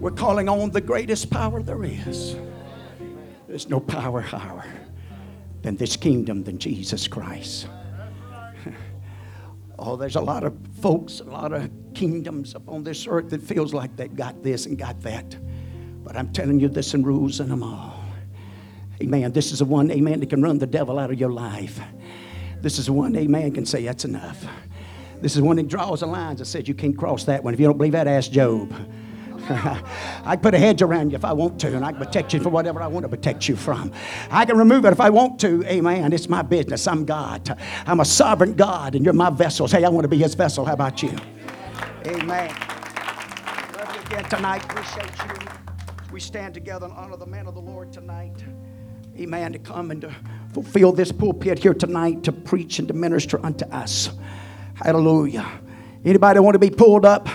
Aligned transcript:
We're 0.00 0.10
calling 0.10 0.48
on 0.48 0.70
the 0.70 0.80
greatest 0.80 1.30
power 1.30 1.62
there 1.62 1.84
is. 1.84 2.34
There's 3.46 3.68
no 3.68 3.80
power 3.80 4.22
higher 4.22 4.64
than 5.60 5.76
this 5.76 5.94
kingdom 5.94 6.42
than 6.42 6.58
Jesus 6.58 7.06
Christ. 7.06 7.68
Oh, 9.82 9.96
there's 9.96 10.16
a 10.16 10.20
lot 10.20 10.44
of 10.44 10.54
folks, 10.82 11.20
a 11.20 11.24
lot 11.24 11.54
of 11.54 11.70
kingdoms 11.94 12.54
upon 12.54 12.84
this 12.84 13.06
earth 13.06 13.30
that 13.30 13.40
feels 13.40 13.72
like 13.72 13.96
they've 13.96 14.14
got 14.14 14.42
this 14.42 14.66
and 14.66 14.76
got 14.76 15.00
that. 15.00 15.38
But 16.04 16.18
I'm 16.18 16.30
telling 16.34 16.60
you, 16.60 16.68
this 16.68 16.92
and 16.92 17.06
rules 17.06 17.40
in 17.40 17.48
them 17.48 17.62
all. 17.62 18.04
Amen. 19.02 19.32
This 19.32 19.52
is 19.52 19.60
the 19.60 19.64
one, 19.64 19.90
amen, 19.90 20.20
that 20.20 20.28
can 20.28 20.42
run 20.42 20.58
the 20.58 20.66
devil 20.66 20.98
out 20.98 21.10
of 21.10 21.18
your 21.18 21.32
life. 21.32 21.80
This 22.60 22.78
is 22.78 22.86
the 22.86 22.92
one, 22.92 23.16
amen, 23.16 23.52
can 23.52 23.64
say 23.64 23.82
that's 23.84 24.04
enough. 24.04 24.44
This 25.22 25.34
is 25.34 25.40
one 25.40 25.56
that 25.56 25.68
draws 25.68 26.00
the 26.00 26.06
lines 26.06 26.40
and 26.40 26.46
says 26.46 26.68
you 26.68 26.74
can't 26.74 26.98
cross 26.98 27.24
that 27.24 27.42
one. 27.42 27.54
If 27.54 27.60
you 27.60 27.64
don't 27.64 27.78
believe 27.78 27.92
that, 27.92 28.06
ask 28.06 28.30
Job. 28.30 28.74
I 30.24 30.36
can 30.36 30.40
put 30.40 30.54
a 30.54 30.58
hedge 30.58 30.80
around 30.80 31.10
you 31.10 31.16
if 31.16 31.24
I 31.24 31.32
want 31.32 31.60
to, 31.60 31.74
and 31.74 31.84
I 31.84 31.90
can 31.90 32.00
protect 32.00 32.32
you 32.32 32.40
from 32.40 32.52
whatever 32.52 32.80
I 32.80 32.86
want 32.86 33.04
to 33.04 33.08
protect 33.08 33.48
you 33.48 33.56
from. 33.56 33.92
I 34.30 34.44
can 34.44 34.56
remove 34.56 34.84
it 34.84 34.92
if 34.92 35.00
I 35.00 35.10
want 35.10 35.40
to. 35.40 35.64
Amen. 35.64 36.12
It's 36.12 36.28
my 36.28 36.42
business. 36.42 36.86
I'm 36.86 37.04
God. 37.04 37.58
I'm 37.86 37.98
a 37.98 38.04
sovereign 38.04 38.54
God, 38.54 38.94
and 38.94 39.04
you're 39.04 39.12
my 39.14 39.30
vessels. 39.30 39.72
Hey, 39.72 39.84
I 39.84 39.88
want 39.88 40.04
to 40.04 40.08
be 40.08 40.18
His 40.18 40.34
vessel. 40.34 40.64
How 40.64 40.74
about 40.74 41.02
you? 41.02 41.16
Amen. 42.06 42.54
Love 43.76 43.94
you 43.94 44.00
again 44.02 44.24
tonight. 44.30 44.64
Appreciate 44.64 45.10
you. 45.26 45.48
We 46.12 46.20
stand 46.20 46.54
together 46.54 46.86
and 46.86 46.94
honor 46.94 47.16
the 47.16 47.26
man 47.26 47.46
of 47.46 47.54
the 47.54 47.60
Lord 47.60 47.92
tonight. 47.92 48.44
Amen. 49.18 49.52
To 49.52 49.58
come 49.58 49.90
and 49.90 50.00
to 50.02 50.14
fulfill 50.52 50.92
this 50.92 51.10
pulpit 51.10 51.58
here 51.58 51.74
tonight 51.74 52.22
to 52.24 52.32
preach 52.32 52.78
and 52.78 52.86
to 52.86 52.94
minister 52.94 53.44
unto 53.44 53.64
us. 53.66 54.10
Hallelujah. 54.74 55.46
Anybody 56.04 56.38
want 56.40 56.54
to 56.54 56.60
be 56.60 56.70
pulled 56.70 57.04
up? 57.04 57.28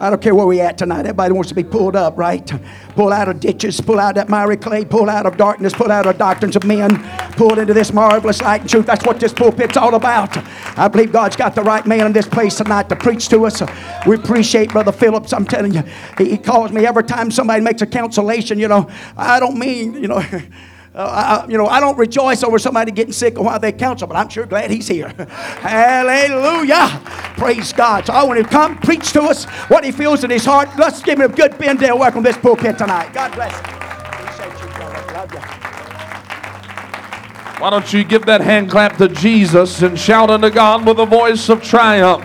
I 0.00 0.10
don't 0.10 0.22
care 0.22 0.34
where 0.34 0.46
we 0.46 0.60
at 0.60 0.78
tonight. 0.78 1.00
Everybody 1.00 1.32
wants 1.32 1.48
to 1.48 1.54
be 1.56 1.64
pulled 1.64 1.96
up, 1.96 2.16
right? 2.16 2.46
Pull 2.94 3.12
out 3.12 3.28
of 3.28 3.40
ditches, 3.40 3.80
pull 3.80 3.98
out 3.98 4.14
that 4.14 4.28
miry 4.28 4.56
clay, 4.56 4.84
pull 4.84 5.10
out 5.10 5.26
of 5.26 5.36
darkness, 5.36 5.72
pull 5.72 5.90
out 5.90 6.06
of 6.06 6.16
doctrines 6.18 6.54
of 6.54 6.64
men, 6.64 7.02
pull 7.32 7.58
into 7.58 7.74
this 7.74 7.92
marvelous 7.92 8.40
light 8.40 8.60
and 8.60 8.70
truth. 8.70 8.86
That's 8.86 9.04
what 9.04 9.18
this 9.18 9.32
pulpit's 9.32 9.76
all 9.76 9.94
about. 9.96 10.36
I 10.78 10.86
believe 10.86 11.10
God's 11.10 11.34
got 11.34 11.56
the 11.56 11.62
right 11.62 11.84
man 11.84 12.06
in 12.06 12.12
this 12.12 12.28
place 12.28 12.56
tonight 12.56 12.88
to 12.90 12.96
preach 12.96 13.28
to 13.30 13.44
us. 13.46 13.60
We 14.06 14.14
appreciate 14.14 14.70
Brother 14.70 14.92
Phillips. 14.92 15.32
I'm 15.32 15.44
telling 15.44 15.74
you, 15.74 15.82
he 16.16 16.38
calls 16.38 16.70
me 16.70 16.86
every 16.86 17.04
time 17.04 17.32
somebody 17.32 17.60
makes 17.60 17.82
a 17.82 17.86
cancellation. 17.86 18.58
You 18.60 18.68
know, 18.68 18.88
I 19.16 19.40
don't 19.40 19.58
mean, 19.58 19.94
you 19.94 20.08
know. 20.08 20.22
Uh, 20.98 21.44
I, 21.46 21.48
you 21.48 21.56
know, 21.56 21.68
I 21.68 21.78
don't 21.78 21.96
rejoice 21.96 22.42
over 22.42 22.58
somebody 22.58 22.90
getting 22.90 23.12
sick 23.12 23.38
or 23.38 23.44
why 23.44 23.58
they 23.58 23.70
counsel, 23.70 24.08
but 24.08 24.16
I'm 24.16 24.28
sure 24.28 24.46
glad 24.46 24.68
he's 24.68 24.88
here. 24.88 25.08
Hallelujah. 25.60 27.00
Praise 27.36 27.72
God. 27.72 28.06
So 28.06 28.12
I 28.12 28.24
want 28.24 28.40
him 28.40 28.46
to 28.46 28.50
come 28.50 28.76
preach 28.78 29.12
to 29.12 29.22
us 29.22 29.44
what 29.68 29.84
he 29.84 29.92
feels 29.92 30.24
in 30.24 30.30
his 30.30 30.44
heart. 30.44 30.68
Let's 30.76 31.00
give 31.00 31.20
him 31.20 31.30
a 31.30 31.32
good 31.32 31.52
Bendale 31.52 31.96
welcome 31.96 32.24
to 32.24 32.30
this 32.30 32.38
pulpit 32.38 32.78
tonight. 32.78 33.12
God 33.12 33.32
bless. 33.32 33.54
Why 37.60 37.70
don't 37.70 37.92
you 37.92 38.02
give 38.02 38.26
that 38.26 38.40
hand 38.40 38.68
clap 38.68 38.96
to 38.96 39.06
Jesus 39.06 39.82
and 39.82 39.96
shout 39.96 40.30
unto 40.30 40.50
God 40.50 40.84
with 40.84 40.98
a 40.98 41.06
voice 41.06 41.48
of 41.48 41.62
triumph? 41.62 42.24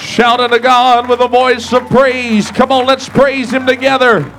Shout 0.00 0.38
unto 0.38 0.60
God 0.60 1.08
with 1.08 1.18
a 1.18 1.26
voice 1.26 1.72
of 1.72 1.88
praise. 1.88 2.48
Come 2.52 2.70
on, 2.70 2.86
let's 2.86 3.08
praise 3.08 3.50
Him 3.50 3.66
together. 3.66 4.32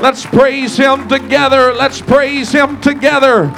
Let's 0.00 0.24
praise 0.24 0.76
Him 0.76 1.08
together. 1.08 1.74
Let's 1.74 2.00
praise 2.00 2.50
Him 2.50 2.80
together. 2.80 3.54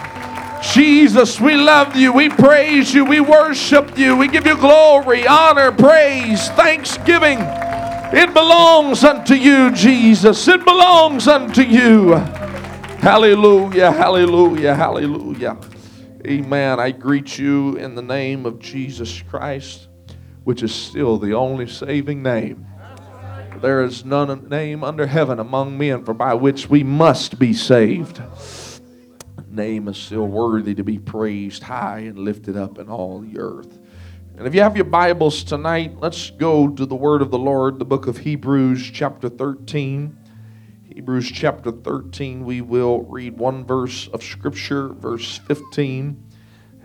Jesus, 0.62 1.41
we 1.41 1.57
love 1.57 1.97
you. 1.97 2.12
We 2.12 2.29
praise 2.29 2.95
you. 2.95 3.05
We 3.05 3.21
worship 3.21 3.99
you. 3.99 4.17
We 4.17 4.29
give 4.29 4.47
you 4.47 4.57
glory, 4.57 5.27
honor, 5.27 5.73
praise, 5.73 6.49
thanksgiving. 6.51 7.39
It 8.15 8.34
belongs 8.34 9.05
unto 9.05 9.34
you, 9.34 9.71
Jesus. 9.73 10.47
It 10.47 10.65
belongs 10.65 11.27
unto 11.27 11.62
you. 11.62 12.15
Hallelujah, 13.03 13.91
hallelujah, 13.91 14.75
hallelujah. 14.75 15.59
Amen. 16.27 16.78
I 16.78 16.93
greet 16.93 17.39
you 17.39 17.77
in 17.77 17.95
the 17.95 18.03
name 18.03 18.47
of 18.47 18.61
Jesus 18.61 19.22
Christ, 19.22 19.89
which 20.45 20.62
is 20.62 20.72
still 20.72 21.19
the 21.19 21.34
only 21.34 21.66
saving 21.66 22.22
name. 22.22 22.66
There 23.62 23.84
is 23.84 24.05
none 24.05 24.49
name 24.49 24.83
under 24.83 25.06
heaven 25.06 25.39
among 25.39 25.78
men 25.78 26.05
for 26.05 26.12
by 26.12 26.34
which 26.34 26.69
we 26.69 26.83
must 26.83 27.39
be 27.39 27.53
saved. 27.53 28.21
Name 29.49 29.87
is 29.87 29.97
still 29.97 30.27
worthy 30.27 30.75
to 30.75 30.83
be 30.83 30.99
praised 30.99 31.62
high 31.62 32.01
and 32.01 32.19
lifted 32.19 32.56
up 32.56 32.81
in 32.81 32.89
all 32.89 33.21
the 33.21 33.39
earth. 33.39 33.78
And 34.37 34.49
if 34.49 34.55
you 34.56 34.62
have 34.62 34.75
your 34.75 34.87
Bibles 34.87 35.45
tonight, 35.45 35.97
let's 36.01 36.31
go 36.31 36.71
to 36.71 36.84
the 36.84 36.97
word 36.97 37.22
of 37.22 37.31
the 37.31 37.39
Lord, 37.39 37.78
the 37.78 37.84
book 37.84 38.09
of 38.09 38.19
Hebrews, 38.19 38.91
chapter 38.91 39.28
13. 39.28 40.19
Hebrews 40.93 41.31
chapter 41.31 41.71
13, 41.71 42.45
we 42.45 42.62
will 42.62 43.03
read 43.03 43.39
one 43.39 43.65
verse 43.65 44.09
of 44.09 44.25
Scripture, 44.25 44.89
verse 44.89 45.39
15. 45.39 46.21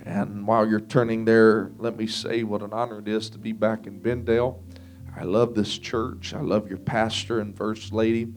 And 0.05 0.45
while 0.45 0.67
you're 0.67 0.79
turning 0.79 1.25
there, 1.25 1.71
let 1.79 1.97
me 1.97 2.05
say 2.05 2.43
what 2.43 2.61
an 2.61 2.71
honor 2.71 2.99
it 2.99 3.07
is 3.07 3.31
to 3.31 3.39
be 3.39 3.51
back 3.51 3.87
in 3.87 3.99
Bendale. 3.99 4.59
I 5.17 5.23
love 5.23 5.55
this 5.55 5.77
church. 5.79 6.33
I 6.35 6.41
love 6.41 6.69
your 6.69 6.77
pastor 6.77 7.39
and 7.39 7.57
first 7.57 7.91
lady. 7.91 8.27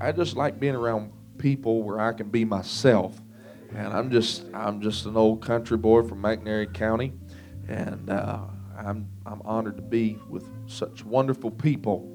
I 0.00 0.12
just 0.12 0.34
like 0.34 0.58
being 0.58 0.74
around 0.74 1.12
people 1.36 1.82
where 1.82 2.00
I 2.00 2.12
can 2.12 2.30
be 2.30 2.44
myself. 2.44 3.20
And 3.74 3.92
I'm 3.92 4.10
just 4.10 4.44
I'm 4.54 4.80
just 4.80 5.04
an 5.06 5.16
old 5.16 5.42
country 5.42 5.76
boy 5.76 6.02
from 6.02 6.22
McNairy 6.22 6.72
County, 6.72 7.12
and 7.68 8.10
uh, 8.10 8.40
I'm 8.78 9.08
I'm 9.24 9.40
honored 9.42 9.76
to 9.76 9.82
be 9.82 10.18
with 10.28 10.46
such 10.66 11.04
wonderful 11.04 11.50
people, 11.50 12.06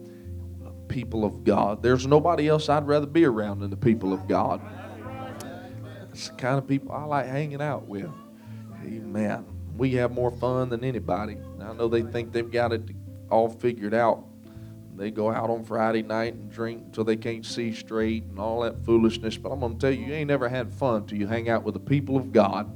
people 0.88 1.26
of 1.26 1.44
God. 1.44 1.82
There's 1.82 2.06
nobody 2.06 2.48
else 2.48 2.70
I'd 2.70 2.88
rather 2.88 3.08
be 3.08 3.26
around 3.26 3.60
than 3.60 3.72
the 3.72 3.78
people 3.78 4.14
of 4.14 4.28
God. 4.28 4.62
It's 6.12 6.30
the 6.30 6.36
kind 6.36 6.58
of 6.58 6.68
people 6.68 6.92
I 6.92 7.06
like 7.06 7.26
hanging 7.26 7.62
out 7.62 7.88
with. 7.88 8.10
Amen. 8.84 9.46
We 9.76 9.94
have 9.94 10.12
more 10.12 10.32
fun 10.32 10.70
than 10.70 10.84
anybody. 10.84 11.38
I 11.60 11.74
know 11.74 11.88
they 11.88 12.04
think 12.04 12.32
they've 12.32 12.50
got 12.52 12.72
it 12.72 12.84
all 13.30 13.50
figured 13.50 13.94
out. 13.94 14.24
They 14.96 15.12
go 15.12 15.30
out 15.30 15.52
on 15.52 15.64
Friday 15.64 16.02
night 16.02 16.34
and 16.34 16.52
drink 16.52 16.82
until 16.86 17.04
they 17.04 17.16
can't 17.16 17.46
see 17.46 17.72
straight 17.72 18.24
and 18.24 18.40
all 18.40 18.62
that 18.62 18.84
foolishness. 18.84 19.38
But 19.38 19.52
I'm 19.52 19.60
going 19.60 19.74
to 19.74 19.80
tell 19.80 19.92
you, 19.92 20.08
you 20.08 20.14
ain't 20.14 20.28
never 20.28 20.50
had 20.50 20.74
fun 20.74 21.06
till 21.06 21.20
you 21.20 21.28
hang 21.28 21.50
out 21.50 21.64
with 21.64 21.76
the 21.76 21.80
people 21.80 22.18
of 22.18 22.32
God. 22.32 22.68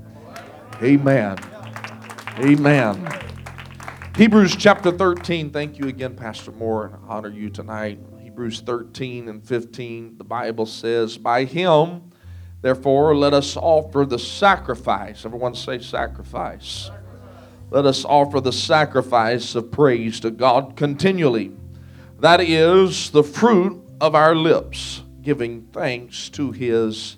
Amen. 0.83 1.39
Amen. 2.37 3.19
Hebrews 4.15 4.55
chapter 4.55 4.91
13. 4.91 5.49
Thank 5.49 5.79
you 5.79 5.87
again, 5.87 6.15
Pastor 6.15 6.51
Moore, 6.51 6.85
and 6.85 6.95
I 6.95 6.99
honor 7.07 7.29
you 7.29 7.49
tonight. 7.49 7.99
Hebrews 8.21 8.61
13 8.61 9.27
and 9.27 9.43
15, 9.43 10.19
the 10.19 10.23
Bible 10.23 10.67
says, 10.67 11.17
By 11.17 11.45
him, 11.45 12.11
therefore, 12.61 13.15
let 13.15 13.33
us 13.33 13.57
offer 13.57 14.05
the 14.05 14.19
sacrifice. 14.19 15.25
Everyone 15.25 15.55
say 15.55 15.79
sacrifice 15.79 16.91
let 17.71 17.85
us 17.85 18.03
offer 18.03 18.41
the 18.41 18.51
sacrifice 18.51 19.55
of 19.55 19.71
praise 19.71 20.19
to 20.19 20.29
God 20.29 20.75
continually. 20.75 21.53
That 22.19 22.41
is 22.41 23.11
the 23.11 23.23
fruit 23.23 23.81
of 24.01 24.13
our 24.13 24.35
lips, 24.35 25.03
giving 25.21 25.61
thanks 25.71 26.27
to 26.31 26.51
His 26.51 27.15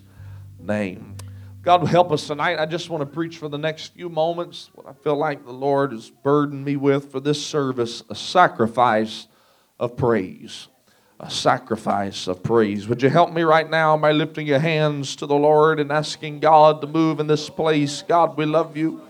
name. 0.59 1.18
God 1.63 1.88
help 1.88 2.12
us 2.12 2.28
tonight. 2.28 2.59
I 2.59 2.68
just 2.68 2.92
want 2.92 3.02
to 3.02 3.06
preach 3.08 3.38
for 3.38 3.50
the 3.50 3.58
next 3.58 3.96
few 3.96 4.09
moments 4.09 4.69
what 4.75 4.86
I 4.86 4.94
feel 4.94 5.16
like 5.16 5.44
the 5.44 5.52
Lord 5.52 5.92
has 5.92 6.12
burdened 6.12 6.63
me 6.63 6.75
with 6.75 7.12
for 7.12 7.19
this 7.19 7.44
service 7.44 8.03
a 8.12 8.16
sacrifice 8.16 9.28
of 9.80 9.97
praise. 9.97 10.68
A 11.19 11.31
sacrifice 11.31 12.28
of 12.28 12.44
praise. 12.44 12.88
Would 12.88 13.02
you 13.02 13.09
help 13.09 13.34
me 13.34 13.42
right 13.42 13.69
now 13.69 13.97
by 13.97 14.12
lifting 14.12 14.46
your 14.46 14.59
hands 14.59 15.16
to 15.16 15.25
the 15.25 15.36
Lord 15.36 15.80
and 15.80 15.92
asking 15.92 16.42
God 16.42 16.80
to 16.81 16.88
move 16.88 17.19
in 17.19 17.25
this 17.25 17.50
place? 17.50 18.03
God, 18.03 18.38
we 18.38 18.46
love 18.46 18.78
you. 18.78 19.02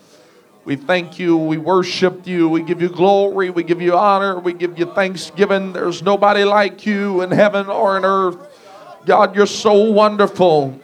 We 0.65 0.77
thank 0.77 1.19
you. 1.19 1.35
We 1.35 1.57
worship 1.57 2.25
you. 2.25 2.47
We 2.47 2.63
give 2.63 2.81
you 2.81 2.87
glory. 2.87 3.49
We 3.49 3.63
give 3.63 3.81
you 3.81 3.97
honor. 3.97 4.39
We 4.39 4.53
give 4.53 4.79
you 4.79 4.85
thanksgiving. 4.85 5.73
There's 5.73 6.01
nobody 6.01 6.45
like 6.45 6.85
you 6.85 7.21
in 7.21 7.31
heaven 7.31 7.67
or 7.67 7.97
in 7.97 8.05
earth. 8.05 8.37
God, 9.05 9.35
you're 9.35 9.45
so 9.45 9.91
wonderful. 9.91 10.79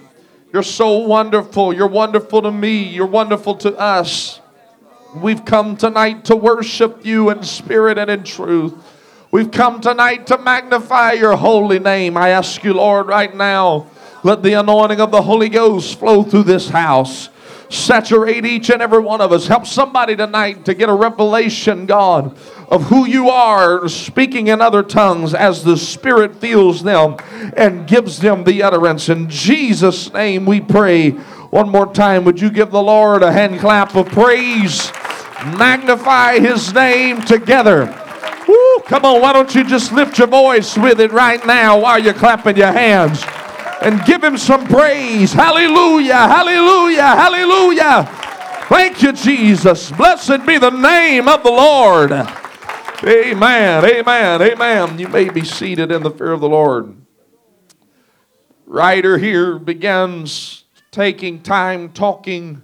You're 0.52 0.64
so 0.64 0.98
wonderful. 0.98 1.74
You're 1.74 1.88
wonderful 1.88 2.42
to 2.42 2.52
me. 2.52 2.84
You're 2.84 3.08
wonderful 3.08 3.56
to 3.56 3.78
us. 3.78 4.42
We've 5.16 5.46
come 5.46 5.78
tonight 5.78 6.26
to 6.26 6.36
worship 6.36 7.06
you 7.06 7.30
in 7.30 7.44
spirit 7.44 7.98
and 7.98 8.10
in 8.12 8.26
truth. 8.26 8.76
We've 9.32 9.50
come 9.50 9.80
tonight 9.80 10.28
to 10.28 10.38
magnify 10.38 11.14
your 11.14 11.38
holy 11.38 11.80
name. 11.80 12.18
I 12.18 12.30
ask 12.30 12.64
you, 12.66 12.74
Lord, 12.74 13.08
right 13.08 13.34
now, 13.34 13.88
let 14.24 14.44
the 14.44 14.54
anointing 14.54 15.00
of 15.00 15.12
the 15.12 15.22
Holy 15.22 15.48
Ghost 15.48 15.98
flow 16.00 16.24
through 16.24 16.44
this 16.44 16.68
house 16.68 17.30
saturate 17.70 18.46
each 18.46 18.70
and 18.70 18.82
every 18.82 19.00
one 19.00 19.22
of 19.22 19.32
us. 19.32 19.48
Help 19.48 19.66
somebody 19.66 20.16
tonight 20.16 20.66
to 20.66 20.74
get 20.74 20.90
a 20.90 20.94
revelation, 20.94 21.86
God, 21.86 22.36
of 22.68 22.84
who 22.84 23.06
you 23.06 23.30
are, 23.30 23.88
speaking 23.88 24.48
in 24.48 24.62
other 24.62 24.84
tongues 24.84 25.34
as 25.34 25.64
the 25.64 25.78
Spirit 25.78 26.36
feels 26.36 26.84
them 26.84 27.18
and 27.56 27.88
gives 27.88 28.20
them 28.20 28.44
the 28.44 28.64
utterance. 28.64 29.10
In 29.10 29.30
Jesus' 29.30 30.12
name 30.14 30.46
we 30.46 30.60
pray. 30.60 31.12
One 31.52 31.70
more 31.70 31.92
time, 31.92 32.26
would 32.26 32.42
you 32.42 32.50
give 32.50 32.72
the 32.72 32.82
Lord 32.82 33.24
a 33.24 33.32
hand 33.32 33.60
clap 33.60 33.96
of 33.96 34.08
praise? 34.10 34.92
Magnify 35.58 36.40
his 36.40 36.74
name 36.74 37.22
together. 37.22 37.86
Woo, 38.48 38.80
Come 38.86 39.06
on, 39.06 39.22
why 39.22 39.32
don't 39.32 39.54
you 39.54 39.64
just 39.64 39.92
lift 39.92 40.18
your 40.18 40.28
voice 40.28 40.78
with 40.78 41.00
it 41.00 41.12
right 41.12 41.46
now 41.46 41.80
while 41.80 42.00
you're 42.00 42.14
clapping 42.14 42.58
your 42.58 42.72
hands 42.72 43.24
and 43.82 44.04
give 44.06 44.24
him 44.24 44.38
some 44.38 44.68
praise. 44.68 45.34
Hallelujah, 45.34 46.14
hallelujah, 46.14 47.02
hallelujah. 47.02 48.04
Thank 48.68 49.02
you, 49.02 49.14
Jesus. 49.14 49.92
Blessed 49.92 50.46
be 50.46 50.58
the 50.58 50.70
name 50.70 51.28
of 51.28 51.44
the 51.44 51.52
Lord. 51.52 52.12
Amen, 52.12 53.86
amen, 53.86 54.42
amen. 54.42 55.00
You 55.00 55.08
may 55.08 55.30
be 55.30 55.44
seated 55.44 55.92
in 55.92 56.04
the 56.04 56.12
fear 56.12 56.32
of 56.32 56.42
the 56.42 56.50
Lord. 56.50 56.96
Writer 58.66 59.18
here 59.18 59.58
begins 59.58 60.66
taking 60.92 61.42
time 61.42 61.92
talking 61.94 62.62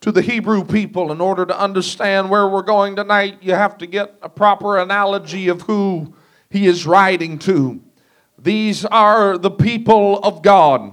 to 0.00 0.12
the 0.12 0.22
Hebrew 0.22 0.64
people 0.64 1.12
in 1.12 1.20
order 1.20 1.46
to 1.46 1.58
understand 1.58 2.28
where 2.28 2.46
we're 2.46 2.62
going 2.62 2.96
tonight. 2.96 3.38
You 3.40 3.54
have 3.54 3.78
to 3.78 3.86
get 3.86 4.14
a 4.22 4.28
proper 4.28 4.78
analogy 4.78 5.48
of 5.48 5.62
who 5.62 6.14
he 6.50 6.66
is 6.66 6.86
writing 6.86 7.38
to. 7.40 7.80
These 8.38 8.84
are 8.84 9.36
the 9.36 9.50
people 9.50 10.18
of 10.20 10.42
God 10.42 10.92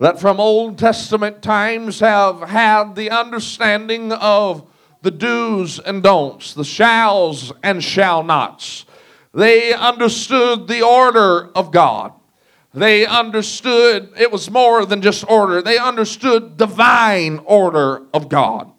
that 0.00 0.20
from 0.20 0.40
Old 0.40 0.78
Testament 0.78 1.42
times 1.42 2.00
have 2.00 2.40
had 2.40 2.94
the 2.94 3.10
understanding 3.10 4.12
of 4.12 4.68
the 5.02 5.10
do's 5.10 5.78
and 5.78 6.02
don'ts, 6.02 6.54
the 6.54 6.64
shalls 6.64 7.52
and 7.62 7.82
shall 7.82 8.22
nots. 8.22 8.84
They 9.34 9.72
understood 9.72 10.66
the 10.66 10.82
order 10.82 11.50
of 11.54 11.72
God. 11.72 12.12
They 12.72 13.06
understood 13.06 14.12
it 14.18 14.30
was 14.30 14.50
more 14.50 14.86
than 14.86 15.02
just 15.02 15.28
order. 15.28 15.62
They 15.62 15.78
understood 15.78 16.56
divine 16.56 17.40
order 17.44 18.02
of 18.14 18.28
God. 18.28 18.70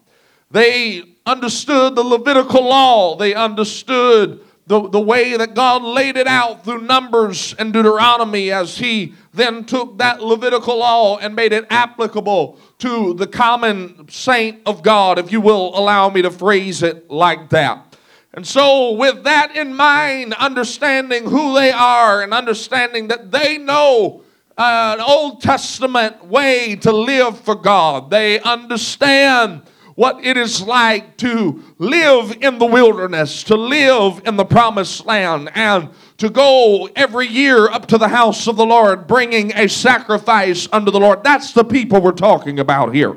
They 0.50 1.04
understood 1.26 1.94
the 1.94 2.02
Levitical 2.02 2.64
law. 2.64 3.16
They 3.16 3.34
understood 3.34 4.40
the, 4.70 4.88
the 4.88 5.00
way 5.00 5.36
that 5.36 5.54
God 5.54 5.82
laid 5.82 6.16
it 6.16 6.28
out 6.28 6.62
through 6.62 6.82
Numbers 6.82 7.56
and 7.58 7.72
Deuteronomy 7.72 8.52
as 8.52 8.78
He 8.78 9.14
then 9.34 9.64
took 9.64 9.98
that 9.98 10.22
Levitical 10.22 10.78
law 10.78 11.18
and 11.18 11.34
made 11.34 11.52
it 11.52 11.66
applicable 11.70 12.56
to 12.78 13.14
the 13.14 13.26
common 13.26 14.08
saint 14.08 14.60
of 14.66 14.84
God, 14.84 15.18
if 15.18 15.32
you 15.32 15.40
will 15.40 15.76
allow 15.76 16.08
me 16.08 16.22
to 16.22 16.30
phrase 16.30 16.84
it 16.84 17.10
like 17.10 17.50
that. 17.50 17.96
And 18.32 18.46
so, 18.46 18.92
with 18.92 19.24
that 19.24 19.56
in 19.56 19.74
mind, 19.74 20.34
understanding 20.34 21.24
who 21.24 21.54
they 21.54 21.72
are 21.72 22.22
and 22.22 22.32
understanding 22.32 23.08
that 23.08 23.32
they 23.32 23.58
know 23.58 24.22
uh, 24.56 24.94
an 24.96 25.00
Old 25.00 25.42
Testament 25.42 26.26
way 26.26 26.76
to 26.76 26.92
live 26.92 27.40
for 27.40 27.56
God, 27.56 28.08
they 28.08 28.38
understand 28.38 29.62
what 30.00 30.24
it 30.24 30.38
is 30.38 30.62
like 30.62 31.14
to 31.18 31.62
live 31.76 32.34
in 32.40 32.58
the 32.58 32.64
wilderness, 32.64 33.44
to 33.44 33.54
live 33.54 34.22
in 34.24 34.34
the 34.34 34.44
promised 34.46 35.04
land, 35.04 35.50
and 35.54 35.90
to 36.16 36.30
go 36.30 36.88
every 36.96 37.26
year 37.26 37.68
up 37.68 37.84
to 37.84 37.98
the 37.98 38.08
house 38.08 38.46
of 38.46 38.56
the 38.56 38.64
Lord 38.64 39.06
bringing 39.06 39.52
a 39.54 39.68
sacrifice 39.68 40.66
unto 40.72 40.90
the 40.90 40.98
Lord. 40.98 41.22
That's 41.22 41.52
the 41.52 41.64
people 41.64 42.00
we're 42.00 42.12
talking 42.12 42.60
about 42.60 42.94
here. 42.94 43.14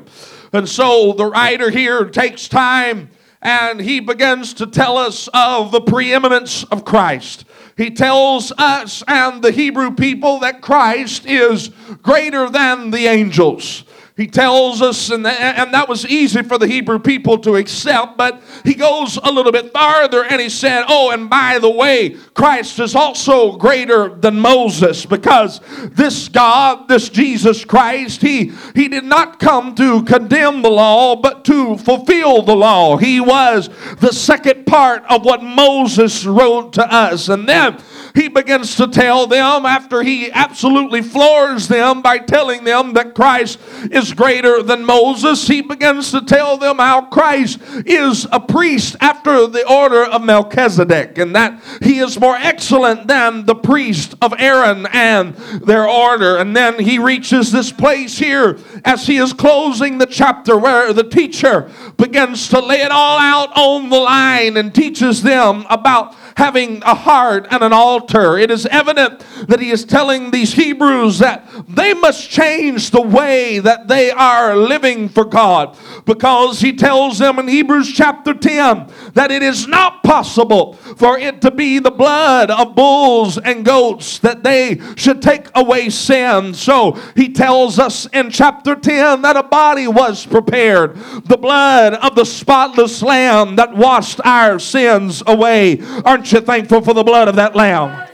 And 0.52 0.68
so 0.68 1.14
the 1.14 1.24
writer 1.24 1.70
here 1.70 2.04
takes 2.04 2.48
time 2.48 3.08
and 3.40 3.80
he 3.80 4.00
begins 4.00 4.52
to 4.52 4.66
tell 4.66 4.98
us 4.98 5.26
of 5.32 5.72
the 5.72 5.80
preeminence 5.80 6.64
of 6.64 6.84
Christ. 6.84 7.46
He 7.78 7.92
tells 7.92 8.52
us 8.58 9.02
and 9.08 9.42
the 9.42 9.52
Hebrew 9.52 9.94
people 9.94 10.40
that 10.40 10.60
Christ 10.60 11.24
is 11.24 11.70
greater 12.02 12.50
than 12.50 12.90
the 12.90 13.06
angels. 13.06 13.84
He 14.16 14.28
tells 14.28 14.80
us, 14.80 15.10
and, 15.10 15.26
and 15.26 15.74
that 15.74 15.88
was 15.88 16.06
easy 16.06 16.44
for 16.44 16.56
the 16.56 16.68
Hebrew 16.68 17.00
people 17.00 17.36
to 17.38 17.56
accept, 17.56 18.16
but 18.16 18.40
he 18.64 18.74
goes 18.74 19.16
a 19.16 19.32
little 19.32 19.50
bit 19.50 19.72
farther 19.72 20.22
and 20.24 20.40
he 20.40 20.48
said, 20.48 20.84
Oh, 20.86 21.10
and 21.10 21.28
by 21.28 21.58
the 21.58 21.70
way, 21.70 22.10
Christ 22.32 22.78
is 22.78 22.94
also 22.94 23.56
greater 23.56 24.08
than 24.08 24.38
Moses 24.38 25.04
because 25.04 25.60
this 25.90 26.28
God, 26.28 26.86
this 26.86 27.08
Jesus 27.08 27.64
Christ, 27.64 28.22
he, 28.22 28.52
he 28.76 28.86
did 28.86 29.02
not 29.02 29.40
come 29.40 29.74
to 29.74 30.04
condemn 30.04 30.62
the 30.62 30.70
law, 30.70 31.16
but 31.16 31.44
to 31.46 31.76
fulfill 31.78 32.42
the 32.42 32.54
law. 32.54 32.96
He 32.96 33.20
was 33.20 33.68
the 33.96 34.12
second 34.12 34.64
part 34.64 35.02
of 35.10 35.24
what 35.24 35.42
Moses 35.42 36.24
wrote 36.24 36.74
to 36.74 36.86
us. 36.86 37.28
And 37.28 37.48
then 37.48 37.78
he 38.14 38.28
begins 38.28 38.76
to 38.76 38.86
tell 38.86 39.26
them 39.26 39.66
after 39.66 40.02
he 40.02 40.30
absolutely 40.30 41.02
floors 41.02 41.66
them 41.66 42.00
by 42.00 42.18
telling 42.18 42.62
them 42.62 42.92
that 42.92 43.12
Christ 43.12 43.58
is 43.90 44.12
greater 44.12 44.62
than 44.62 44.84
Moses. 44.84 45.48
He 45.48 45.62
begins 45.62 46.12
to 46.12 46.20
tell 46.24 46.56
them 46.56 46.78
how 46.78 47.06
Christ 47.06 47.58
is 47.84 48.26
a 48.30 48.38
priest 48.38 48.94
after 49.00 49.48
the 49.48 49.68
order 49.68 50.04
of 50.04 50.22
Melchizedek 50.22 51.18
and 51.18 51.34
that 51.34 51.60
he 51.82 51.98
is 51.98 52.20
more 52.20 52.36
excellent 52.36 53.08
than 53.08 53.46
the 53.46 53.56
priest 53.56 54.14
of 54.22 54.32
Aaron 54.38 54.86
and 54.92 55.34
their 55.34 55.88
order. 55.88 56.36
And 56.36 56.56
then 56.56 56.78
he 56.78 57.00
reaches 57.00 57.50
this 57.50 57.72
place 57.72 58.16
here 58.16 58.58
as 58.84 59.08
he 59.08 59.16
is 59.16 59.32
closing 59.32 59.98
the 59.98 60.06
chapter 60.06 60.56
where 60.56 60.92
the 60.92 61.02
teacher 61.02 61.68
begins 61.96 62.48
to 62.50 62.60
lay 62.60 62.82
it 62.82 62.92
all 62.92 63.18
out 63.18 63.50
on 63.56 63.88
the 63.88 63.98
line 63.98 64.56
and 64.56 64.72
teaches 64.72 65.20
them 65.20 65.66
about 65.68 66.14
having 66.36 66.82
a 66.82 66.94
heart 66.94 67.46
and 67.50 67.62
an 67.62 67.72
altar. 67.72 68.36
It 68.38 68.50
is 68.50 68.66
evident 68.66 69.24
that 69.48 69.60
he 69.60 69.70
is 69.70 69.84
telling 69.84 70.30
these 70.30 70.54
Hebrews 70.54 71.18
that 71.18 71.48
they 71.68 71.94
must 71.94 72.30
change 72.30 72.90
the 72.90 73.02
way 73.02 73.58
that 73.58 73.88
they 73.88 74.10
are 74.10 74.56
living 74.56 75.08
for 75.08 75.24
God 75.24 75.76
because 76.04 76.60
he 76.60 76.74
tells 76.74 77.18
them 77.18 77.38
in 77.38 77.48
Hebrews 77.48 77.92
chapter 77.92 78.34
10 78.34 78.90
that 79.14 79.30
it 79.30 79.42
is 79.42 79.66
not 79.66 80.02
possible 80.02 80.74
for 80.74 81.18
it 81.18 81.40
to 81.42 81.50
be 81.50 81.78
the 81.78 81.90
blood 81.90 82.50
of 82.50 82.74
bulls 82.74 83.38
and 83.38 83.64
goats 83.64 84.18
that 84.18 84.42
they 84.42 84.80
should 84.96 85.22
take 85.22 85.48
away 85.54 85.90
sin. 85.90 86.54
So 86.54 86.92
he 87.14 87.32
tells 87.32 87.78
us 87.78 88.06
in 88.06 88.30
chapter 88.30 88.74
10 88.74 89.22
that 89.22 89.36
a 89.36 89.42
body 89.42 89.86
was 89.86 90.26
prepared, 90.26 90.96
the 91.24 91.36
blood 91.36 91.94
of 91.94 92.14
the 92.14 92.24
spotless 92.24 93.02
lamb 93.02 93.56
that 93.56 93.74
washed 93.74 94.20
our 94.24 94.58
sins 94.58 95.22
away. 95.26 95.80
Aren't 96.24 96.32
you 96.32 96.40
thankful 96.40 96.80
for 96.80 96.94
the 96.94 97.02
blood 97.02 97.28
of 97.28 97.36
that 97.36 97.54
lamb? 97.54 98.08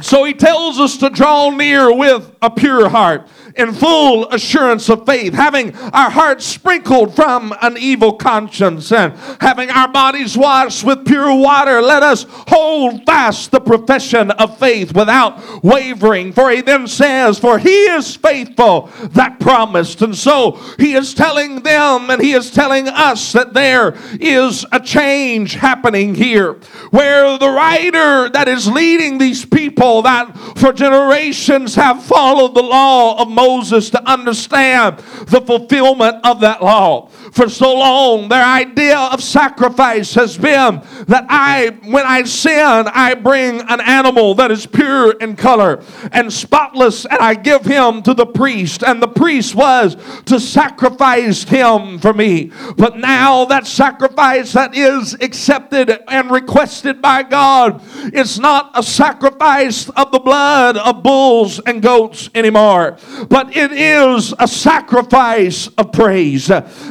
So 0.00 0.22
he 0.22 0.32
tells 0.32 0.78
us 0.78 0.96
to 0.98 1.10
draw 1.10 1.50
near 1.50 1.92
with 1.92 2.31
a 2.42 2.50
pure 2.50 2.88
heart 2.88 3.28
in 3.56 3.72
full 3.72 4.28
assurance 4.30 4.88
of 4.88 5.04
faith, 5.06 5.34
having 5.34 5.74
our 5.76 6.10
hearts 6.10 6.44
sprinkled 6.44 7.14
from 7.14 7.54
an 7.60 7.76
evil 7.78 8.14
conscience 8.14 8.92
and 8.92 9.14
having 9.40 9.70
our 9.70 9.90
bodies 9.90 10.36
washed 10.36 10.84
with 10.84 11.06
pure 11.06 11.34
water, 11.34 11.80
let 11.80 12.02
us 12.02 12.26
hold 12.28 13.04
fast 13.04 13.50
the 13.50 13.60
profession 13.60 14.30
of 14.32 14.58
faith 14.58 14.94
without 14.94 15.62
wavering. 15.62 16.32
For 16.32 16.50
he 16.50 16.60
then 16.60 16.86
says, 16.86 17.38
For 17.38 17.58
he 17.58 17.84
is 17.84 18.16
faithful 18.16 18.90
that 19.10 19.38
promised. 19.40 20.02
And 20.02 20.16
so 20.16 20.52
he 20.78 20.94
is 20.94 21.14
telling 21.14 21.62
them 21.62 22.10
and 22.10 22.22
he 22.22 22.32
is 22.32 22.50
telling 22.50 22.88
us 22.88 23.32
that 23.32 23.54
there 23.54 23.94
is 24.20 24.64
a 24.72 24.80
change 24.80 25.54
happening 25.54 26.14
here 26.14 26.54
where 26.90 27.38
the 27.38 27.48
writer 27.48 28.28
that 28.30 28.48
is 28.48 28.68
leading 28.68 29.18
these 29.18 29.44
people 29.44 30.02
that 30.02 30.36
for 30.56 30.72
generations 30.72 31.74
have 31.74 32.02
followed 32.32 32.54
the 32.54 32.62
law 32.62 33.20
of 33.20 33.28
Moses 33.28 33.90
to 33.90 34.02
understand 34.10 34.96
the 35.26 35.42
fulfillment 35.42 36.16
of 36.24 36.40
that 36.40 36.62
law. 36.62 37.10
For 37.32 37.48
so 37.48 37.74
long, 37.74 38.28
their 38.28 38.44
idea 38.44 38.98
of 38.98 39.22
sacrifice 39.22 40.12
has 40.14 40.36
been 40.36 40.82
that 41.06 41.24
I, 41.30 41.78
when 41.84 42.04
I 42.04 42.24
sin, 42.24 42.52
I 42.60 43.14
bring 43.14 43.62
an 43.62 43.80
animal 43.80 44.34
that 44.34 44.50
is 44.50 44.66
pure 44.66 45.12
in 45.12 45.36
color 45.36 45.82
and 46.12 46.30
spotless, 46.30 47.06
and 47.06 47.18
I 47.20 47.32
give 47.32 47.64
him 47.64 48.02
to 48.02 48.12
the 48.12 48.26
priest, 48.26 48.84
and 48.84 49.00
the 49.00 49.08
priest 49.08 49.54
was 49.54 49.96
to 50.26 50.38
sacrifice 50.38 51.44
him 51.44 51.98
for 52.00 52.12
me. 52.12 52.52
But 52.76 52.98
now 52.98 53.46
that 53.46 53.66
sacrifice 53.66 54.52
that 54.52 54.76
is 54.76 55.14
accepted 55.14 55.90
and 56.08 56.30
requested 56.30 57.00
by 57.00 57.22
God 57.22 57.82
is 58.12 58.38
not 58.38 58.72
a 58.74 58.82
sacrifice 58.82 59.88
of 59.88 60.12
the 60.12 60.20
blood 60.20 60.76
of 60.76 61.02
bulls 61.02 61.60
and 61.60 61.80
goats 61.80 62.28
anymore, 62.34 62.98
but 63.30 63.56
it 63.56 63.72
is 63.72 64.34
a 64.38 64.46
sacrifice 64.46 65.68
of 65.78 65.92
praise. 65.92 66.48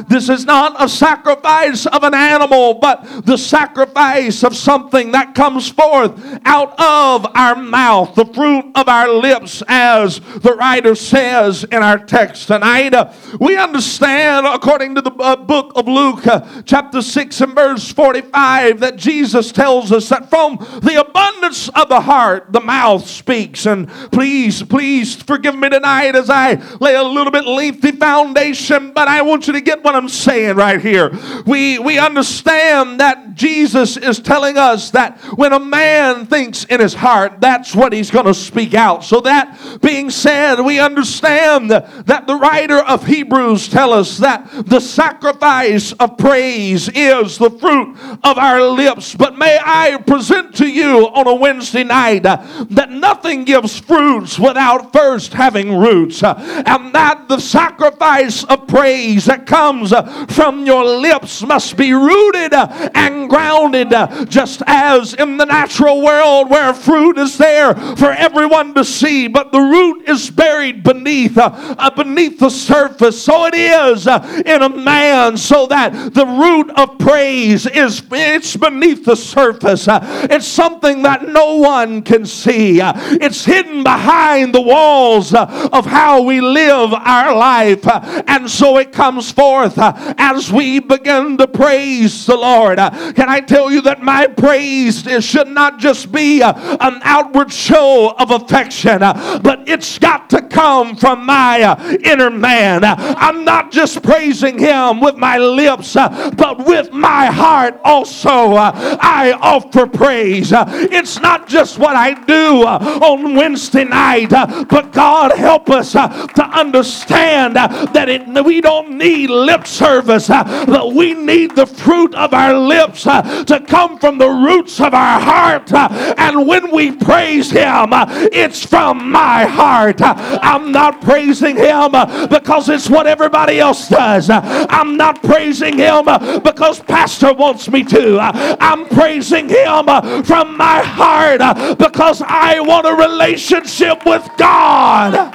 This 0.08 0.31
is 0.32 0.44
not 0.44 0.82
a 0.82 0.88
sacrifice 0.88 1.86
of 1.86 2.02
an 2.02 2.14
animal, 2.14 2.74
but 2.74 3.24
the 3.24 3.36
sacrifice 3.36 4.42
of 4.42 4.56
something 4.56 5.12
that 5.12 5.34
comes 5.34 5.68
forth 5.68 6.12
out 6.44 6.72
of 6.80 7.26
our 7.36 7.54
mouth, 7.54 8.14
the 8.14 8.24
fruit 8.24 8.64
of 8.74 8.88
our 8.88 9.08
lips, 9.10 9.62
as 9.68 10.18
the 10.40 10.54
writer 10.58 10.94
says 10.94 11.64
in 11.64 11.82
our 11.82 11.98
text 11.98 12.48
tonight. 12.48 12.94
we 13.38 13.56
understand, 13.56 14.46
according 14.46 14.94
to 14.94 15.02
the 15.02 15.12
uh, 15.12 15.36
book 15.36 15.72
of 15.76 15.86
Luke, 15.86 16.26
uh, 16.26 16.62
chapter 16.64 17.02
6 17.02 17.40
and 17.40 17.54
verse 17.54 17.92
45, 17.92 18.80
that 18.80 18.96
Jesus 18.96 19.52
tells 19.52 19.92
us 19.92 20.08
that 20.08 20.30
from 20.30 20.56
the 20.82 21.00
abundance 21.00 21.68
of 21.70 21.88
the 21.88 22.00
heart, 22.00 22.52
the 22.52 22.60
mouth 22.60 23.06
speaks. 23.06 23.66
And 23.66 23.88
please, 24.10 24.62
please 24.62 25.14
forgive 25.14 25.54
me 25.54 25.68
tonight 25.68 26.16
as 26.16 26.30
I 26.30 26.54
lay 26.80 26.94
a 26.94 27.02
little 27.02 27.30
bit 27.30 27.44
lengthy 27.44 27.92
foundation, 27.92 28.92
but 28.92 29.08
I 29.08 29.22
want 29.22 29.46
you 29.46 29.52
to 29.52 29.60
get 29.60 29.84
what 29.84 29.94
I'm 29.94 30.08
saying 30.08 30.21
saying 30.22 30.56
right 30.56 30.80
here. 30.80 31.10
We, 31.46 31.78
we 31.78 31.98
understand 31.98 33.00
that 33.00 33.34
Jesus 33.34 33.96
is 33.96 34.20
telling 34.20 34.56
us 34.56 34.90
that 34.90 35.18
when 35.36 35.52
a 35.52 35.60
man 35.60 36.26
thinks 36.26 36.64
in 36.64 36.80
his 36.80 36.94
heart, 36.94 37.40
that's 37.40 37.74
what 37.74 37.92
he's 37.92 38.10
going 38.10 38.26
to 38.26 38.34
speak 38.34 38.74
out. 38.74 39.04
So 39.04 39.20
that 39.20 39.80
being 39.82 40.10
said, 40.10 40.60
we 40.60 40.80
understand 40.80 41.70
that 41.70 42.26
the 42.26 42.36
writer 42.36 42.78
of 42.78 43.06
Hebrews 43.06 43.68
tell 43.68 43.92
us 43.92 44.18
that 44.18 44.48
the 44.66 44.80
sacrifice 44.80 45.92
of 45.92 46.18
praise 46.18 46.88
is 46.88 47.38
the 47.38 47.50
fruit 47.50 47.96
of 48.22 48.38
our 48.38 48.62
lips. 48.62 49.14
But 49.14 49.38
may 49.38 49.58
I 49.62 49.96
present 50.06 50.54
to 50.56 50.68
you 50.68 51.06
on 51.08 51.26
a 51.26 51.34
Wednesday 51.34 51.84
night 51.84 52.22
that 52.22 52.90
nothing 52.90 53.44
gives 53.44 53.78
fruits 53.78 54.38
without 54.38 54.92
first 54.92 55.32
having 55.32 55.76
roots. 55.76 56.22
And 56.22 56.94
that 56.94 57.26
the 57.28 57.38
sacrifice 57.40 58.44
of 58.44 58.66
praise 58.66 59.26
that 59.26 59.46
comes 59.46 59.92
from 60.28 60.66
your 60.66 60.84
lips 60.84 61.42
must 61.42 61.76
be 61.76 61.92
rooted 61.92 62.52
uh, 62.52 62.90
and 62.94 63.28
grounded, 63.28 63.92
uh, 63.92 64.24
just 64.26 64.62
as 64.66 65.14
in 65.14 65.36
the 65.36 65.44
natural 65.44 66.02
world 66.02 66.50
where 66.50 66.72
fruit 66.74 67.18
is 67.18 67.38
there 67.38 67.74
for 67.96 68.10
everyone 68.12 68.74
to 68.74 68.84
see, 68.84 69.28
but 69.28 69.52
the 69.52 69.60
root 69.60 70.08
is 70.08 70.30
buried 70.30 70.82
beneath, 70.82 71.36
uh, 71.38 71.90
beneath 71.90 72.38
the 72.38 72.50
surface. 72.50 73.22
So 73.22 73.46
it 73.46 73.54
is 73.54 74.06
in 74.06 74.62
a 74.62 74.68
man, 74.68 75.36
so 75.36 75.66
that 75.66 76.14
the 76.14 76.26
root 76.26 76.70
of 76.76 76.98
praise 76.98 77.66
is 77.66 78.02
it's 78.10 78.56
beneath 78.56 79.04
the 79.04 79.16
surface. 79.16 79.86
It's 79.88 80.46
something 80.46 81.02
that 81.02 81.28
no 81.28 81.56
one 81.56 82.02
can 82.02 82.26
see. 82.26 82.80
It's 82.82 83.44
hidden 83.44 83.82
behind 83.82 84.54
the 84.54 84.60
walls 84.60 85.34
of 85.34 85.86
how 85.86 86.22
we 86.22 86.40
live 86.40 86.92
our 86.92 87.34
life. 87.34 87.86
And 88.28 88.50
so 88.50 88.78
it 88.78 88.92
comes 88.92 89.30
forth 89.30 89.76
as 90.18 90.52
we 90.52 90.80
begin 90.80 91.36
to 91.38 91.46
praise 91.46 92.26
the 92.26 92.36
Lord. 92.36 92.78
Uh, 92.78 93.12
can 93.12 93.28
I 93.28 93.40
tell 93.40 93.70
you 93.70 93.80
that 93.82 94.02
my 94.02 94.26
praise 94.26 95.02
should 95.24 95.48
not 95.48 95.78
just 95.78 96.12
be 96.12 96.42
uh, 96.42 96.52
an 96.80 97.00
outward 97.02 97.52
show 97.52 98.14
of 98.18 98.30
affection, 98.30 99.02
uh, 99.02 99.40
but 99.42 99.68
it's 99.68 99.98
got 99.98 100.30
to 100.30 100.42
come 100.42 100.96
from 100.96 101.26
my 101.26 101.76
inner 102.04 102.30
man. 102.30 102.84
I'm 102.84 103.44
not 103.44 103.70
just 103.70 104.02
praising 104.02 104.58
him 104.58 105.00
with 105.00 105.16
my 105.16 105.38
lips, 105.38 105.94
but 105.94 106.66
with 106.66 106.92
my 106.92 107.26
heart 107.26 107.80
also. 107.84 108.54
I 108.54 109.36
offer 109.40 109.86
praise. 109.86 110.52
It's 110.52 111.20
not 111.20 111.48
just 111.48 111.78
what 111.78 111.96
I 111.96 112.14
do 112.24 112.64
on 112.64 113.34
Wednesday 113.34 113.84
night, 113.84 114.30
but 114.30 114.92
God 114.92 115.32
help 115.36 115.70
us 115.70 115.92
to 115.92 116.50
understand 116.52 117.56
that 117.56 118.08
it, 118.08 118.44
we 118.44 118.60
don't 118.60 118.96
need 118.96 119.30
lip 119.30 119.66
service, 119.66 119.91
Uh, 120.00 120.64
but 120.66 120.94
we 120.94 121.14
need 121.14 121.54
the 121.54 121.66
fruit 121.66 122.14
of 122.14 122.32
our 122.32 122.54
lips 122.54 123.06
uh, 123.06 123.44
to 123.44 123.60
come 123.60 123.98
from 123.98 124.18
the 124.18 124.28
roots 124.28 124.80
of 124.80 124.94
our 124.94 125.20
heart. 125.20 125.72
Uh, 125.72 126.14
and 126.18 126.46
when 126.46 126.70
we 126.70 126.92
praise 126.92 127.50
Him, 127.50 127.90
it's 128.32 128.64
from 128.64 129.10
my 129.10 129.44
heart. 129.44 130.00
I'm 130.00 130.72
not 130.72 131.00
praising 131.02 131.56
Him 131.56 131.92
because 132.28 132.68
it's 132.68 132.88
what 132.88 133.06
everybody 133.06 133.60
else 133.60 133.88
does. 133.88 134.30
I'm 134.30 134.96
not 134.96 135.22
praising 135.22 135.78
Him 135.78 136.04
because 136.42 136.80
Pastor 136.80 137.32
wants 137.32 137.68
me 137.70 137.84
to. 137.84 138.18
I'm 138.20 138.86
praising 138.86 139.48
Him 139.48 139.86
from 140.24 140.56
my 140.56 140.80
heart 140.82 141.78
because 141.78 142.22
I 142.24 142.60
want 142.60 142.86
a 142.86 142.94
relationship 142.94 144.04
with 144.06 144.28
God. 144.36 145.34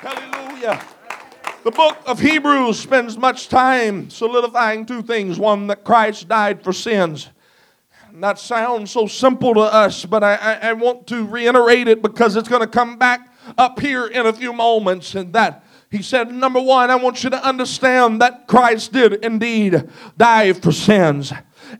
Hallelujah. 0.00 0.97
The 1.68 1.72
book 1.72 1.98
of 2.06 2.18
Hebrews 2.18 2.80
spends 2.80 3.18
much 3.18 3.50
time 3.50 4.08
solidifying 4.08 4.86
two 4.86 5.02
things 5.02 5.38
one, 5.38 5.66
that 5.66 5.84
Christ 5.84 6.26
died 6.26 6.64
for 6.64 6.72
sins. 6.72 7.28
That 8.14 8.38
sounds 8.38 8.90
so 8.90 9.06
simple 9.06 9.52
to 9.52 9.60
us, 9.60 10.06
but 10.06 10.24
I, 10.24 10.36
I, 10.36 10.52
I 10.70 10.72
want 10.72 11.06
to 11.08 11.26
reiterate 11.26 11.86
it 11.86 12.00
because 12.00 12.36
it's 12.36 12.48
going 12.48 12.62
to 12.62 12.66
come 12.66 12.96
back 12.96 13.34
up 13.58 13.80
here 13.80 14.06
in 14.06 14.24
a 14.24 14.32
few 14.32 14.54
moments. 14.54 15.14
And 15.14 15.30
that 15.34 15.62
he 15.90 16.00
said, 16.00 16.32
number 16.32 16.58
one, 16.58 16.90
I 16.90 16.96
want 16.96 17.22
you 17.22 17.28
to 17.28 17.46
understand 17.46 18.22
that 18.22 18.46
Christ 18.46 18.94
did 18.94 19.22
indeed 19.22 19.90
die 20.16 20.54
for 20.54 20.72
sins. 20.72 21.34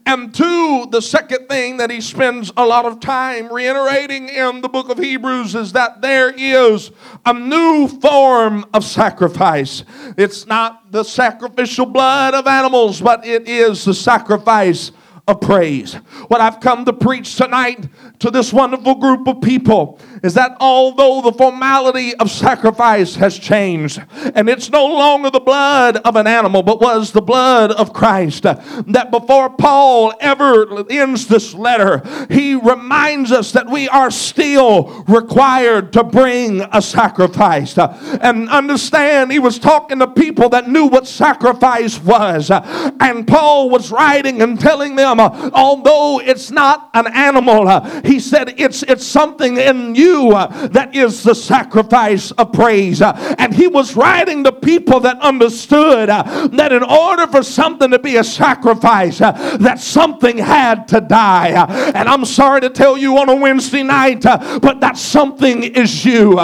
And 0.07 0.35
two, 0.35 0.87
the 0.91 1.01
second 1.01 1.49
thing 1.49 1.79
that 1.79 1.91
he 1.91 2.01
spends 2.01 2.53
a 2.57 2.67
lot 2.67 2.85
of 2.85 3.01
time 3.01 3.53
reiterating 3.53 4.29
in 4.29 4.61
the 4.61 4.69
book 4.69 4.89
of 4.89 4.99
Hebrews 4.99 5.55
is 5.55 5.73
that 5.73 6.03
there 6.03 6.31
is 6.31 6.91
a 7.25 7.33
new 7.33 7.89
form 7.89 8.67
of 8.75 8.85
sacrifice. 8.85 9.85
It's 10.17 10.47
not 10.47 10.93
the 10.93 11.05
sacrificial 11.05 11.87
blood 11.87 12.35
of 12.35 12.47
animals, 12.47 13.01
but 13.01 13.27
it 13.27 13.49
is 13.49 13.85
the 13.85 13.95
sacrifice 13.95 14.93
of 15.29 15.41
praise. 15.43 15.95
What 16.29 16.41
I've 16.41 16.59
come 16.59 16.87
to 16.87 16.93
preach 16.93 17.37
tonight 17.37 17.87
to 18.21 18.31
this 18.31 18.53
wonderful 18.53 18.95
group 18.95 19.29
of 19.29 19.43
people 19.43 20.01
is 20.23 20.35
that 20.35 20.57
although 20.61 21.21
the 21.21 21.33
formality 21.33 22.15
of 22.17 22.31
sacrifice 22.31 23.15
has 23.17 23.39
changed 23.39 24.03
and 24.35 24.49
it's 24.49 24.71
no 24.71 24.87
longer 24.87 25.31
the 25.31 25.41
blood 25.41 25.97
of 25.99 26.17
an 26.17 26.27
animal 26.27 26.63
but 26.63 26.81
was 26.81 27.13
the 27.13 27.23
blood 27.23 27.71
of 27.73 27.93
Christ, 27.93 28.43
that 28.43 29.11
before 29.11 29.51
Paul 29.51 30.13
ever 30.21 30.85
ends 30.91 31.27
this 31.27 31.55
letter, 31.55 32.03
he 32.31 32.55
reminds 32.55 33.33
us 33.33 33.53
that 33.53 33.69
we 33.69 33.89
are 33.89 34.11
still 34.11 35.05
required 35.09 35.93
to 35.93 36.05
bring 36.05 36.63
a 36.73 36.83
sacrifice. 36.83 37.77
And 37.79 38.49
understand, 38.49 39.33
he 39.33 39.39
was 39.39 39.59
talking 39.59 39.99
to 40.01 40.07
people 40.07 40.49
that 40.51 40.69
knew 40.69 40.87
what 40.87 41.07
sacrifice 41.07 42.01
was. 42.01 42.51
And 42.51 43.27
Paul 43.27 43.71
was 43.71 43.91
writing 43.91 44.43
and 44.43 44.59
telling 44.59 44.97
them 44.97 45.21
although 45.21 46.21
it's 46.21 46.51
not 46.51 46.91
an 46.95 47.07
animal, 47.09 47.81
he 48.05 48.21
said 48.21 48.55
it's, 48.59 48.83
it's 48.85 49.07
something 49.07 49.57
in 49.57 49.95
you 49.95 50.08
uh, 50.15 50.69
that 50.69 50.95
is 50.95 51.23
the 51.23 51.35
sacrifice 51.35 52.31
of 52.33 52.53
praise. 52.53 53.03
Uh, 53.03 53.13
and 53.39 53.55
he 53.55 53.67
was 53.67 53.97
writing 53.97 54.45
to 54.45 54.53
people 54.53 55.01
that 55.01 55.21
understood 55.21 56.09
uh, 56.09 56.49
that 56.49 56.73
in 56.73 56.83
order 56.83 57.27
for 57.27 57.43
something 57.43 57.91
to 57.91 57.99
be 57.99 58.17
a 58.17 58.25
sacrifice, 58.25 59.21
uh, 59.21 59.33
that 59.59 59.79
something 59.81 60.39
had 60.39 60.89
to 60.89 61.01
die. 61.01 61.49
and 61.95 62.09
I'm 62.09 62.25
sorry 62.25 62.61
to 62.63 62.71
tell 62.71 62.97
you 62.97 63.19
on 63.19 63.29
a 63.29 63.37
Wednesday 63.37 63.83
night, 63.83 64.23
but 64.23 64.81
that 64.81 64.97
something 64.97 65.63
is 65.63 66.05
you. 66.05 66.39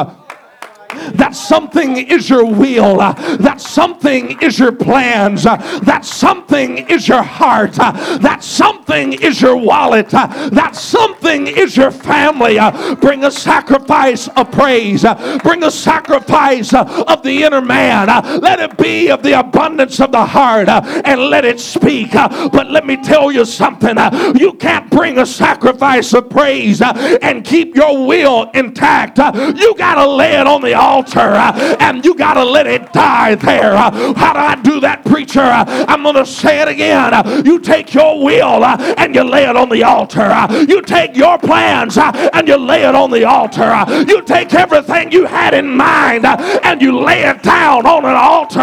That 1.15 1.35
something 1.35 1.97
is 1.97 2.29
your 2.29 2.45
will. 2.45 3.01
Uh, 3.01 3.13
that 3.39 3.61
something 3.61 4.41
is 4.41 4.59
your 4.59 4.73
plans. 4.73 5.47
Uh, 5.47 5.57
that 5.81 6.05
something 6.05 6.79
is 6.89 7.09
your 7.09 7.23
heart. 7.23 7.79
Uh, 7.79 8.19
that 8.19 8.43
something 8.43 9.13
is 9.15 9.41
your 9.41 9.57
wallet. 9.57 10.09
That 10.11 10.77
something 10.77 11.47
is 11.47 11.77
your 11.77 11.91
family. 11.91 12.59
Bring 13.01 13.25
a 13.25 13.31
sacrifice 13.31 14.29
of 14.29 14.51
praise. 14.51 15.05
Bring 15.43 15.63
a 15.65 15.71
sacrifice 15.71 16.73
of 16.75 17.23
the 17.23 17.45
inner 17.45 17.61
man. 17.61 18.09
Let 18.41 18.61
it 18.61 18.77
be 18.77 19.11
of 19.11 19.23
the 19.23 19.39
abundance 19.39 20.01
of 20.01 20.13
the 20.13 20.25
heart 20.25 20.69
and 20.69 21.21
let 21.21 21.45
it 21.45 21.61
speak. 21.61 22.13
But 22.13 22.71
let 22.71 22.87
me 22.87 22.97
tell 22.97 23.33
you 23.33 23.45
something. 23.45 23.97
You 24.39 24.55
can't 24.55 24.91
bring 24.91 25.19
a 25.19 25.27
sacrifice 25.27 26.13
of 26.15 26.31
praise 26.31 26.81
and 26.83 27.45
keep 27.45 27.75
your 27.75 28.07
will 28.07 28.51
intact. 28.55 29.19
You 29.19 29.75
got 29.77 29.97
to 29.97 30.09
lay 30.09 30.35
it 30.39 30.47
on 30.47 30.63
the 30.63 30.75
altar 30.85 31.19
uh, 31.21 31.77
and 31.81 32.05
you 32.05 32.15
got 32.15 32.35
to 32.35 32.45
let 32.45 32.67
it 32.67 32.93
die 32.93 33.35
there. 33.35 33.75
Uh, 33.75 34.15
how 34.15 34.33
do 34.35 34.39
I 34.39 34.55
do 34.57 34.81
that, 34.81 35.05
preacher? 35.05 35.41
Uh, 35.41 35.65
I'm 35.89 36.03
going 36.03 36.17
to 36.17 36.27
say 36.27 36.61
it 36.61 36.69
again. 36.69 37.15
Uh, 37.15 37.43
you 37.45 37.59
take 37.59 37.95
your 37.95 38.23
will 38.23 38.63
uh, 38.63 38.77
and 38.99 39.15
you 39.15 39.25
lay 39.25 39.45
it 39.49 39.57
on 39.57 39.69
the 39.71 39.83
altar. 39.83 40.21
Uh, 40.21 40.65
you 40.69 40.83
take 40.83 41.17
your 41.17 41.39
plans 41.39 41.97
and 41.99 42.47
you 42.47 42.57
lay 42.57 42.83
it 42.85 42.95
on 42.95 43.11
the 43.11 43.25
altar. 43.25 43.73
You 44.07 44.23
take 44.23 44.53
everything 44.55 45.11
you 45.11 45.25
had 45.27 45.55
in 45.55 45.75
mind 45.75 46.27
and 46.27 46.83
you 46.83 46.99
lay 46.99 47.23
it 47.23 47.43
down 47.43 47.87
on 47.87 48.05
an 48.05 48.17
altar 48.17 48.61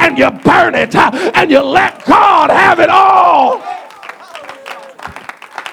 and 0.00 0.16
you 0.16 0.30
burn 0.30 0.74
it 0.74 0.94
and 0.94 1.50
you 1.50 1.60
let 1.60 2.04
God 2.06 2.50
have 2.50 2.78
it 2.80 2.90
all. 2.90 3.60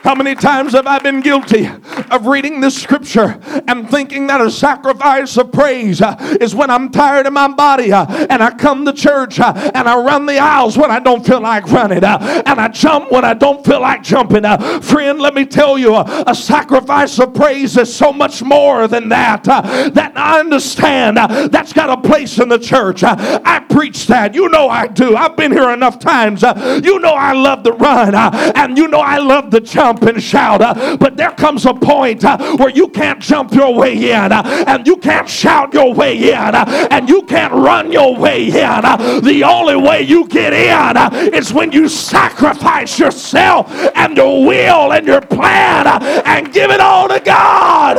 How 0.03 0.15
many 0.15 0.35
times 0.35 0.73
have 0.73 0.85
I 0.85 0.99
been 0.99 1.21
guilty 1.21 1.69
of 2.13 2.27
reading 2.27 2.61
this 2.61 2.79
scripture 2.79 3.39
and 3.67 3.89
thinking 3.89 4.27
that 4.27 4.39
a 4.39 4.51
sacrifice 4.51 5.35
of 5.35 5.51
praise 5.51 5.99
uh, 5.99 6.15
is 6.39 6.53
when 6.53 6.69
I'm 6.69 6.91
tired 6.91 7.25
in 7.25 7.33
my 7.33 7.47
body 7.47 7.91
uh, 7.91 8.05
and 8.29 8.43
I 8.43 8.51
come 8.51 8.85
to 8.85 8.93
church 8.93 9.39
uh, 9.39 9.71
and 9.73 9.89
I 9.89 9.97
run 9.97 10.27
the 10.27 10.37
aisles 10.37 10.77
when 10.77 10.91
I 10.91 10.99
don't 10.99 11.25
feel 11.25 11.41
like 11.41 11.65
running 11.71 12.03
uh, 12.03 12.43
and 12.45 12.59
I 12.59 12.67
jump 12.67 13.11
when 13.11 13.25
I 13.25 13.33
don't 13.33 13.65
feel 13.65 13.81
like 13.81 14.03
jumping. 14.03 14.45
Uh. 14.45 14.79
Friend, 14.79 15.19
let 15.19 15.33
me 15.33 15.43
tell 15.43 15.77
you, 15.77 15.95
uh, 15.95 16.23
a 16.27 16.35
sacrifice 16.35 17.17
of 17.17 17.33
praise 17.33 17.77
is 17.77 17.93
so 17.93 18.13
much 18.13 18.43
more 18.43 18.87
than 18.87 19.09
that. 19.09 19.43
That 19.43 20.13
I 20.15 20.39
understand 20.39 21.17
that's 21.17 21.73
got 21.73 21.89
a 21.89 21.99
place 22.07 22.37
in 22.37 22.47
the 22.47 22.59
church. 22.59 23.03
I 23.03 23.65
preach 23.69 24.05
that. 24.07 24.35
You 24.35 24.49
know 24.49 24.69
I 24.69 24.87
do. 24.87 25.15
I've 25.15 25.35
been 25.35 25.51
here 25.51 25.71
enough 25.71 25.97
times. 25.97 26.43
You 26.43 26.99
know 26.99 27.13
I 27.13 27.33
love 27.33 27.63
to 27.63 27.71
run 27.71 28.13
and 28.13 28.77
you 28.77 28.87
know 28.87 28.99
I 28.99 29.17
love 29.17 29.49
to 29.51 29.59
jump 29.59 30.03
and 30.03 30.21
shout. 30.21 30.59
But 30.99 31.17
there 31.17 31.31
comes 31.31 31.65
a 31.65 31.73
point 31.73 32.02
point 32.03 32.25
uh, 32.25 32.57
where 32.57 32.69
you 32.69 32.89
can't 32.89 33.21
jump 33.21 33.53
your 33.53 33.73
way 33.73 34.11
in 34.11 34.31
uh, 34.31 34.65
and 34.67 34.85
you 34.85 34.97
can't 34.97 35.29
shout 35.29 35.73
your 35.73 35.93
way 35.93 36.31
in 36.33 36.55
uh, 36.55 36.87
and 36.91 37.07
you 37.07 37.23
can't 37.23 37.53
run 37.53 37.91
your 37.91 38.17
way 38.17 38.47
in. 38.47 38.81
The 39.23 39.43
only 39.45 39.77
way 39.77 40.01
you 40.01 40.27
get 40.27 40.51
in 40.51 41.33
is 41.33 41.53
when 41.53 41.71
you 41.71 41.87
sacrifice 41.87 42.99
yourself 42.99 43.71
and 43.95 44.17
your 44.17 44.45
will 44.45 44.91
and 44.91 45.07
your 45.07 45.21
plan 45.21 45.87
and 46.25 46.51
give 46.51 46.71
it 46.71 46.81
all 46.81 47.07
to 47.07 47.21
God. 47.21 47.97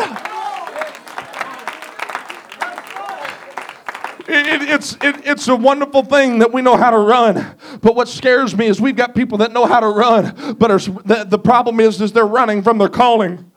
It, 4.26 4.46
it, 4.46 4.62
it's, 4.68 4.94
it, 5.02 5.16
it's 5.26 5.48
a 5.48 5.56
wonderful 5.56 6.02
thing 6.02 6.38
that 6.40 6.52
we 6.52 6.62
know 6.62 6.76
how 6.76 6.90
to 6.90 6.98
run. 6.98 7.56
But 7.80 7.94
what 7.94 8.08
scares 8.08 8.56
me 8.56 8.66
is 8.66 8.80
we've 8.80 8.96
got 8.96 9.14
people 9.14 9.38
that 9.38 9.52
know 9.52 9.66
how 9.66 9.80
to 9.80 9.88
run, 9.88 10.54
but 10.58 10.70
are, 10.70 10.78
the, 10.78 11.26
the 11.28 11.38
problem 11.38 11.78
is, 11.78 12.00
is 12.00 12.12
they're 12.12 12.26
running 12.26 12.62
from 12.62 12.78
their 12.78 12.88
calling. 12.88 13.50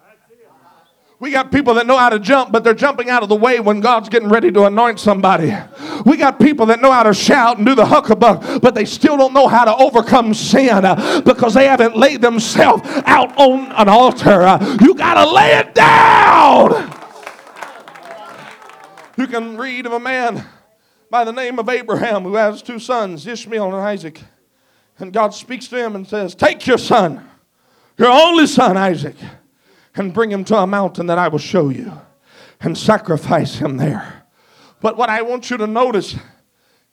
We 1.19 1.31
got 1.31 1.51
people 1.51 1.73
that 1.75 1.87
know 1.87 1.97
how 1.97 2.09
to 2.09 2.19
jump, 2.19 2.51
but 2.51 2.63
they're 2.63 2.75
jumping 2.75 3.09
out 3.09 3.23
of 3.23 3.29
the 3.29 3.35
way 3.35 3.59
when 3.59 3.79
God's 3.79 4.07
getting 4.07 4.29
ready 4.29 4.51
to 4.51 4.65
anoint 4.65 4.99
somebody. 4.99 5.51
We 6.05 6.15
got 6.15 6.39
people 6.39 6.67
that 6.67 6.79
know 6.79 6.91
how 6.91 7.01
to 7.01 7.13
shout 7.13 7.57
and 7.57 7.65
do 7.65 7.73
the 7.73 7.85
huckabug, 7.85 8.61
but 8.61 8.75
they 8.75 8.85
still 8.85 9.17
don't 9.17 9.33
know 9.33 9.47
how 9.47 9.65
to 9.65 9.75
overcome 9.75 10.35
sin 10.35 10.85
uh, 10.85 11.21
because 11.21 11.55
they 11.55 11.65
haven't 11.65 11.97
laid 11.97 12.21
themselves 12.21 12.83
out 13.07 13.35
on 13.35 13.71
an 13.71 13.89
altar. 13.89 14.43
Uh, 14.43 14.77
you 14.79 14.93
got 14.93 15.15
to 15.23 15.31
lay 15.31 15.57
it 15.57 15.73
down. 15.73 16.93
You 19.17 19.25
can 19.25 19.57
read 19.57 19.87
of 19.87 19.93
a 19.93 19.99
man 19.99 20.45
by 21.09 21.23
the 21.23 21.33
name 21.33 21.57
of 21.57 21.67
Abraham 21.67 22.25
who 22.25 22.35
has 22.35 22.61
two 22.61 22.77
sons, 22.77 23.25
Ishmael 23.25 23.65
and 23.65 23.75
Isaac. 23.75 24.21
And 24.99 25.11
God 25.11 25.33
speaks 25.33 25.67
to 25.69 25.83
him 25.83 25.95
and 25.95 26.07
says, 26.07 26.35
Take 26.35 26.67
your 26.67 26.77
son, 26.77 27.27
your 27.97 28.11
only 28.11 28.45
son, 28.45 28.77
Isaac 28.77 29.15
and 29.97 30.13
bring 30.13 30.31
him 30.31 30.43
to 30.45 30.57
a 30.57 30.67
mountain 30.67 31.07
that 31.07 31.17
I 31.17 31.27
will 31.27 31.39
show 31.39 31.69
you 31.69 31.91
and 32.59 32.77
sacrifice 32.77 33.55
him 33.55 33.77
there. 33.77 34.25
But 34.81 34.97
what 34.97 35.09
I 35.09 35.21
want 35.21 35.49
you 35.49 35.57
to 35.57 35.67
notice, 35.67 36.15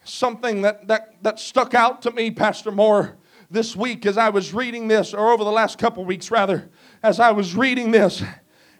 something 0.04 0.62
that, 0.62 0.88
that, 0.88 1.22
that 1.22 1.38
stuck 1.38 1.74
out 1.74 2.02
to 2.02 2.10
me, 2.10 2.30
Pastor 2.30 2.70
Moore, 2.70 3.16
this 3.50 3.76
week 3.76 4.06
as 4.06 4.16
I 4.16 4.30
was 4.30 4.54
reading 4.54 4.88
this, 4.88 5.14
or 5.14 5.32
over 5.32 5.44
the 5.44 5.52
last 5.52 5.78
couple 5.78 6.04
weeks 6.04 6.30
rather, 6.30 6.70
as 7.02 7.20
I 7.20 7.32
was 7.32 7.54
reading 7.54 7.90
this, 7.90 8.22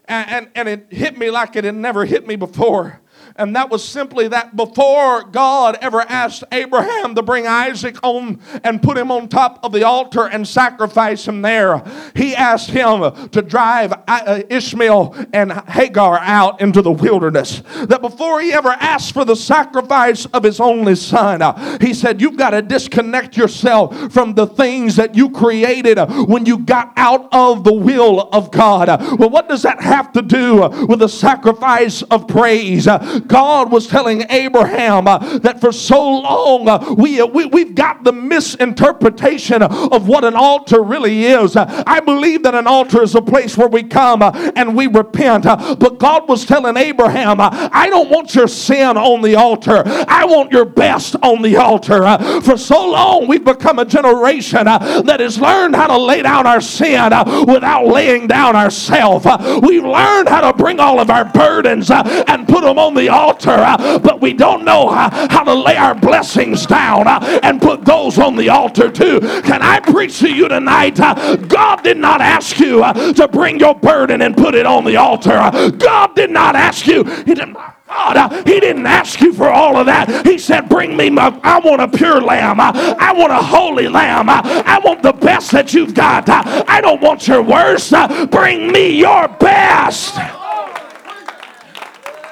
and, 0.05 0.29
and, 0.29 0.49
and 0.55 0.67
it 0.67 0.87
hit 0.89 1.17
me 1.17 1.29
like 1.31 1.55
it 1.55 1.63
had 1.63 1.75
never 1.75 2.05
hit 2.05 2.27
me 2.27 2.35
before. 2.35 3.01
And 3.37 3.53
that 3.57 3.69
was 3.69 3.83
simply 3.83 4.29
that 4.29 4.55
before 4.55 5.23
God 5.23 5.77
ever 5.81 6.01
asked 6.01 6.45
Abraham 6.53 7.15
to 7.15 7.21
bring 7.21 7.45
Isaac 7.45 7.97
on 8.01 8.39
and 8.63 8.81
put 8.81 8.97
him 8.97 9.11
on 9.11 9.27
top 9.27 9.59
of 9.61 9.73
the 9.73 9.83
altar 9.83 10.25
and 10.25 10.47
sacrifice 10.47 11.27
him 11.27 11.41
there, 11.41 11.83
he 12.15 12.33
asked 12.33 12.69
him 12.69 13.29
to 13.31 13.41
drive 13.41 13.93
uh, 14.07 14.41
Ishmael 14.49 15.15
and 15.33 15.51
Hagar 15.51 16.17
out 16.19 16.61
into 16.61 16.81
the 16.81 16.93
wilderness. 16.93 17.61
That 17.87 18.01
before 18.01 18.39
he 18.39 18.53
ever 18.53 18.69
asked 18.69 19.13
for 19.13 19.25
the 19.25 19.35
sacrifice 19.35 20.25
of 20.27 20.43
his 20.43 20.61
only 20.61 20.95
son, 20.95 21.41
uh, 21.41 21.77
he 21.81 21.93
said, 21.93 22.21
You've 22.21 22.37
got 22.37 22.51
to 22.51 22.61
disconnect 22.61 23.35
yourself 23.35 24.13
from 24.13 24.35
the 24.35 24.47
things 24.47 24.95
that 24.95 25.13
you 25.13 25.29
created 25.29 25.97
uh, 25.97 26.07
when 26.23 26.45
you 26.45 26.59
got 26.59 26.93
out 26.95 27.27
of 27.33 27.65
the 27.65 27.73
will 27.73 28.29
of 28.31 28.49
God. 28.51 28.87
Well, 29.19 29.29
what 29.29 29.49
does 29.49 29.63
that 29.63 29.81
have 29.81 30.13
to 30.13 30.21
do 30.21 30.69
with 30.87 30.99
the 30.99 31.09
sacrifice 31.09 32.01
of 32.03 32.29
praise? 32.29 32.87
God 33.27 33.71
was 33.71 33.87
telling 33.87 34.23
Abraham 34.29 35.07
uh, 35.07 35.39
that 35.39 35.61
for 35.61 35.71
so 35.71 36.19
long 36.19 36.67
uh, 36.67 36.95
we, 36.97 37.21
uh, 37.21 37.25
we, 37.25 37.45
we've 37.45 37.75
got 37.75 38.03
the 38.03 38.11
misinterpretation 38.11 39.61
of 39.61 40.07
what 40.07 40.23
an 40.23 40.35
altar 40.35 40.81
really 40.81 41.25
is. 41.25 41.55
Uh, 41.55 41.83
I 41.85 41.99
believe 41.99 42.43
that 42.43 42.55
an 42.55 42.67
altar 42.67 43.01
is 43.03 43.15
a 43.15 43.21
place 43.21 43.57
where 43.57 43.67
we 43.67 43.83
come 43.83 44.21
uh, 44.21 44.51
and 44.55 44.75
we 44.75 44.87
repent. 44.87 45.45
Uh, 45.45 45.75
but 45.75 45.99
God 45.99 46.27
was 46.27 46.45
telling 46.45 46.77
Abraham, 46.77 47.37
I 47.41 47.87
don't 47.89 48.09
want 48.09 48.35
your 48.35 48.47
sin 48.47 48.97
on 48.97 49.21
the 49.21 49.35
altar, 49.35 49.83
I 49.85 50.25
want 50.25 50.51
your 50.51 50.65
best 50.65 51.15
on 51.21 51.41
the 51.41 51.57
altar. 51.57 52.03
for 52.41 52.57
so 52.57 52.91
long 52.91 53.27
we've 53.27 53.43
become 53.43 53.79
a 53.79 53.85
generation 53.85 54.65
that 54.65 55.19
has 55.19 55.39
learned 55.39 55.75
how 55.75 55.87
to 55.87 55.97
lay 55.97 56.21
down 56.21 56.47
our 56.47 56.61
sin 56.61 57.11
without 57.47 57.87
laying 57.87 58.27
down 58.27 58.55
ourselves. 58.55 59.25
we've 59.61 59.83
learned 59.83 60.29
how 60.29 60.51
to 60.51 60.57
bring 60.57 60.79
all 60.79 60.99
of 60.99 61.09
our 61.09 61.25
burdens 61.25 61.89
and 61.91 62.47
put 62.47 62.63
them 62.63 62.77
on 62.77 62.93
the 62.93 63.09
altar, 63.15 63.51
uh, 63.51 63.99
but 63.99 64.21
we 64.21 64.33
don't 64.33 64.65
know 64.65 64.89
how, 64.89 65.09
how 65.29 65.43
to 65.43 65.53
lay 65.53 65.77
our 65.77 65.95
blessings 65.95 66.65
down 66.65 67.07
uh, 67.07 67.39
and 67.43 67.61
put 67.61 67.85
those 67.85 68.19
on 68.19 68.35
the 68.35 68.49
altar 68.49 68.91
too. 68.91 69.19
Can 69.19 69.61
I 69.61 69.79
preach 69.79 70.19
to 70.19 70.29
you 70.29 70.47
tonight? 70.47 70.99
Uh, 70.99 71.35
God 71.35 71.83
did 71.83 71.97
not 71.97 72.21
ask 72.21 72.59
you 72.59 72.81
to 73.13 73.27
bring 73.31 73.59
your 73.59 73.75
burden 73.75 74.21
and 74.21 74.35
put 74.35 74.55
it 74.55 74.65
on 74.65 74.83
the 74.83 74.97
altar. 74.97 75.39
God 75.77 76.15
did 76.15 76.29
not 76.29 76.55
ask 76.55 76.85
you. 76.87 77.03
He 77.03 77.33
didn't. 77.33 77.57
God, 77.87 78.17
uh, 78.17 78.43
He 78.43 78.59
didn't 78.59 78.85
ask 78.85 79.21
you 79.21 79.31
for 79.33 79.47
all 79.47 79.77
of 79.77 79.85
that. 79.85 80.25
He 80.25 80.37
said, 80.37 80.67
Bring 80.67 80.97
me 80.97 81.09
my, 81.09 81.39
I 81.43 81.59
want 81.59 81.81
a 81.81 81.87
pure 81.87 82.19
lamb. 82.19 82.59
Uh, 82.59 82.71
I 82.99 83.13
want 83.13 83.31
a 83.31 83.41
holy 83.41 83.87
lamb. 83.87 84.27
Uh, 84.27 84.41
I 84.43 84.79
want 84.83 85.03
the 85.03 85.13
best 85.13 85.51
that 85.51 85.73
you've 85.73 85.93
got. 85.93 86.27
I 86.27 86.81
don't 86.81 87.01
want 87.01 87.27
your 87.27 87.41
worst. 87.41 87.93
Bring 88.31 88.71
me 88.71 88.97
your 88.97 89.27
best. 89.27 90.15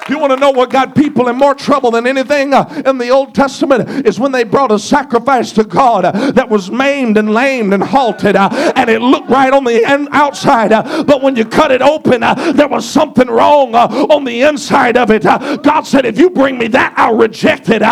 You 0.08 0.18
want 0.18 0.32
to 0.32 0.36
know 0.36 0.50
what 0.50 0.70
got 0.70 0.94
people 0.94 1.28
in 1.28 1.36
more 1.36 1.54
trouble 1.54 1.90
than 1.90 2.06
anything 2.06 2.52
uh, 2.52 2.82
in 2.84 2.98
the 2.98 3.08
Old 3.08 3.34
Testament 3.34 4.06
is 4.06 4.20
when 4.20 4.32
they 4.32 4.44
brought 4.44 4.70
a 4.70 4.78
sacrifice 4.78 5.52
to 5.52 5.64
God 5.64 6.04
uh, 6.04 6.30
that 6.32 6.48
was 6.48 6.70
maimed 6.70 7.16
and 7.16 7.32
lamed 7.32 7.72
and 7.72 7.82
halted 7.82 8.36
uh, 8.36 8.72
and 8.76 8.90
it 8.90 9.00
looked 9.00 9.30
right 9.30 9.52
on 9.52 9.64
the 9.64 9.84
outside, 10.12 10.70
but 11.06 11.22
when 11.22 11.36
you 11.36 11.44
cut 11.44 11.70
it 11.70 11.80
open, 11.80 12.20
there 12.20 12.68
was 12.68 12.88
something 12.88 13.28
wrong 13.28 13.74
on 13.74 14.24
the 14.24 14.42
inside 14.42 14.96
of 14.96 15.10
it. 15.10 15.22
God 15.22 15.82
said, 15.82 16.04
If 16.04 16.18
you 16.18 16.30
bring 16.30 16.58
me 16.58 16.68
that, 16.68 16.94
I'll 16.96 17.16
reject 17.16 17.68
it. 17.68 17.82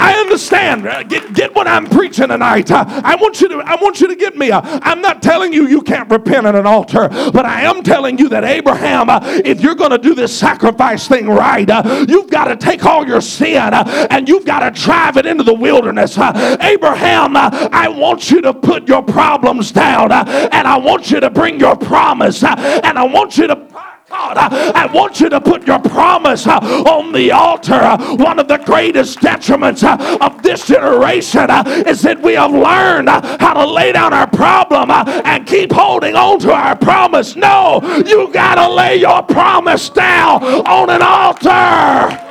I 0.00 0.14
understand. 0.14 0.86
Uh, 0.86 1.02
get, 1.02 1.34
get 1.34 1.54
what 1.54 1.68
I'm 1.68 1.86
preaching 1.86 2.28
tonight. 2.28 2.70
Uh, 2.70 2.84
I 3.04 3.16
want 3.16 3.40
you 3.42 3.48
to 3.48 3.58
I 3.58 3.76
want 3.80 4.00
you 4.00 4.08
to 4.08 4.16
get 4.16 4.36
me. 4.36 4.50
Uh, 4.50 4.62
I'm 4.82 5.02
not 5.02 5.22
telling 5.22 5.52
you 5.52 5.68
you 5.68 5.82
can't 5.82 6.10
repent 6.10 6.46
at 6.46 6.54
an 6.54 6.66
altar, 6.66 7.08
but 7.08 7.44
I 7.44 7.62
am 7.62 7.82
telling 7.82 8.18
you 8.18 8.30
that 8.30 8.42
Abraham, 8.42 9.10
uh, 9.10 9.20
if 9.44 9.60
you're 9.60 9.74
going 9.74 9.90
to 9.90 9.98
do 9.98 10.14
this 10.14 10.36
sacrifice 10.36 11.06
thing 11.06 11.28
right, 11.28 11.68
uh, 11.68 12.06
you've 12.08 12.30
got 12.30 12.46
to 12.46 12.56
take 12.56 12.84
all 12.86 13.06
your 13.06 13.20
sin 13.20 13.74
uh, 13.74 14.06
and 14.10 14.26
you've 14.26 14.46
got 14.46 14.60
to 14.60 14.82
drive 14.82 15.18
it 15.18 15.26
into 15.26 15.44
the 15.44 15.54
wilderness. 15.54 16.16
Abraham, 16.16 17.36
I 17.36 17.88
want 17.88 18.30
you 18.30 18.40
to 18.40 18.54
put 18.54 18.88
your 18.88 19.02
problems 19.02 19.70
down 19.70 20.12
and 20.12 20.66
I 20.66 20.78
want 20.78 21.10
you 21.10 21.20
to 21.20 21.28
bring 21.28 21.60
your 21.60 21.76
promise 21.76 22.42
and 22.42 22.98
I 22.98 23.04
want 23.04 23.36
you 23.36 23.46
to 23.48 23.69
God, 24.10 24.38
I 24.38 24.86
want 24.92 25.20
you 25.20 25.28
to 25.28 25.40
put 25.40 25.68
your 25.68 25.78
promise 25.78 26.44
uh, 26.44 26.58
on 26.58 27.12
the 27.12 27.30
altar. 27.30 27.74
Uh, 27.74 28.16
one 28.16 28.40
of 28.40 28.48
the 28.48 28.58
greatest 28.58 29.20
detriments 29.20 29.84
uh, 29.84 30.18
of 30.20 30.42
this 30.42 30.66
generation 30.66 31.48
is 31.86 32.02
that 32.02 32.20
we 32.20 32.32
have 32.32 32.50
learned 32.50 33.08
how 33.08 33.54
to 33.54 33.64
lay 33.64 33.92
down 33.92 34.12
our 34.12 34.26
problem 34.26 34.90
and 34.90 35.46
keep 35.46 35.70
holding 35.70 36.16
on 36.16 36.40
to 36.40 36.52
our 36.52 36.74
promise. 36.76 37.36
No, 37.36 37.80
you 38.04 38.32
got 38.32 38.56
to 38.56 38.68
lay 38.68 38.96
your 38.96 39.22
promise 39.22 39.88
down 39.88 40.42
on 40.42 40.90
an 40.90 41.02
altar. 41.02 42.26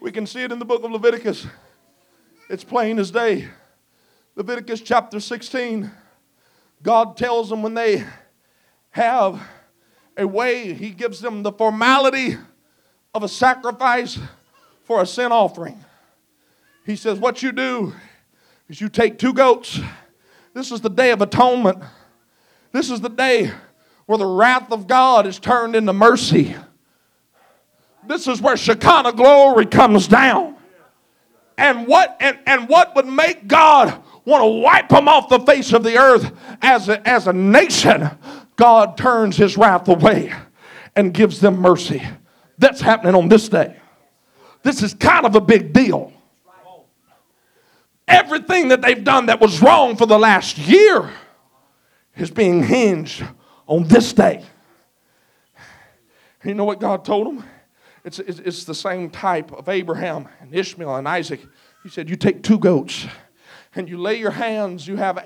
We 0.00 0.10
can 0.10 0.26
see 0.26 0.42
it 0.42 0.50
in 0.50 0.58
the 0.58 0.64
book 0.64 0.82
of 0.82 0.90
Leviticus. 0.90 1.46
It's 2.50 2.64
plain 2.64 2.98
as 2.98 3.12
day. 3.12 3.48
Leviticus 4.36 4.80
chapter 4.80 5.20
16, 5.20 5.88
God 6.82 7.16
tells 7.16 7.50
them 7.50 7.62
when 7.62 7.74
they 7.74 8.04
have 8.90 9.40
a 10.16 10.26
way, 10.26 10.72
He 10.72 10.90
gives 10.90 11.20
them 11.20 11.44
the 11.44 11.52
formality 11.52 12.36
of 13.14 13.22
a 13.22 13.28
sacrifice 13.28 14.18
for 14.82 15.00
a 15.00 15.06
sin 15.06 15.30
offering. 15.30 15.84
He 16.84 16.96
says, 16.96 17.20
What 17.20 17.44
you 17.44 17.52
do 17.52 17.92
is 18.68 18.80
you 18.80 18.88
take 18.88 19.18
two 19.18 19.32
goats. 19.32 19.78
This 20.52 20.72
is 20.72 20.80
the 20.80 20.90
day 20.90 21.12
of 21.12 21.22
atonement. 21.22 21.78
This 22.72 22.90
is 22.90 23.00
the 23.00 23.08
day 23.08 23.52
where 24.06 24.18
the 24.18 24.26
wrath 24.26 24.72
of 24.72 24.88
God 24.88 25.28
is 25.28 25.38
turned 25.38 25.76
into 25.76 25.92
mercy. 25.92 26.56
This 28.06 28.26
is 28.26 28.42
where 28.42 28.56
Shekinah 28.56 29.12
glory 29.12 29.66
comes 29.66 30.08
down. 30.08 30.56
And 31.56 31.86
what 31.86 32.16
and, 32.18 32.36
and 32.46 32.68
what 32.68 32.96
would 32.96 33.06
make 33.06 33.46
God 33.46 34.02
want 34.24 34.42
to 34.42 34.60
wipe 34.60 34.88
them 34.88 35.08
off 35.08 35.28
the 35.28 35.40
face 35.40 35.72
of 35.72 35.82
the 35.82 35.96
earth 35.98 36.32
as 36.62 36.88
a, 36.88 37.06
as 37.06 37.26
a 37.26 37.32
nation, 37.32 38.10
God 38.56 38.96
turns 38.96 39.36
his 39.36 39.56
wrath 39.56 39.88
away 39.88 40.32
and 40.96 41.12
gives 41.12 41.40
them 41.40 41.58
mercy. 41.58 42.02
That's 42.58 42.80
happening 42.80 43.14
on 43.14 43.28
this 43.28 43.48
day. 43.48 43.76
This 44.62 44.82
is 44.82 44.94
kind 44.94 45.26
of 45.26 45.34
a 45.34 45.40
big 45.40 45.72
deal. 45.72 46.12
Everything 48.06 48.68
that 48.68 48.82
they've 48.82 49.02
done 49.02 49.26
that 49.26 49.40
was 49.40 49.60
wrong 49.62 49.96
for 49.96 50.06
the 50.06 50.18
last 50.18 50.58
year 50.58 51.10
is 52.16 52.30
being 52.30 52.62
hinged 52.62 53.24
on 53.66 53.88
this 53.88 54.12
day. 54.12 54.44
You 56.44 56.54
know 56.54 56.64
what 56.64 56.80
God 56.80 57.04
told 57.04 57.26
them? 57.26 57.44
It's, 58.04 58.18
it's, 58.18 58.38
it's 58.38 58.64
the 58.64 58.74
same 58.74 59.08
type 59.08 59.50
of 59.52 59.68
Abraham 59.68 60.28
and 60.40 60.54
Ishmael 60.54 60.96
and 60.96 61.08
Isaac. 61.08 61.40
He 61.82 61.88
said, 61.88 62.10
You 62.10 62.16
take 62.16 62.42
two 62.42 62.58
goats 62.58 63.06
and 63.74 63.88
you 63.88 63.98
lay 63.98 64.18
your 64.18 64.30
hands, 64.30 64.86
you 64.86 64.96
have 64.96 65.22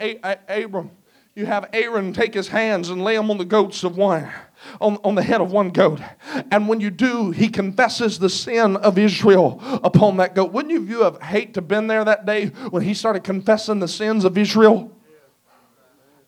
Abram, 0.48 0.90
you 1.38 1.46
have 1.46 1.68
Aaron 1.72 2.12
take 2.12 2.34
his 2.34 2.48
hands 2.48 2.88
and 2.88 3.04
lay 3.04 3.14
them 3.14 3.30
on 3.30 3.38
the 3.38 3.44
goats 3.44 3.84
of 3.84 3.96
one, 3.96 4.28
on, 4.80 4.98
on 5.04 5.14
the 5.14 5.22
head 5.22 5.40
of 5.40 5.52
one 5.52 5.70
goat. 5.70 6.00
And 6.50 6.66
when 6.66 6.80
you 6.80 6.90
do, 6.90 7.30
he 7.30 7.48
confesses 7.48 8.18
the 8.18 8.28
sin 8.28 8.76
of 8.76 8.98
Israel 8.98 9.60
upon 9.84 10.16
that 10.16 10.34
goat. 10.34 10.52
Wouldn't 10.52 10.72
you, 10.72 10.82
you 10.82 11.04
have 11.04 11.22
hate 11.22 11.54
to 11.54 11.62
been 11.62 11.86
there 11.86 12.04
that 12.04 12.26
day 12.26 12.46
when 12.70 12.82
he 12.82 12.92
started 12.92 13.22
confessing 13.22 13.78
the 13.78 13.86
sins 13.86 14.24
of 14.24 14.36
Israel? 14.36 14.90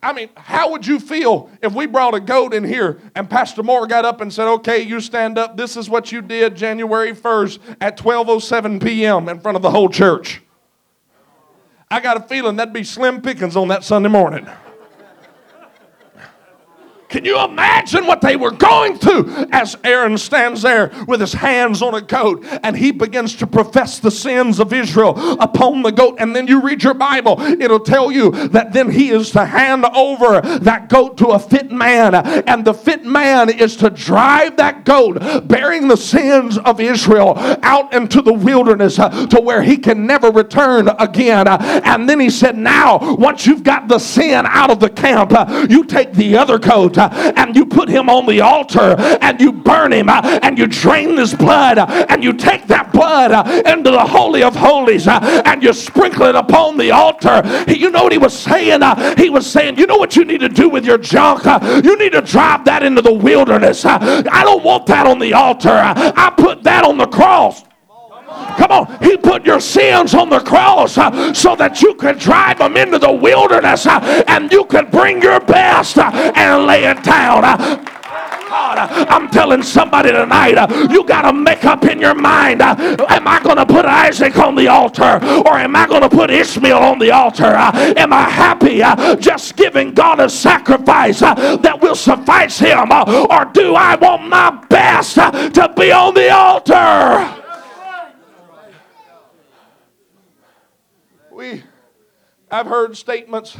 I 0.01 0.13
mean, 0.13 0.29
how 0.35 0.71
would 0.71 0.87
you 0.87 0.99
feel 0.99 1.49
if 1.61 1.73
we 1.73 1.85
brought 1.87 2.15
a 2.15 2.19
goat 2.19 2.53
in 2.53 2.63
here 2.63 2.99
and 3.13 3.29
Pastor 3.29 3.63
Moore 3.63 3.85
got 3.85 4.05
up 4.05 4.21
and 4.21 4.33
said, 4.33 4.47
"Okay, 4.47 4.81
you 4.81 4.99
stand 4.99 5.37
up. 5.37 5.57
This 5.57 5.77
is 5.77 5.89
what 5.89 6.11
you 6.11 6.21
did 6.21 6.55
January 6.55 7.13
1st 7.13 7.59
at 7.81 7.97
12:07 7.97 8.83
p.m. 8.83 9.29
in 9.29 9.39
front 9.39 9.57
of 9.57 9.61
the 9.61 9.69
whole 9.69 9.89
church." 9.89 10.41
I 11.91 11.99
got 11.99 12.15
a 12.15 12.21
feeling 12.21 12.55
that'd 12.55 12.73
be 12.73 12.85
slim 12.85 13.21
pickings 13.21 13.57
on 13.57 13.67
that 13.67 13.83
Sunday 13.83 14.07
morning. 14.07 14.47
Can 17.11 17.25
you 17.25 17.37
imagine 17.43 18.07
what 18.07 18.21
they 18.21 18.37
were 18.37 18.51
going 18.51 18.97
through 18.97 19.47
as 19.51 19.75
Aaron 19.83 20.17
stands 20.17 20.61
there 20.61 20.91
with 21.07 21.19
his 21.19 21.33
hands 21.33 21.81
on 21.81 21.93
a 21.93 21.99
goat 21.99 22.45
and 22.63 22.75
he 22.75 22.91
begins 22.91 23.35
to 23.35 23.47
profess 23.47 23.99
the 23.99 24.09
sins 24.09 24.61
of 24.61 24.71
Israel 24.71 25.37
upon 25.41 25.81
the 25.81 25.91
goat? 25.91 26.15
And 26.19 26.33
then 26.33 26.47
you 26.47 26.61
read 26.61 26.83
your 26.83 26.93
Bible, 26.93 27.39
it'll 27.41 27.81
tell 27.81 28.13
you 28.13 28.31
that 28.49 28.71
then 28.71 28.89
he 28.89 29.09
is 29.09 29.31
to 29.31 29.45
hand 29.45 29.83
over 29.85 30.39
that 30.59 30.87
goat 30.87 31.17
to 31.17 31.27
a 31.27 31.39
fit 31.39 31.69
man, 31.69 32.15
and 32.15 32.63
the 32.63 32.73
fit 32.73 33.03
man 33.03 33.49
is 33.49 33.75
to 33.77 33.89
drive 33.89 34.55
that 34.57 34.85
goat 34.85 35.47
bearing 35.49 35.89
the 35.89 35.97
sins 35.97 36.57
of 36.59 36.79
Israel 36.79 37.33
out 37.61 37.93
into 37.93 38.21
the 38.21 38.33
wilderness 38.33 38.99
uh, 38.99 39.27
to 39.27 39.41
where 39.41 39.61
he 39.61 39.75
can 39.75 40.05
never 40.05 40.31
return 40.31 40.87
again. 40.97 41.47
Uh, 41.47 41.81
And 41.83 42.07
then 42.07 42.21
he 42.21 42.29
said, 42.29 42.57
Now, 42.57 43.15
once 43.15 43.45
you've 43.45 43.63
got 43.63 43.89
the 43.89 43.99
sin 43.99 44.45
out 44.45 44.71
of 44.71 44.79
the 44.79 44.89
camp, 44.89 45.33
uh, 45.33 45.67
you 45.69 45.83
take 45.83 46.13
the 46.13 46.37
other 46.37 46.57
goat 46.57 46.97
and 47.35 47.55
you 47.55 47.65
put 47.65 47.89
him 47.89 48.09
on 48.09 48.25
the 48.25 48.41
altar 48.41 48.95
and 49.21 49.39
you 49.39 49.51
burn 49.51 49.93
him 49.93 50.09
uh, 50.09 50.21
and 50.43 50.57
you 50.57 50.67
drain 50.67 51.17
his 51.17 51.33
blood 51.33 51.77
uh, 51.77 51.85
and 52.09 52.23
you 52.23 52.33
take 52.33 52.67
that 52.67 52.91
blood 52.91 53.31
uh, 53.31 53.43
into 53.65 53.91
the 53.91 53.99
Holy 54.05 54.43
of 54.43 54.55
Holies 54.55 55.07
uh, 55.07 55.19
and 55.45 55.63
you 55.63 55.73
sprinkle 55.73 56.25
it 56.25 56.35
upon 56.35 56.77
the 56.77 56.91
altar. 56.91 57.41
You 57.67 57.89
know 57.91 58.03
what 58.03 58.11
he 58.11 58.17
was 58.17 58.37
saying? 58.37 58.83
Uh, 58.83 59.15
He 59.17 59.29
was 59.29 59.45
saying, 59.49 59.77
You 59.77 59.87
know 59.87 59.97
what 59.97 60.15
you 60.15 60.25
need 60.25 60.41
to 60.41 60.49
do 60.49 60.69
with 60.69 60.85
your 60.85 60.97
junk? 60.97 61.45
Uh, 61.45 61.81
You 61.83 61.97
need 61.97 62.11
to 62.13 62.21
drive 62.21 62.65
that 62.65 62.83
into 62.83 63.01
the 63.01 63.13
wilderness. 63.13 63.85
Uh, 63.85 64.23
I 64.31 64.43
don't 64.43 64.63
want 64.63 64.85
that 64.87 65.05
on 65.07 65.19
the 65.19 65.33
altar. 65.33 65.69
Uh, 65.69 66.11
I 66.15 66.33
put 66.37 66.63
that 66.63 66.83
on 66.83 66.97
the 66.97 67.07
cross. 67.07 67.63
Come 68.57 68.71
on, 68.71 69.03
he 69.03 69.17
put 69.17 69.45
your 69.45 69.59
sins 69.59 70.13
on 70.13 70.29
the 70.29 70.39
cross 70.39 70.97
uh, 70.97 71.33
so 71.33 71.55
that 71.55 71.81
you 71.81 71.93
could 71.95 72.19
drive 72.19 72.59
them 72.59 72.77
into 72.77 72.99
the 72.99 73.11
wilderness 73.11 73.85
uh, 73.85 74.23
and 74.27 74.51
you 74.51 74.65
could 74.65 74.91
bring 74.91 75.21
your 75.21 75.39
best 75.39 75.97
uh, 75.97 76.11
and 76.35 76.65
lay 76.65 76.83
it 76.85 77.03
down. 77.03 77.43
Uh, 77.43 77.83
God, 78.49 78.77
uh, 78.77 79.05
I'm 79.09 79.29
telling 79.29 79.63
somebody 79.63 80.11
tonight, 80.11 80.57
uh, 80.57 80.87
you 80.91 81.05
got 81.05 81.21
to 81.21 81.31
make 81.31 81.63
up 81.63 81.85
in 81.85 81.99
your 81.99 82.13
mind 82.13 82.61
am 82.61 83.27
I 83.27 83.41
going 83.41 83.55
to 83.55 83.65
put 83.65 83.85
Isaac 83.85 84.37
on 84.37 84.55
the 84.55 84.67
altar 84.67 85.19
or 85.45 85.57
am 85.57 85.75
I 85.75 85.87
going 85.87 86.01
to 86.01 86.09
put 86.09 86.29
Ishmael 86.29 86.77
on 86.77 86.99
the 86.99 87.11
altar? 87.11 87.45
Am 87.45 88.11
I 88.11 88.29
happy 88.29 88.79
just 89.21 89.55
giving 89.55 89.93
God 89.93 90.19
a 90.19 90.29
sacrifice 90.29 91.21
that 91.21 91.79
will 91.81 91.95
suffice 91.95 92.59
him 92.59 92.91
or 92.91 93.45
do 93.53 93.75
I 93.75 93.95
want 93.95 94.27
my 94.27 94.51
best 94.69 95.15
to 95.15 95.73
be 95.77 95.91
on 95.93 96.13
the 96.13 96.29
altar? 96.29 97.40
We, 101.41 101.63
I've 102.51 102.67
heard 102.67 102.95
statements, 102.95 103.57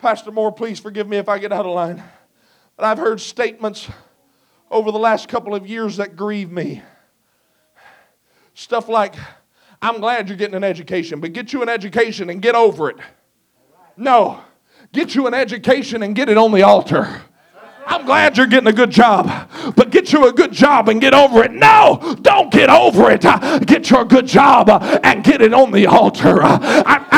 Pastor 0.00 0.30
Moore, 0.30 0.52
please 0.52 0.78
forgive 0.78 1.08
me 1.08 1.16
if 1.16 1.30
I 1.30 1.38
get 1.38 1.50
out 1.50 1.64
of 1.64 1.74
line, 1.74 2.02
but 2.76 2.84
I've 2.84 2.98
heard 2.98 3.22
statements 3.22 3.88
over 4.70 4.92
the 4.92 4.98
last 4.98 5.26
couple 5.26 5.54
of 5.54 5.66
years 5.66 5.96
that 5.96 6.14
grieve 6.14 6.50
me. 6.50 6.82
Stuff 8.52 8.90
like, 8.90 9.14
I'm 9.80 10.00
glad 10.00 10.28
you're 10.28 10.36
getting 10.36 10.56
an 10.56 10.62
education, 10.62 11.20
but 11.20 11.32
get 11.32 11.54
you 11.54 11.62
an 11.62 11.70
education 11.70 12.28
and 12.28 12.42
get 12.42 12.54
over 12.54 12.90
it. 12.90 12.98
No, 13.96 14.42
get 14.92 15.14
you 15.14 15.26
an 15.26 15.32
education 15.32 16.02
and 16.02 16.14
get 16.14 16.28
it 16.28 16.36
on 16.36 16.52
the 16.52 16.64
altar. 16.64 17.22
I'm 17.86 18.04
glad 18.04 18.36
you're 18.36 18.46
getting 18.46 18.68
a 18.68 18.72
good 18.72 18.90
job, 18.90 19.48
but 19.74 19.90
get 19.90 20.12
you 20.12 20.26
a 20.26 20.32
good 20.32 20.52
job 20.52 20.88
and 20.88 21.00
get 21.00 21.14
over 21.14 21.42
it. 21.44 21.52
No, 21.52 22.16
don't 22.22 22.52
get 22.52 22.70
over 22.70 23.10
it. 23.10 23.22
Get 23.66 23.90
your 23.90 24.04
good 24.04 24.26
job 24.26 24.68
and 25.02 25.24
get 25.24 25.40
it 25.40 25.54
on 25.54 25.72
the 25.72 25.86
altar. 25.86 26.42
Uh, 26.42 26.58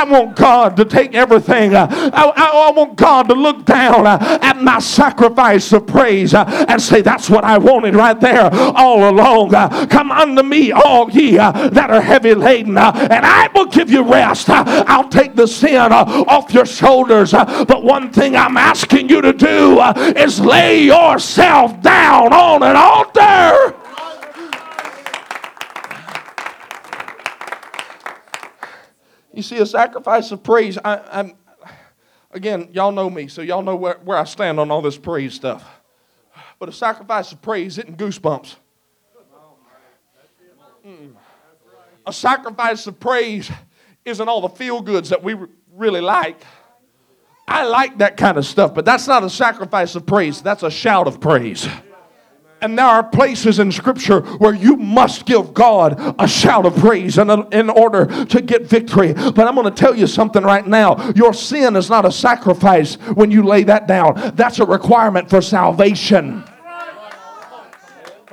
I, 0.02 0.10
want 0.10 0.36
God 0.36 0.76
to 0.76 0.84
take 0.84 1.14
everything. 1.14 1.74
uh, 1.74 1.86
I, 1.90 2.32
I- 2.36 2.52
I 2.62 2.70
want 2.74 2.96
God 2.96 3.28
to 3.28 3.34
look 3.34 3.64
down 3.64 4.06
uh, 4.06 4.38
at 4.40 4.60
my 4.62 4.78
sacrifice 4.78 5.72
of 5.72 5.86
praise 5.86 6.32
uh, 6.32 6.44
and 6.68 6.80
say, 6.80 7.00
That's 7.02 7.28
what 7.28 7.44
I 7.44 7.58
wanted 7.58 7.94
right 7.94 8.18
there 8.18 8.48
all 8.52 9.08
along. 9.10 9.54
Uh, 9.54 9.86
come 9.86 10.10
unto 10.10 10.42
me, 10.42 10.72
all 10.72 11.10
ye 11.10 11.38
uh, 11.38 11.68
that 11.70 11.90
are 11.90 12.00
heavy 12.00 12.34
laden, 12.34 12.76
uh, 12.78 12.92
and 13.10 13.26
I 13.26 13.48
will 13.54 13.66
give 13.66 13.90
you 13.90 14.02
rest. 14.02 14.48
I'll 14.48 15.08
take 15.08 15.34
the 15.34 15.46
sin 15.46 15.92
off 15.92 16.52
your 16.54 16.66
shoulders. 16.66 17.32
But 17.32 17.82
one 17.84 18.10
thing 18.10 18.36
I'm 18.36 18.56
asking 18.56 19.08
you 19.08 19.20
to 19.22 19.32
do 19.32 19.80
is 20.16 20.40
lay 20.40 20.82
yourself 20.84 21.80
down 21.82 22.32
on 22.32 22.62
an 22.62 22.76
altar. 22.76 23.74
You 29.42 29.44
see, 29.44 29.58
a 29.58 29.66
sacrifice 29.66 30.30
of 30.30 30.44
praise. 30.44 30.78
I, 30.84 31.00
I'm 31.10 31.34
again, 32.30 32.68
y'all 32.72 32.92
know 32.92 33.10
me, 33.10 33.26
so 33.26 33.42
y'all 33.42 33.60
know 33.60 33.74
where, 33.74 33.98
where 34.04 34.16
I 34.16 34.22
stand 34.22 34.60
on 34.60 34.70
all 34.70 34.80
this 34.80 34.96
praise 34.96 35.34
stuff. 35.34 35.68
But 36.60 36.68
a 36.68 36.72
sacrifice 36.72 37.32
of 37.32 37.42
praise 37.42 37.76
isn't 37.76 37.98
goosebumps. 37.98 38.54
Mm. 40.86 41.14
A 42.06 42.12
sacrifice 42.12 42.86
of 42.86 43.00
praise 43.00 43.50
isn't 44.04 44.28
all 44.28 44.42
the 44.42 44.48
feel 44.48 44.80
goods 44.80 45.08
that 45.08 45.24
we 45.24 45.34
really 45.74 46.00
like. 46.00 46.40
I 47.48 47.64
like 47.64 47.98
that 47.98 48.16
kind 48.16 48.38
of 48.38 48.46
stuff, 48.46 48.72
but 48.76 48.84
that's 48.84 49.08
not 49.08 49.24
a 49.24 49.30
sacrifice 49.30 49.96
of 49.96 50.06
praise. 50.06 50.40
That's 50.40 50.62
a 50.62 50.70
shout 50.70 51.08
of 51.08 51.20
praise. 51.20 51.66
And 52.62 52.78
there 52.78 52.86
are 52.86 53.02
places 53.02 53.58
in 53.58 53.72
Scripture 53.72 54.20
where 54.20 54.54
you 54.54 54.76
must 54.76 55.26
give 55.26 55.52
God 55.52 56.14
a 56.18 56.28
shout 56.28 56.64
of 56.64 56.76
praise 56.76 57.18
in, 57.18 57.28
in 57.52 57.68
order 57.68 58.06
to 58.26 58.40
get 58.40 58.66
victory. 58.66 59.12
But 59.12 59.40
I'm 59.40 59.54
going 59.54 59.64
to 59.66 59.70
tell 59.70 59.96
you 59.96 60.06
something 60.06 60.44
right 60.44 60.66
now. 60.66 61.10
Your 61.10 61.34
sin 61.34 61.74
is 61.76 61.90
not 61.90 62.04
a 62.04 62.12
sacrifice 62.12 62.94
when 62.94 63.30
you 63.30 63.42
lay 63.42 63.64
that 63.64 63.86
down, 63.86 64.32
that's 64.36 64.60
a 64.60 64.64
requirement 64.64 65.28
for 65.28 65.42
salvation. 65.42 66.44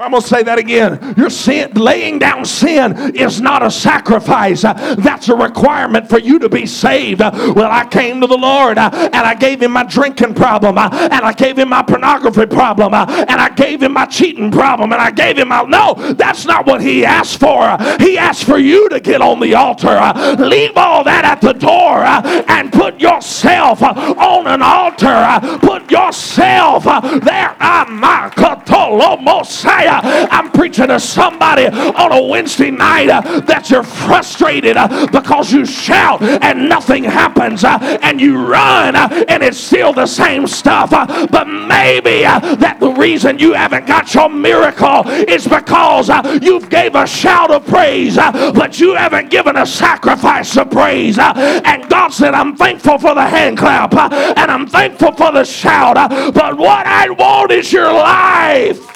I'm 0.01 0.11
going 0.11 0.21
to 0.21 0.27
say 0.29 0.43
that 0.43 0.57
again. 0.57 1.13
Your 1.17 1.29
sin, 1.29 1.73
laying 1.73 2.19
down 2.19 2.45
sin 2.45 3.13
is 3.17 3.41
not 3.41 3.61
a 3.61 3.69
sacrifice. 3.69 4.63
Uh, 4.63 4.95
That's 4.97 5.27
a 5.27 5.35
requirement 5.35 6.07
for 6.07 6.17
you 6.17 6.39
to 6.39 6.47
be 6.47 6.65
saved. 6.67 7.21
Uh, 7.21 7.51
Well, 7.53 7.69
I 7.69 7.85
came 7.85 8.21
to 8.21 8.27
the 8.27 8.37
Lord 8.37 8.77
uh, 8.77 8.89
and 8.93 9.13
I 9.15 9.35
gave 9.35 9.61
him 9.61 9.73
my 9.73 9.83
drinking 9.83 10.35
problem 10.35 10.77
uh, 10.77 10.87
and 10.93 11.25
I 11.25 11.33
gave 11.33 11.59
him 11.59 11.67
my 11.67 11.81
pornography 11.81 12.45
problem 12.45 12.93
uh, 12.93 13.25
and 13.27 13.41
I 13.41 13.49
gave 13.49 13.83
him 13.83 13.91
my 13.91 14.05
cheating 14.05 14.51
problem 14.51 14.93
and 14.93 15.01
I 15.01 15.11
gave 15.11 15.37
him 15.37 15.49
my. 15.49 15.63
No, 15.63 15.95
that's 16.13 16.45
not 16.45 16.65
what 16.65 16.79
he 16.81 17.03
asked 17.03 17.41
for. 17.41 17.75
He 17.99 18.17
asked 18.17 18.45
for 18.45 18.57
you 18.57 18.87
to 18.87 19.01
get 19.01 19.21
on 19.21 19.41
the 19.41 19.55
altar. 19.55 19.89
Uh, 19.89 20.37
leave 20.39 20.77
all 20.77 21.03
that 21.03 21.25
at 21.25 21.41
the 21.41 21.51
door 21.51 22.05
and 22.05 22.71
put 22.71 23.01
yourself 23.01 23.83
on 23.83 24.47
an 24.47 24.61
altar. 24.61 25.59
Put 25.59 25.91
yourself 25.91 26.85
there. 26.85 27.53
Ah, 27.59 27.85
Messiah. 29.39 29.88
I'm 29.91 30.51
preaching 30.51 30.87
to 30.87 30.99
somebody 30.99 31.67
on 31.67 32.11
a 32.11 32.21
Wednesday 32.21 32.71
night 32.71 33.09
uh, 33.09 33.39
that 33.41 33.69
you're 33.69 33.83
frustrated 33.83 34.77
uh, 34.77 35.07
because 35.11 35.51
you 35.51 35.65
shout 35.65 36.21
and 36.21 36.69
nothing 36.69 37.03
happens, 37.03 37.63
uh, 37.63 37.77
and 38.01 38.19
you 38.19 38.37
run 38.37 38.95
uh, 38.95 39.25
and 39.27 39.43
it's 39.43 39.57
still 39.57 39.93
the 39.93 40.05
same 40.05 40.47
stuff. 40.47 40.93
Uh, 40.93 41.27
but 41.27 41.47
maybe 41.47 42.25
uh, 42.25 42.39
that 42.55 42.79
the 42.79 42.91
reason 42.91 43.39
you 43.39 43.53
haven't 43.53 43.87
got 43.87 44.13
your 44.13 44.29
miracle 44.29 45.07
is 45.07 45.47
because 45.47 46.09
you've 46.41 46.69
gave 46.69 46.95
a 46.95 47.07
shout 47.07 47.51
of 47.51 47.65
praise, 47.65 48.15
but 48.15 48.79
you 48.79 48.95
haven't 48.95 49.29
given 49.29 49.55
a 49.57 49.65
sacrifice 49.65 50.57
of 50.57 50.69
praise. 50.69 51.17
and 51.19 51.89
God 51.89 52.09
said, 52.09 52.33
"I'm 52.33 52.55
thankful 52.55 52.97
for 52.97 53.15
the 53.15 53.25
hand 53.25 53.57
clap, 53.57 53.93
and 53.93 54.51
I'm 54.51 54.67
thankful 54.67 55.11
for 55.13 55.31
the 55.31 55.43
shout, 55.43 55.95
but 56.33 56.57
what 56.57 56.85
I 56.85 57.09
want 57.09 57.51
is 57.51 57.71
your 57.71 57.91
life." 57.91 58.88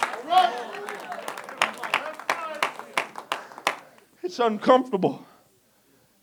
It's 4.34 4.40
uncomfortable. 4.40 5.24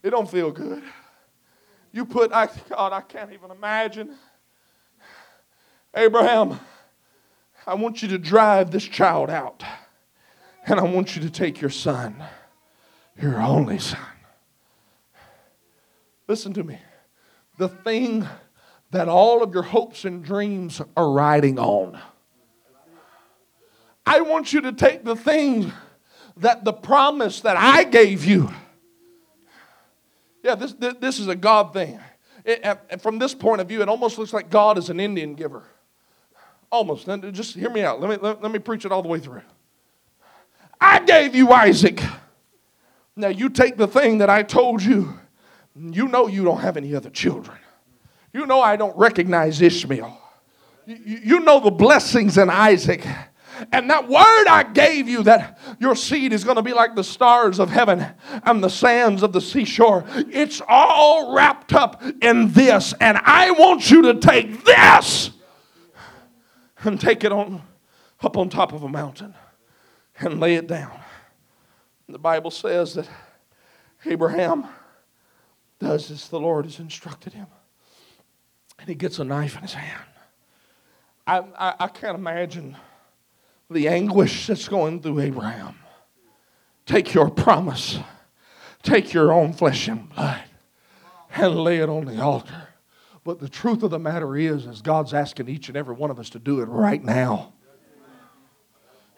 It 0.02 0.10
don't 0.10 0.28
feel 0.28 0.50
good. 0.50 0.82
You 1.92 2.04
put, 2.04 2.32
I, 2.32 2.48
God, 2.68 2.92
I 2.92 3.02
can't 3.02 3.32
even 3.32 3.52
imagine. 3.52 4.16
Abraham, 5.94 6.58
I 7.64 7.74
want 7.74 8.02
you 8.02 8.08
to 8.08 8.18
drive 8.18 8.72
this 8.72 8.82
child 8.82 9.30
out. 9.30 9.62
And 10.66 10.80
I 10.80 10.82
want 10.82 11.14
you 11.14 11.22
to 11.22 11.30
take 11.30 11.60
your 11.60 11.70
son, 11.70 12.16
your 13.16 13.40
only 13.40 13.78
son. 13.78 14.00
Listen 16.26 16.52
to 16.54 16.64
me. 16.64 16.80
the 17.58 17.68
thing 17.68 18.26
that 18.90 19.08
all 19.08 19.40
of 19.40 19.54
your 19.54 19.62
hopes 19.62 20.04
and 20.04 20.24
dreams 20.24 20.82
are 20.96 21.12
riding 21.12 21.60
on. 21.60 21.96
I 24.04 24.22
want 24.22 24.52
you 24.52 24.62
to 24.62 24.72
take 24.72 25.04
the 25.04 25.14
thing 25.14 25.72
that 26.38 26.64
the 26.64 26.72
promise 26.72 27.40
that 27.40 27.56
I 27.56 27.84
gave 27.84 28.24
you. 28.24 28.50
Yeah, 30.42 30.54
this, 30.54 30.72
this, 30.72 31.18
is 31.18 31.28
a 31.28 31.34
God 31.34 31.72
thing. 31.72 32.00
It, 32.44 33.02
from 33.02 33.18
this 33.18 33.34
point 33.34 33.60
of 33.60 33.68
view, 33.68 33.82
it 33.82 33.88
almost 33.88 34.18
looks 34.18 34.32
like 34.32 34.48
God 34.48 34.78
is 34.78 34.88
an 34.88 34.98
Indian 34.98 35.34
giver. 35.34 35.64
Almost. 36.70 37.06
Just 37.32 37.54
hear 37.54 37.68
me 37.68 37.82
out. 37.82 38.00
Let 38.00 38.10
me, 38.10 38.16
let, 38.16 38.42
let 38.42 38.50
me 38.50 38.58
preach 38.58 38.84
it 38.84 38.92
all 38.92 39.02
the 39.02 39.08
way 39.08 39.18
through. 39.18 39.42
I 40.80 41.00
gave 41.00 41.34
you 41.34 41.50
Isaac. 41.50 42.00
Now 43.16 43.28
you 43.28 43.50
take 43.50 43.76
the 43.76 43.86
thing 43.86 44.18
that 44.18 44.30
I 44.30 44.42
told 44.42 44.82
you. 44.82 45.18
You 45.76 46.08
know 46.08 46.26
you 46.26 46.44
don't 46.44 46.60
have 46.60 46.76
any 46.76 46.94
other 46.94 47.10
children. 47.10 47.58
You 48.32 48.46
know 48.46 48.60
I 48.60 48.76
don't 48.76 48.96
recognize 48.96 49.60
Ishmael. 49.60 50.16
You, 50.86 51.20
you 51.22 51.40
know 51.40 51.60
the 51.60 51.70
blessings 51.70 52.38
in 52.38 52.48
Isaac. 52.48 53.06
And 53.72 53.90
that 53.90 54.08
word 54.08 54.46
I 54.46 54.64
gave 54.72 55.08
you 55.08 55.22
that 55.24 55.58
your 55.78 55.94
seed 55.94 56.32
is 56.32 56.44
going 56.44 56.56
to 56.56 56.62
be 56.62 56.72
like 56.72 56.94
the 56.94 57.04
stars 57.04 57.58
of 57.58 57.70
heaven 57.70 58.06
and 58.44 58.62
the 58.62 58.68
sands 58.68 59.22
of 59.22 59.32
the 59.32 59.40
seashore, 59.40 60.04
it's 60.30 60.60
all 60.68 61.34
wrapped 61.34 61.72
up 61.72 62.02
in 62.22 62.52
this. 62.52 62.94
And 63.00 63.18
I 63.18 63.50
want 63.52 63.90
you 63.90 64.02
to 64.02 64.14
take 64.14 64.64
this 64.64 65.30
and 66.82 67.00
take 67.00 67.24
it 67.24 67.32
on 67.32 67.62
up 68.22 68.36
on 68.36 68.50
top 68.50 68.72
of 68.72 68.82
a 68.82 68.88
mountain 68.88 69.34
and 70.18 70.40
lay 70.40 70.54
it 70.54 70.66
down. 70.66 70.92
The 72.08 72.18
Bible 72.18 72.50
says 72.50 72.94
that 72.94 73.08
Abraham 74.04 74.66
does 75.78 76.10
as 76.10 76.28
the 76.28 76.40
Lord 76.40 76.66
has 76.66 76.78
instructed 76.78 77.32
him. 77.32 77.46
And 78.78 78.88
he 78.88 78.94
gets 78.94 79.18
a 79.18 79.24
knife 79.24 79.56
in 79.56 79.62
his 79.62 79.74
hand. 79.74 80.02
I, 81.26 81.38
I, 81.58 81.74
I 81.80 81.88
can't 81.88 82.16
imagine 82.16 82.76
the 83.70 83.88
anguish 83.88 84.48
that's 84.48 84.68
going 84.68 85.00
through 85.00 85.20
Abraham. 85.20 85.76
Take 86.86 87.14
your 87.14 87.30
promise, 87.30 87.98
take 88.82 89.12
your 89.12 89.32
own 89.32 89.52
flesh 89.52 89.86
and 89.86 90.08
blood, 90.08 90.42
and 91.34 91.54
lay 91.56 91.78
it 91.78 91.88
on 91.88 92.04
the 92.04 92.20
altar. 92.20 92.68
But 93.22 93.38
the 93.38 93.48
truth 93.48 93.82
of 93.82 93.90
the 93.90 93.98
matter 93.98 94.36
is, 94.36 94.66
is 94.66 94.82
God's 94.82 95.14
asking 95.14 95.48
each 95.48 95.68
and 95.68 95.76
every 95.76 95.94
one 95.94 96.10
of 96.10 96.18
us 96.18 96.30
to 96.30 96.38
do 96.38 96.60
it 96.60 96.64
right 96.64 97.02
now. 97.02 97.52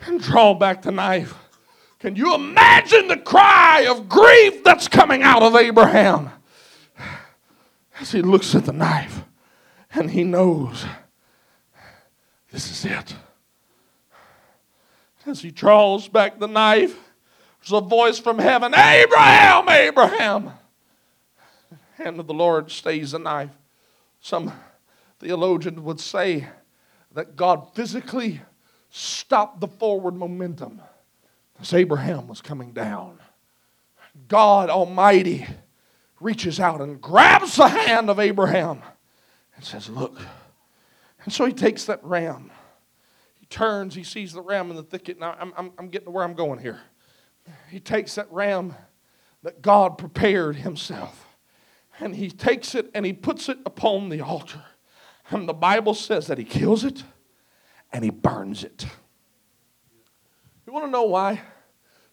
And 0.01 0.21
draw 0.21 0.53
back 0.53 0.83
the 0.83 0.91
knife. 0.91 1.35
Can 2.01 2.17
you 2.17 2.35
imagine 2.35 3.07
the 3.07 3.17
cry 3.17 3.87
of 3.89 4.09
grief 4.09 4.65
that's 4.65 4.89
coming 4.89 5.23
out 5.23 5.43
of 5.43 5.55
Abraham 5.55 6.31
as 8.01 8.11
he 8.11 8.21
looks 8.21 8.57
at 8.57 8.67
the 8.67 8.73
knife 8.73 9.23
and 9.95 10.11
he 10.11 10.25
knows 10.25 10.85
this 12.51 12.71
is 12.71 12.85
it? 12.85 13.15
As 15.27 15.41
he 15.41 15.51
draws 15.51 16.09
back 16.09 16.39
the 16.39 16.49
knife, 16.49 16.99
there's 17.61 17.73
a 17.73 17.81
voice 17.81 18.19
from 18.19 18.39
heaven 18.39 18.75
Abraham, 18.75 19.69
Abraham. 19.69 20.53
The 21.71 22.05
hand 22.05 22.19
of 22.19 22.27
the 22.27 22.35
Lord 22.35 22.71
stays 22.73 23.13
the 23.13 23.21
knife. 23.21 23.51
Some 24.21 24.53
theologian 25.21 25.85
would 25.85 26.01
say 26.01 26.49
that 27.13 27.37
God 27.37 27.69
physically 27.75 28.41
stopped 28.91 29.61
the 29.61 29.69
forward 29.69 30.15
momentum 30.15 30.81
as 31.61 31.73
Abraham 31.73 32.27
was 32.27 32.41
coming 32.41 32.73
down. 32.73 33.19
God 34.29 34.71
Almighty 34.71 35.47
reaches 36.21 36.59
out 36.59 36.81
and 36.81 37.01
grabs 37.01 37.57
the 37.57 37.69
hand 37.69 38.11
of 38.11 38.19
Abraham 38.19 38.83
and 39.55 39.65
says, 39.65 39.89
Look. 39.89 40.19
And 41.25 41.33
so 41.33 41.47
he 41.47 41.53
takes 41.53 41.85
that 41.85 42.03
ram 42.03 42.51
turns, 43.53 43.95
he 43.95 44.03
sees 44.03 44.33
the 44.33 44.41
ram 44.41 44.71
in 44.71 44.77
the 44.77 44.83
thicket. 44.83 45.21
Now, 45.21 45.37
I'm, 45.39 45.53
I'm, 45.57 45.73
I'm 45.79 45.89
getting 45.89 46.07
to 46.07 46.11
where 46.11 46.25
I'm 46.25 46.35
going 46.35 46.59
here. 46.59 46.81
He 47.71 47.79
takes 47.79 48.15
that 48.15 48.31
ram 48.33 48.75
that 49.43 49.63
God 49.63 49.99
prepared 49.99 50.57
himself, 50.57 51.27
and 52.01 52.17
he 52.17 52.31
takes 52.31 52.75
it 52.75 52.91
and 52.95 53.05
he 53.05 53.13
puts 53.13 53.49
it 53.49 53.59
upon 53.67 54.09
the 54.09 54.21
altar. 54.21 54.63
And 55.31 55.49
the 55.49 55.55
Bible 55.55 55.95
says 55.95 56.27
that 56.29 56.39
he 56.39 56.45
kills 56.45 56.85
it 56.85 57.05
and 57.93 58.05
he 58.05 58.11
burns 58.11 58.65
it. 58.65 58.87
You 60.67 60.73
want 60.73 60.87
to 60.87 60.91
know 60.91 61.05
why 61.05 61.41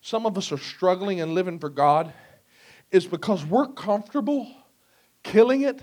some 0.02 0.26
of 0.26 0.38
us 0.38 0.52
are 0.52 0.58
struggling 0.58 1.22
and 1.22 1.34
living 1.34 1.60
for 1.60 1.70
God? 1.70 2.14
Is 2.92 3.06
because 3.06 3.46
we're 3.46 3.68
comfortable 3.68 4.48
killing 5.24 5.62
it, 5.62 5.82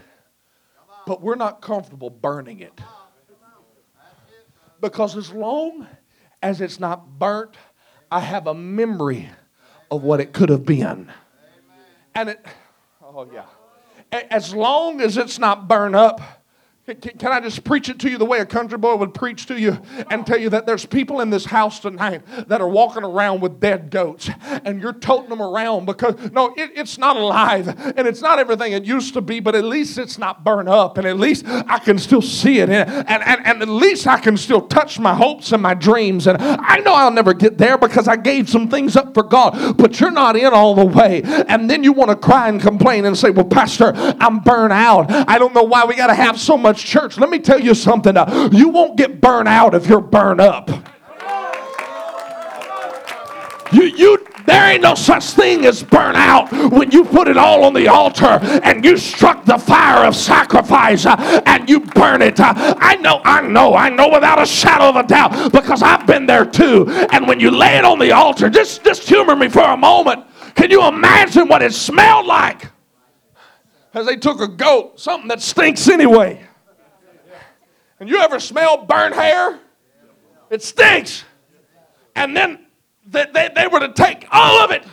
but 1.06 1.22
we're 1.22 1.36
not 1.36 1.62
comfortable 1.62 2.10
burning 2.10 2.60
it. 2.60 2.80
Because 4.86 5.16
as 5.16 5.32
long 5.32 5.88
as 6.40 6.60
it's 6.60 6.78
not 6.78 7.18
burnt, 7.18 7.56
I 8.08 8.20
have 8.20 8.46
a 8.46 8.54
memory 8.54 9.28
of 9.90 10.04
what 10.04 10.20
it 10.20 10.32
could 10.32 10.48
have 10.48 10.64
been. 10.64 11.10
And 12.14 12.28
it, 12.28 12.46
oh 13.02 13.26
yeah. 13.34 13.46
As 14.30 14.54
long 14.54 15.00
as 15.00 15.16
it's 15.16 15.40
not 15.40 15.66
burned 15.66 15.96
up, 15.96 16.20
can 16.86 17.32
I 17.32 17.40
just 17.40 17.64
preach 17.64 17.88
it 17.88 17.98
to 18.00 18.10
you 18.10 18.16
the 18.16 18.24
way 18.24 18.38
a 18.38 18.46
country 18.46 18.78
boy 18.78 18.94
would 18.94 19.12
preach 19.12 19.46
to 19.46 19.58
you 19.58 19.76
and 20.08 20.24
tell 20.24 20.38
you 20.38 20.50
that 20.50 20.66
there's 20.66 20.86
people 20.86 21.20
in 21.20 21.30
this 21.30 21.44
house 21.44 21.80
tonight 21.80 22.22
that 22.46 22.60
are 22.60 22.68
walking 22.68 23.02
around 23.02 23.40
with 23.40 23.58
dead 23.58 23.90
goats 23.90 24.30
and 24.44 24.80
you're 24.80 24.92
toting 24.92 25.28
them 25.28 25.42
around 25.42 25.86
because, 25.86 26.14
no, 26.30 26.54
it, 26.56 26.70
it's 26.76 26.96
not 26.96 27.16
alive 27.16 27.66
and 27.66 28.06
it's 28.06 28.20
not 28.20 28.38
everything 28.38 28.72
it 28.72 28.84
used 28.84 29.14
to 29.14 29.20
be, 29.20 29.40
but 29.40 29.56
at 29.56 29.64
least 29.64 29.98
it's 29.98 30.16
not 30.16 30.44
burned 30.44 30.68
up 30.68 30.96
and 30.96 31.08
at 31.08 31.18
least 31.18 31.44
I 31.46 31.80
can 31.80 31.98
still 31.98 32.22
see 32.22 32.60
it 32.60 32.70
and, 32.70 32.88
and, 32.88 33.44
and, 33.44 33.62
at 33.62 33.68
least 33.68 34.06
I 34.06 34.20
can 34.20 34.36
still 34.36 34.60
touch 34.60 35.00
my 35.00 35.14
hopes 35.14 35.50
and 35.50 35.60
my 35.60 35.74
dreams. 35.74 36.28
And 36.28 36.40
I 36.40 36.76
know 36.78 36.94
I'll 36.94 37.10
never 37.10 37.34
get 37.34 37.58
there 37.58 37.78
because 37.78 38.06
I 38.06 38.14
gave 38.14 38.48
some 38.48 38.68
things 38.68 38.94
up 38.94 39.12
for 39.12 39.24
God, 39.24 39.76
but 39.76 39.98
you're 39.98 40.12
not 40.12 40.36
in 40.36 40.52
all 40.52 40.76
the 40.76 40.84
way. 40.84 41.22
And 41.24 41.68
then 41.68 41.82
you 41.82 41.92
want 41.92 42.10
to 42.10 42.16
cry 42.16 42.48
and 42.48 42.60
complain 42.60 43.06
and 43.06 43.18
say, 43.18 43.30
Well, 43.30 43.46
Pastor, 43.46 43.92
I'm 43.96 44.38
burnt 44.40 44.72
out. 44.72 45.10
I 45.10 45.38
don't 45.38 45.54
know 45.54 45.64
why 45.64 45.84
we 45.84 45.96
got 45.96 46.08
to 46.08 46.14
have 46.14 46.38
so 46.38 46.56
much 46.56 46.75
church, 46.82 47.18
let 47.18 47.30
me 47.30 47.38
tell 47.38 47.60
you 47.60 47.74
something. 47.74 48.16
Uh, 48.16 48.48
you 48.52 48.68
won't 48.68 48.96
get 48.96 49.20
burned 49.20 49.48
out 49.48 49.74
if 49.74 49.86
you're 49.86 50.00
burned 50.00 50.40
up. 50.40 50.70
You, 53.72 53.82
you, 53.84 54.26
there 54.46 54.72
ain't 54.72 54.82
no 54.82 54.94
such 54.94 55.24
thing 55.24 55.66
as 55.66 55.82
burnout 55.82 56.70
when 56.70 56.90
you 56.92 57.04
put 57.04 57.26
it 57.26 57.36
all 57.36 57.64
on 57.64 57.74
the 57.74 57.88
altar 57.88 58.38
and 58.62 58.84
you 58.84 58.96
struck 58.96 59.44
the 59.44 59.58
fire 59.58 60.06
of 60.06 60.14
sacrifice 60.14 61.04
uh, 61.04 61.42
and 61.46 61.68
you 61.68 61.80
burn 61.80 62.22
it. 62.22 62.38
Uh, 62.38 62.54
I 62.78 62.96
know, 62.96 63.20
I 63.24 63.40
know, 63.40 63.74
I 63.74 63.88
know 63.90 64.08
without 64.08 64.40
a 64.40 64.46
shadow 64.46 64.88
of 64.88 64.96
a 64.96 65.02
doubt 65.02 65.52
because 65.52 65.82
I've 65.82 66.06
been 66.06 66.26
there 66.26 66.46
too. 66.46 66.86
And 67.10 67.26
when 67.26 67.40
you 67.40 67.50
lay 67.50 67.76
it 67.76 67.84
on 67.84 67.98
the 67.98 68.12
altar, 68.12 68.48
just, 68.48 68.84
just 68.84 69.08
humor 69.08 69.34
me 69.34 69.48
for 69.48 69.62
a 69.62 69.76
moment. 69.76 70.24
Can 70.54 70.70
you 70.70 70.86
imagine 70.86 71.48
what 71.48 71.60
it 71.60 71.74
smelled 71.74 72.26
like? 72.26 72.70
As 73.92 74.06
they 74.06 74.16
took 74.16 74.40
a 74.40 74.48
goat, 74.48 75.00
something 75.00 75.28
that 75.28 75.42
stinks 75.42 75.88
anyway. 75.88 76.46
And 77.98 78.08
you 78.08 78.18
ever 78.18 78.40
smell 78.40 78.84
burnt 78.84 79.14
hair? 79.14 79.58
It 80.50 80.62
stinks. 80.62 81.24
And 82.14 82.36
then 82.36 82.66
they, 83.06 83.26
they, 83.32 83.50
they 83.54 83.66
were 83.66 83.80
to 83.80 83.92
take 83.92 84.26
all 84.30 84.64
of 84.64 84.70
it, 84.70 84.84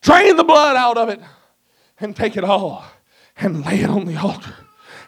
drain 0.00 0.36
the 0.36 0.44
blood 0.44 0.76
out 0.76 0.96
of 0.96 1.08
it, 1.08 1.20
and 2.00 2.14
take 2.14 2.36
it 2.36 2.44
all 2.44 2.84
and 3.36 3.64
lay 3.64 3.80
it 3.80 3.90
on 3.90 4.06
the 4.06 4.16
altar 4.16 4.54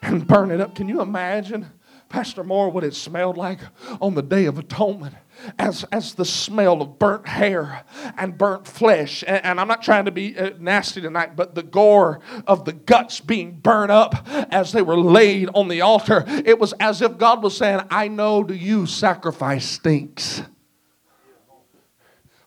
and 0.02 0.26
burn 0.26 0.50
it 0.50 0.60
up. 0.60 0.74
Can 0.74 0.88
you 0.88 1.00
imagine, 1.00 1.70
Pastor 2.08 2.44
Moore, 2.44 2.70
what 2.70 2.84
it 2.84 2.94
smelled 2.94 3.36
like 3.36 3.60
on 4.00 4.14
the 4.14 4.22
Day 4.22 4.46
of 4.46 4.58
Atonement? 4.58 5.14
As, 5.58 5.84
as 5.92 6.14
the 6.14 6.24
smell 6.24 6.82
of 6.82 6.98
burnt 6.98 7.26
hair 7.26 7.84
and 8.16 8.36
burnt 8.36 8.66
flesh. 8.66 9.24
And, 9.26 9.44
and 9.44 9.60
I'm 9.60 9.68
not 9.68 9.82
trying 9.82 10.04
to 10.06 10.10
be 10.10 10.38
uh, 10.38 10.50
nasty 10.58 11.00
tonight, 11.00 11.36
but 11.36 11.54
the 11.54 11.62
gore 11.62 12.20
of 12.46 12.64
the 12.64 12.72
guts 12.72 13.20
being 13.20 13.52
burned 13.60 13.92
up 13.92 14.26
as 14.50 14.72
they 14.72 14.82
were 14.82 14.98
laid 14.98 15.48
on 15.54 15.68
the 15.68 15.80
altar. 15.80 16.24
It 16.26 16.58
was 16.58 16.72
as 16.74 17.02
if 17.02 17.18
God 17.18 17.42
was 17.42 17.56
saying, 17.56 17.80
I 17.90 18.08
know 18.08 18.44
to 18.44 18.56
you 18.56 18.86
sacrifice 18.86 19.66
stinks. 19.66 20.42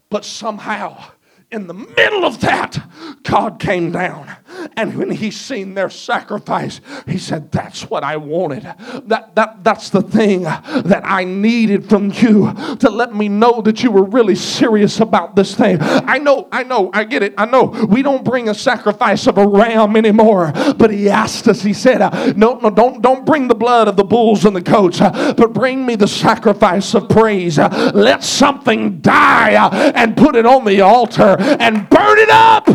But 0.10 0.26
somehow, 0.26 1.02
in 1.52 1.68
the 1.68 1.74
middle 1.74 2.24
of 2.24 2.40
that, 2.40 2.82
God 3.24 3.60
came 3.60 3.92
down. 3.92 4.34
And 4.78 4.96
when 4.98 5.12
he 5.12 5.32
seen 5.32 5.74
their 5.74 5.90
sacrifice, 5.90 6.80
he 7.06 7.18
said, 7.18 7.52
That's 7.52 7.90
what 7.90 8.04
I 8.04 8.18
wanted. 8.18 8.64
That, 8.64 9.36
that, 9.36 9.64
that's 9.64 9.90
the 9.90 10.02
thing 10.02 10.44
that 10.44 11.02
I 11.04 11.26
needed 11.26 11.90
from 11.90 12.12
you 12.12 12.54
to 12.80 12.90
let 12.90 13.14
me 13.14 13.28
know 13.28 13.62
that 13.62 13.84
you 13.84 13.92
were 13.92 14.04
really 14.04 14.36
serious 14.36 15.02
about 15.02 15.36
this 15.36 15.54
thing. 15.56 15.78
I 15.82 16.20
know, 16.20 16.48
I 16.52 16.64
know, 16.64 16.90
I 16.94 17.04
get 17.04 17.22
it. 17.22 17.34
I 17.38 17.46
know 17.46 17.66
we 17.66 18.02
don't 18.02 18.24
bring 18.24 18.48
a 18.48 18.54
sacrifice 18.54 19.28
of 19.28 19.38
a 19.38 19.46
ram 19.46 19.98
anymore. 19.98 20.54
But 20.78 20.92
he 20.92 21.10
asked 21.10 21.48
us, 21.50 21.62
he 21.62 21.74
said, 21.74 22.38
No, 22.38 22.60
no, 22.60 22.70
don't, 22.70 23.02
don't 23.02 23.26
bring 23.26 23.50
the 23.50 23.56
blood 23.56 23.90
of 23.90 23.98
the 23.98 24.06
bulls 24.06 24.46
and 24.46 24.56
the 24.56 24.62
goats, 24.62 25.00
but 25.00 25.54
bring 25.54 25.86
me 25.86 25.96
the 25.96 26.08
sacrifice 26.08 26.94
of 26.94 27.10
praise. 27.10 27.58
Let 27.58 28.24
something 28.24 29.02
die 29.02 29.92
and 29.96 30.16
put 30.16 30.36
it 30.36 30.46
on 30.46 30.64
the 30.64 30.82
altar 30.82 31.36
and 31.42 31.90
burn 31.90 32.20
it 32.20 32.30
up. 32.30 32.68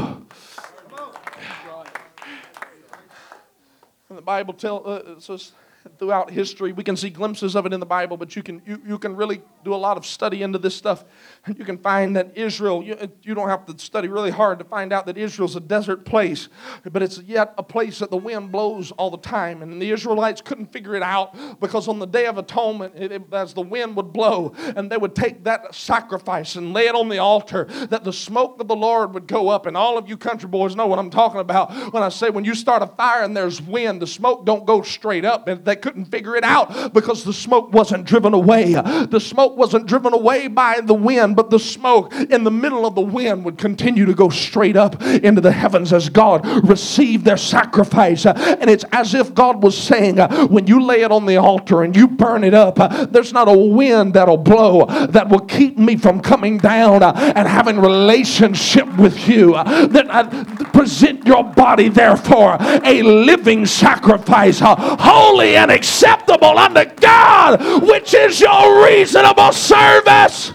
And 4.09 4.17
the 4.17 4.23
Bible 4.23 4.55
tells 4.55 4.87
uh, 4.87 5.21
says 5.21 5.53
throughout 5.99 6.31
history. 6.31 6.73
We 6.73 6.85
can 6.85 6.97
see 6.97 7.11
glimpses 7.11 7.55
of 7.55 7.67
it 7.67 7.73
in 7.73 7.81
the 7.81 7.87
Bible, 7.87 8.17
but 8.17 8.35
you 8.37 8.43
can, 8.43 8.63
you, 8.67 8.81
you 8.87 8.99
can 8.99 9.17
really 9.17 9.43
do 9.65 9.75
a 9.75 9.77
lot 9.77 9.97
of 9.97 10.07
study 10.07 10.43
into 10.43 10.59
this 10.59 10.75
stuff. 10.75 11.05
You 11.47 11.65
can 11.65 11.79
find 11.79 12.17
that 12.17 12.37
Israel, 12.37 12.83
you, 12.83 12.97
you 13.23 13.35
don't 13.35 13.49
have 13.49 13.67
to 13.67 13.79
study 13.79 14.09
really 14.09 14.31
hard 14.31 14.59
to 14.59 14.65
find 14.65 14.93
out 14.93 15.07
that 15.07 15.17
Israel's 15.17 15.55
a 15.55 15.61
desert 15.61 16.05
place, 16.05 16.49
but 16.91 17.03
it's 17.03 17.21
yet 17.21 17.55
a 17.57 17.63
place 17.63 18.01
that 18.01 18.11
the 18.11 18.17
wind 18.17 18.51
blows 18.51 18.91
all 18.93 19.11
the 19.11 19.19
time. 19.19 19.63
And 19.63 19.81
the 19.81 19.91
Israelites 19.91 20.41
couldn't 20.41 20.73
figure 20.73 20.97
it 20.97 21.03
out 21.03 21.61
because 21.61 21.87
on 21.87 21.99
the 21.99 22.07
Day 22.07 22.27
of 22.27 22.39
Atonement, 22.39 22.95
it, 22.97 23.13
it, 23.13 23.23
as 23.33 23.55
the 23.55 23.63
wind 23.63 23.97
would 23.97 24.13
blow, 24.13 24.55
and 24.77 24.91
they 24.91 24.97
would 24.97 25.15
take 25.15 25.45
that 25.45 25.75
sacrifice 25.75 26.57
and 26.57 26.73
lay 26.73 26.87
it 26.87 26.95
on 26.95 27.09
the 27.09 27.19
altar, 27.19 27.65
that 27.91 28.03
the 28.03 28.13
smoke 28.13 28.61
of 28.61 28.67
the 28.67 28.77
Lord 28.77 29.15
would 29.15 29.29
go 29.29 29.49
up. 29.49 29.67
And 29.67 29.77
all 29.77 29.99
of 29.99 30.09
you 30.09 30.17
country 30.17 30.49
boys 30.49 30.75
know 30.75 30.87
what 30.87 30.99
I'm 30.99 31.11
talking 31.11 31.41
about 31.41 31.73
when 31.93 32.03
I 32.03 32.09
say 32.09 32.31
when 32.31 32.45
you 32.45 32.55
start 32.55 32.83
a 32.83 32.89
fire 32.89 33.23
and 33.23 33.37
there's 33.37 33.63
wind, 33.63 34.03
the 34.03 34.07
smoke 34.07 34.45
don't 34.45 34.67
go 34.67 34.83
straight 34.83 35.25
up. 35.25 35.47
And 35.47 35.65
they 35.65 35.77
couldn't 35.77 36.07
figure 36.07 36.35
it 36.35 36.45
out 36.45 36.93
because 36.93 37.23
the 37.23 37.33
smoke 37.33 37.73
wasn't 37.73 38.05
driven 38.05 38.35
away. 38.35 38.73
The 38.73 39.21
smoke 39.21 39.57
wasn't 39.57 39.87
driven 39.87 40.13
away 40.13 40.49
by 40.49 40.81
the 40.81 40.95
wind, 40.95 41.36
but 41.37 41.51
the 41.51 41.59
smoke 41.59 42.13
in 42.15 42.45
the 42.45 42.51
middle 42.51 42.87
of 42.87 42.95
the 42.95 43.01
wind 43.01 43.45
would 43.45 43.59
continue 43.59 44.07
to 44.07 44.15
go 44.15 44.29
straight 44.29 44.77
up 44.77 45.01
into 45.03 45.41
the 45.41 45.53
heavens 45.53 45.93
as 45.93 46.09
God 46.09 46.47
received 46.69 47.25
their 47.25 47.37
sacrifice. 47.37 48.27
And 48.27 48.69
it's 48.71 48.85
as 48.93 49.15
if 49.15 49.35
God 49.35 49.63
was 49.63 49.77
saying, 49.77 50.17
when 50.49 50.67
you 50.67 50.83
lay 50.83 51.03
it 51.03 51.13
on 51.13 51.27
the 51.27 51.37
altar 51.37 51.83
and 51.83 51.95
you 51.95 52.09
burn 52.09 52.45
it 52.45 52.55
up, 52.55 52.77
there's 53.13 53.33
not 53.33 53.49
a 53.49 53.57
wind 53.57 54.15
that'll 54.15 54.37
blow 54.37 54.87
that 54.87 55.29
will 55.29 55.41
keep 55.41 55.79
me 55.79 55.97
from 55.97 56.21
coming 56.21 56.59
down 56.59 57.03
and 57.03 57.47
having 57.47 57.79
relationship 57.79 58.97
with 58.97 59.29
you. 59.29 59.53
That 59.53 60.07
I 60.11 60.25
present 60.71 61.27
your 61.27 61.45
body, 61.45 61.89
therefore, 61.89 62.57
a 62.61 63.03
living 63.03 63.67
sacrifice, 63.67 64.61
holy 64.61 65.57
and 65.57 65.71
acceptable 65.71 66.17
acceptable 66.17 66.59
unto 66.59 66.85
God, 67.01 67.83
which 67.83 68.15
is 68.15 68.41
your 68.41 68.85
reasonable 68.85 69.53
service. 69.53 70.53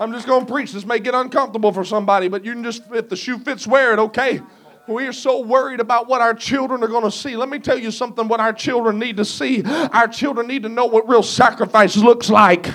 I'm 0.00 0.12
just 0.12 0.26
going 0.26 0.46
to 0.46 0.52
preach. 0.52 0.72
This 0.72 0.84
may 0.84 1.00
get 1.00 1.14
uncomfortable 1.14 1.72
for 1.72 1.84
somebody, 1.84 2.28
but 2.28 2.44
you 2.44 2.52
can 2.52 2.62
just, 2.62 2.82
if 2.92 3.08
the 3.08 3.16
shoe 3.16 3.38
fits, 3.38 3.66
wear 3.66 3.92
it, 3.92 3.98
okay? 3.98 4.40
We 4.86 5.06
are 5.06 5.12
so 5.12 5.40
worried 5.40 5.80
about 5.80 6.08
what 6.08 6.20
our 6.20 6.32
children 6.32 6.82
are 6.82 6.88
going 6.88 7.04
to 7.04 7.10
see. 7.10 7.36
Let 7.36 7.48
me 7.48 7.58
tell 7.58 7.78
you 7.78 7.90
something 7.90 8.26
what 8.26 8.40
our 8.40 8.52
children 8.52 8.98
need 8.98 9.18
to 9.18 9.24
see. 9.24 9.62
Our 9.64 10.08
children 10.08 10.46
need 10.46 10.62
to 10.62 10.68
know 10.68 10.86
what 10.86 11.08
real 11.08 11.22
sacrifice 11.22 11.96
looks 11.96 12.30
like. 12.30 12.68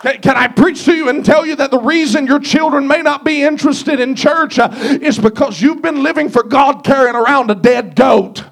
Can, 0.00 0.20
can, 0.20 0.36
I 0.36 0.48
preach 0.48 0.84
to 0.84 0.94
you 0.94 1.08
and 1.08 1.24
tell 1.24 1.46
you 1.46 1.56
that 1.56 1.70
the 1.70 1.80
reason 1.80 2.26
your 2.26 2.38
children 2.38 2.86
may 2.86 3.00
not 3.00 3.24
be 3.24 3.42
interested 3.42 4.00
in 4.00 4.14
church 4.14 4.58
uh, 4.58 4.68
is 5.00 5.18
because 5.18 5.62
you've 5.62 5.80
been 5.80 6.02
living 6.02 6.28
for 6.28 6.42
God 6.42 6.84
carrying 6.84 7.16
around 7.16 7.50
a 7.50 7.54
dead 7.54 7.96
goat? 7.96 8.44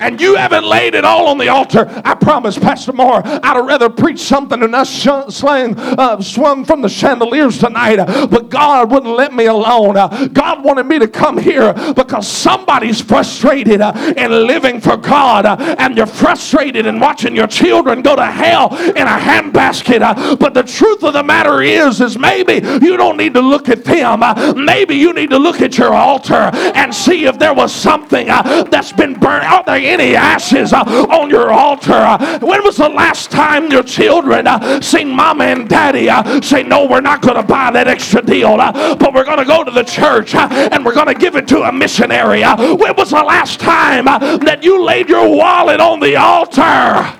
And 0.00 0.20
you 0.20 0.34
haven't 0.34 0.64
laid 0.64 0.94
it 0.94 1.04
all 1.04 1.28
on 1.28 1.38
the 1.38 1.48
altar, 1.48 1.86
I 2.04 2.14
promise, 2.14 2.58
Pastor 2.58 2.92
Moore, 2.92 3.22
I'd 3.24 3.60
rather 3.60 3.90
preach 3.90 4.20
something 4.20 4.60
than 4.60 4.74
us 4.74 4.90
slang, 4.90 5.78
uh, 5.78 6.20
swung 6.20 6.64
from 6.64 6.80
the 6.80 6.88
chandeliers 6.88 7.58
tonight. 7.58 7.96
But 8.30 8.48
God 8.48 8.90
wouldn't 8.90 9.14
let 9.14 9.34
me 9.34 9.46
alone. 9.46 9.96
Uh, 9.96 10.28
God 10.28 10.64
wanted 10.64 10.86
me 10.86 10.98
to 10.98 11.06
come 11.06 11.36
here 11.36 11.74
because 11.94 12.26
somebody's 12.26 13.00
frustrated 13.00 13.80
uh, 13.80 13.92
in 14.16 14.30
living 14.30 14.80
for 14.80 14.96
God, 14.96 15.44
uh, 15.44 15.56
and 15.78 15.96
you're 15.96 16.06
frustrated 16.06 16.86
in 16.86 16.98
watching 16.98 17.36
your 17.36 17.46
children 17.46 18.00
go 18.02 18.16
to 18.16 18.26
hell 18.26 18.74
in 18.76 19.06
a 19.06 19.18
handbasket. 19.18 20.38
But 20.38 20.54
the 20.54 20.62
truth 20.62 21.04
of 21.04 21.12
the 21.12 21.22
matter 21.22 21.60
is, 21.62 22.00
is 22.00 22.18
maybe 22.18 22.54
you 22.84 22.96
don't 22.96 23.18
need 23.18 23.34
to 23.34 23.42
look 23.42 23.68
at 23.68 23.84
them. 23.84 24.20
Maybe 24.64 24.94
you 24.94 25.12
need 25.12 25.30
to 25.30 25.38
look 25.38 25.60
at 25.60 25.76
your 25.76 25.92
altar 25.92 26.50
and 26.74 26.94
see 26.94 27.26
if 27.26 27.38
there 27.38 27.52
was 27.52 27.74
something 27.74 28.28
that's 28.28 28.92
been 28.92 29.12
burnt 29.14 29.44
out 29.44 29.66
there 29.66 29.89
any 29.90 30.16
ashes 30.16 30.72
uh, 30.72 30.82
on 31.10 31.30
your 31.30 31.50
altar? 31.50 31.92
Uh, 31.92 32.38
when 32.40 32.62
was 32.62 32.76
the 32.76 32.88
last 32.88 33.30
time 33.30 33.70
your 33.70 33.82
children 33.82 34.46
uh, 34.46 34.80
seen 34.80 35.08
mama 35.08 35.44
and 35.44 35.68
daddy 35.68 36.08
say, 36.42 36.62
No, 36.62 36.86
we're 36.86 37.00
not 37.00 37.22
going 37.22 37.36
to 37.36 37.42
buy 37.42 37.70
that 37.70 37.88
extra 37.88 38.22
deal, 38.22 38.56
but 38.56 39.12
we're 39.12 39.24
going 39.24 39.38
to 39.38 39.44
go 39.44 39.64
to 39.64 39.70
the 39.70 39.84
church 39.84 40.34
and 40.34 40.84
we're 40.84 40.94
going 40.94 41.08
to 41.08 41.14
give 41.14 41.36
it 41.36 41.46
to 41.48 41.62
a 41.62 41.72
missionary? 41.72 42.42
When 42.42 42.96
was 42.96 43.10
the 43.10 43.22
last 43.22 43.60
time 43.60 44.04
that 44.04 44.62
you 44.62 44.84
laid 44.84 45.08
your 45.08 45.28
wallet 45.28 45.80
on 45.80 46.00
the 46.00 46.16
altar? 46.16 47.19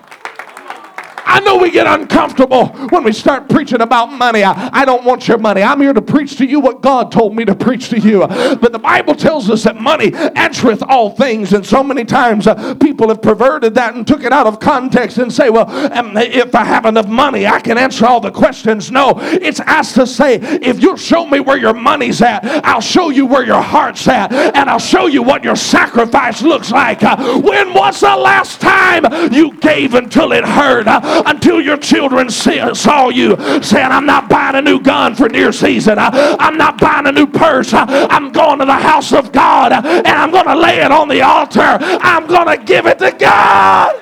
I 1.30 1.38
know 1.38 1.58
we 1.58 1.70
get 1.70 1.86
uncomfortable 1.86 2.66
when 2.88 3.04
we 3.04 3.12
start 3.12 3.48
preaching 3.48 3.82
about 3.82 4.06
money. 4.06 4.42
I, 4.42 4.68
I 4.72 4.84
don't 4.84 5.04
want 5.04 5.28
your 5.28 5.38
money. 5.38 5.62
I'm 5.62 5.80
here 5.80 5.92
to 5.92 6.02
preach 6.02 6.36
to 6.38 6.44
you 6.44 6.58
what 6.58 6.80
God 6.80 7.12
told 7.12 7.36
me 7.36 7.44
to 7.44 7.54
preach 7.54 7.88
to 7.90 8.00
you. 8.00 8.26
But 8.26 8.72
the 8.72 8.80
Bible 8.80 9.14
tells 9.14 9.48
us 9.48 9.62
that 9.62 9.80
money 9.80 10.12
answereth 10.14 10.82
all 10.82 11.10
things. 11.10 11.52
And 11.52 11.64
so 11.64 11.84
many 11.84 12.04
times 12.04 12.48
uh, 12.48 12.74
people 12.74 13.08
have 13.08 13.22
perverted 13.22 13.76
that 13.76 13.94
and 13.94 14.04
took 14.04 14.24
it 14.24 14.32
out 14.32 14.48
of 14.48 14.58
context 14.58 15.18
and 15.18 15.32
say, 15.32 15.50
well, 15.50 15.70
um, 15.96 16.16
if 16.16 16.52
I 16.52 16.64
have 16.64 16.84
enough 16.84 17.06
money, 17.06 17.46
I 17.46 17.60
can 17.60 17.78
answer 17.78 18.06
all 18.06 18.20
the 18.20 18.32
questions. 18.32 18.90
No, 18.90 19.14
it's 19.18 19.60
asked 19.60 19.94
to 19.94 20.08
say, 20.08 20.40
if 20.40 20.82
you'll 20.82 20.96
show 20.96 21.26
me 21.26 21.38
where 21.38 21.58
your 21.58 21.74
money's 21.74 22.20
at, 22.22 22.44
I'll 22.64 22.80
show 22.80 23.10
you 23.10 23.24
where 23.24 23.44
your 23.46 23.62
heart's 23.62 24.08
at, 24.08 24.32
and 24.32 24.68
I'll 24.68 24.80
show 24.80 25.06
you 25.06 25.22
what 25.22 25.44
your 25.44 25.56
sacrifice 25.56 26.42
looks 26.42 26.72
like. 26.72 27.04
Uh, 27.04 27.40
when 27.40 27.72
was 27.72 28.00
the 28.00 28.16
last 28.16 28.60
time 28.60 29.32
you 29.32 29.56
gave 29.58 29.94
until 29.94 30.32
it 30.32 30.44
hurt? 30.44 30.88
Uh, 30.88 31.19
until 31.26 31.61
your 31.61 31.76
children 31.76 32.30
see, 32.30 32.61
saw 32.74 33.09
you 33.09 33.37
saying, 33.62 33.90
I'm 33.90 34.06
not 34.06 34.28
buying 34.28 34.56
a 34.56 34.62
new 34.62 34.80
gun 34.80 35.14
for 35.14 35.28
deer 35.28 35.52
season. 35.52 35.98
I, 35.98 36.37
am 36.40 36.56
not 36.56 36.80
buying 36.80 37.06
a 37.06 37.12
new 37.12 37.26
purse. 37.26 37.72
I, 37.72 38.06
I'm 38.11 38.33
going 38.33 38.59
to 38.59 38.64
the 38.64 38.72
house 38.72 39.12
of 39.12 39.33
God 39.33 39.72
and 39.72 40.06
I'm 40.06 40.30
going 40.30 40.46
to 40.46 40.56
lay 40.56 40.80
it 40.80 40.90
on 40.90 41.09
the 41.09 41.22
altar. 41.22 41.61
I'm 41.61 42.26
going 42.26 42.59
to 42.59 42.64
give 42.64 42.87
it 42.87 42.98
to 42.98 43.11
God. 43.12 44.00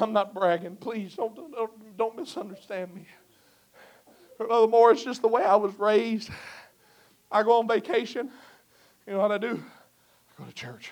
I'm 0.00 0.12
not 0.12 0.32
bragging. 0.32 0.76
Please 0.76 1.14
don't, 1.14 1.34
don't, 1.34 1.96
don't 1.96 2.16
misunderstand 2.16 2.94
me. 2.94 3.06
Furthermore, 4.38 4.92
it's 4.92 5.04
just 5.04 5.20
the 5.20 5.28
way 5.28 5.42
I 5.42 5.56
was 5.56 5.78
raised. 5.78 6.30
I 7.30 7.42
go 7.42 7.58
on 7.58 7.68
vacation. 7.68 8.30
You 9.06 9.12
know 9.12 9.18
what 9.18 9.32
I 9.32 9.38
do? 9.38 9.62
Go 10.40 10.46
to 10.46 10.54
church. 10.54 10.90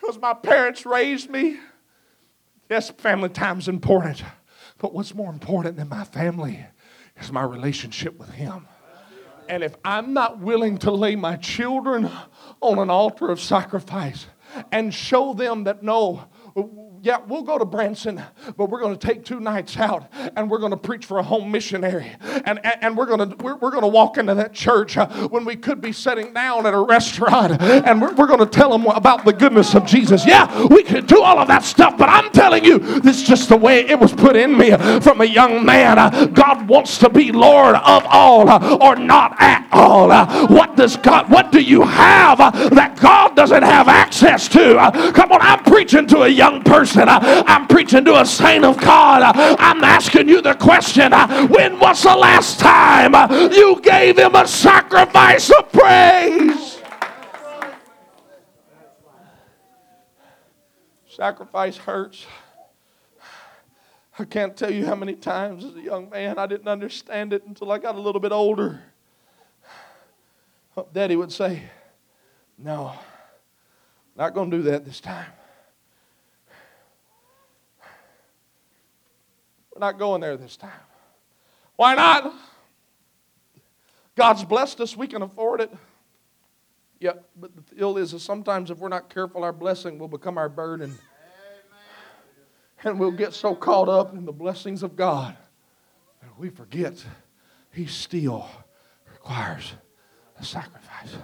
Because 0.00 0.18
my 0.18 0.32
parents 0.32 0.86
raised 0.86 1.28
me. 1.28 1.58
Yes, 2.68 2.90
family 2.90 3.28
time's 3.28 3.68
important. 3.68 4.22
But 4.78 4.94
what's 4.94 5.14
more 5.14 5.30
important 5.30 5.76
than 5.76 5.88
my 5.88 6.04
family 6.04 6.64
is 7.20 7.30
my 7.32 7.42
relationship 7.42 8.18
with 8.18 8.30
Him. 8.30 8.66
And 9.48 9.64
if 9.64 9.74
I'm 9.84 10.14
not 10.14 10.38
willing 10.38 10.78
to 10.78 10.92
lay 10.92 11.16
my 11.16 11.36
children 11.36 12.08
on 12.60 12.78
an 12.78 12.88
altar 12.88 13.30
of 13.30 13.40
sacrifice 13.40 14.26
and 14.70 14.94
show 14.94 15.34
them 15.34 15.64
that 15.64 15.82
no, 15.82 16.24
yeah, 17.02 17.18
we'll 17.26 17.42
go 17.42 17.56
to 17.56 17.64
Branson, 17.64 18.22
but 18.58 18.68
we're 18.68 18.80
going 18.80 18.96
to 18.96 19.06
take 19.06 19.24
two 19.24 19.40
nights 19.40 19.76
out 19.78 20.10
and 20.36 20.50
we're 20.50 20.58
going 20.58 20.72
to 20.72 20.76
preach 20.76 21.06
for 21.06 21.18
a 21.18 21.22
home 21.22 21.50
missionary. 21.50 22.12
And, 22.44 22.60
and, 22.64 22.74
and 22.82 22.96
we're 22.96 23.06
going 23.06 23.30
to 23.30 23.36
we're, 23.36 23.56
we're 23.56 23.70
going 23.70 23.82
to 23.82 23.88
walk 23.88 24.18
into 24.18 24.34
that 24.34 24.52
church 24.52 24.98
uh, 24.98 25.08
when 25.28 25.46
we 25.46 25.56
could 25.56 25.80
be 25.80 25.92
sitting 25.92 26.34
down 26.34 26.66
at 26.66 26.74
a 26.74 26.78
restaurant 26.78 27.60
and 27.62 28.02
we're, 28.02 28.12
we're 28.14 28.26
going 28.26 28.40
to 28.40 28.46
tell 28.46 28.70
them 28.70 28.86
about 28.86 29.24
the 29.24 29.32
goodness 29.32 29.74
of 29.74 29.86
Jesus. 29.86 30.26
Yeah, 30.26 30.66
we 30.66 30.82
could 30.82 31.06
do 31.06 31.22
all 31.22 31.38
of 31.38 31.48
that 31.48 31.64
stuff, 31.64 31.96
but 31.96 32.10
I'm 32.10 32.30
telling 32.32 32.64
you, 32.64 32.78
this 32.78 33.22
is 33.22 33.22
just 33.22 33.48
the 33.48 33.56
way 33.56 33.88
it 33.88 33.98
was 33.98 34.12
put 34.12 34.36
in 34.36 34.56
me 34.56 34.76
from 35.00 35.22
a 35.22 35.26
young 35.26 35.64
man. 35.64 35.98
Uh, 35.98 36.26
God 36.26 36.68
wants 36.68 36.98
to 36.98 37.08
be 37.08 37.32
Lord 37.32 37.76
of 37.76 38.04
all 38.06 38.48
uh, 38.48 38.76
or 38.76 38.96
not 38.96 39.40
at 39.40 39.66
all. 39.72 40.08
What 40.48 40.76
does 40.76 40.98
God, 40.98 41.30
what 41.30 41.50
do 41.50 41.62
you 41.62 41.82
have 41.82 42.38
that 42.38 42.98
God 43.00 43.36
doesn't 43.36 43.62
have 43.62 43.88
access 43.88 44.48
to? 44.48 45.12
Come 45.14 45.32
on, 45.32 45.40
I'm 45.40 45.62
preaching 45.64 46.06
to 46.08 46.22
a 46.22 46.28
young 46.28 46.62
person 46.62 46.89
person. 46.90 47.08
I'm 47.08 47.66
preaching 47.66 48.04
to 48.06 48.20
a 48.20 48.26
saint 48.26 48.64
of 48.64 48.78
God. 48.80 49.22
I'm 49.36 49.82
asking 49.84 50.28
you 50.28 50.40
the 50.40 50.54
question 50.54 51.12
when 51.48 51.78
was 51.78 52.02
the 52.02 52.16
last 52.16 52.58
time 52.58 53.14
you 53.52 53.80
gave 53.80 54.18
him 54.18 54.34
a 54.34 54.46
sacrifice 54.46 55.50
of 55.50 55.70
praise? 55.72 56.78
Sacrifice 61.08 61.76
hurts. 61.76 62.26
I 64.18 64.24
can't 64.24 64.56
tell 64.56 64.70
you 64.70 64.84
how 64.84 64.94
many 64.94 65.14
times 65.14 65.64
as 65.64 65.74
a 65.74 65.80
young 65.80 66.10
man 66.10 66.38
I 66.38 66.46
didn't 66.46 66.68
understand 66.68 67.32
it 67.32 67.44
until 67.46 67.72
I 67.72 67.78
got 67.78 67.94
a 67.94 68.00
little 68.00 68.20
bit 68.20 68.32
older. 68.32 68.82
Daddy 70.92 71.16
would 71.16 71.32
say, 71.32 71.62
No, 72.56 72.94
not 74.16 74.34
going 74.34 74.50
to 74.50 74.56
do 74.58 74.62
that 74.64 74.84
this 74.84 75.00
time. 75.00 75.26
Not 79.80 79.98
going 79.98 80.20
there 80.20 80.36
this 80.36 80.56
time. 80.56 80.70
Why 81.76 81.94
not? 81.94 82.32
God's 84.14 84.44
blessed 84.44 84.80
us, 84.80 84.96
we 84.96 85.06
can 85.06 85.22
afford 85.22 85.60
it. 85.62 85.72
Yeah, 87.00 87.12
but 87.34 87.56
the 87.56 87.74
deal 87.74 87.96
is 87.96 88.12
that 88.12 88.20
sometimes 88.20 88.70
if 88.70 88.78
we're 88.78 88.90
not 88.90 89.08
careful, 89.08 89.42
our 89.42 89.52
blessing 89.52 89.98
will 89.98 90.08
become 90.08 90.36
our 90.36 90.50
burden. 90.50 90.96
And 92.84 93.00
we'll 93.00 93.10
get 93.10 93.34
so 93.34 93.54
caught 93.54 93.88
up 93.88 94.14
in 94.14 94.24
the 94.24 94.32
blessings 94.32 94.82
of 94.82 94.96
God 94.96 95.36
that 96.22 96.38
we 96.38 96.50
forget 96.50 97.04
He 97.72 97.86
still 97.86 98.46
requires 99.10 99.72
a 100.38 100.44
sacrifice. 100.44 101.14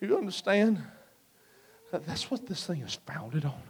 You 0.00 0.18
understand? 0.18 0.82
That 1.92 2.06
that's 2.06 2.30
what 2.30 2.46
this 2.46 2.66
thing 2.66 2.80
is 2.80 2.98
founded 3.06 3.44
on. 3.44 3.62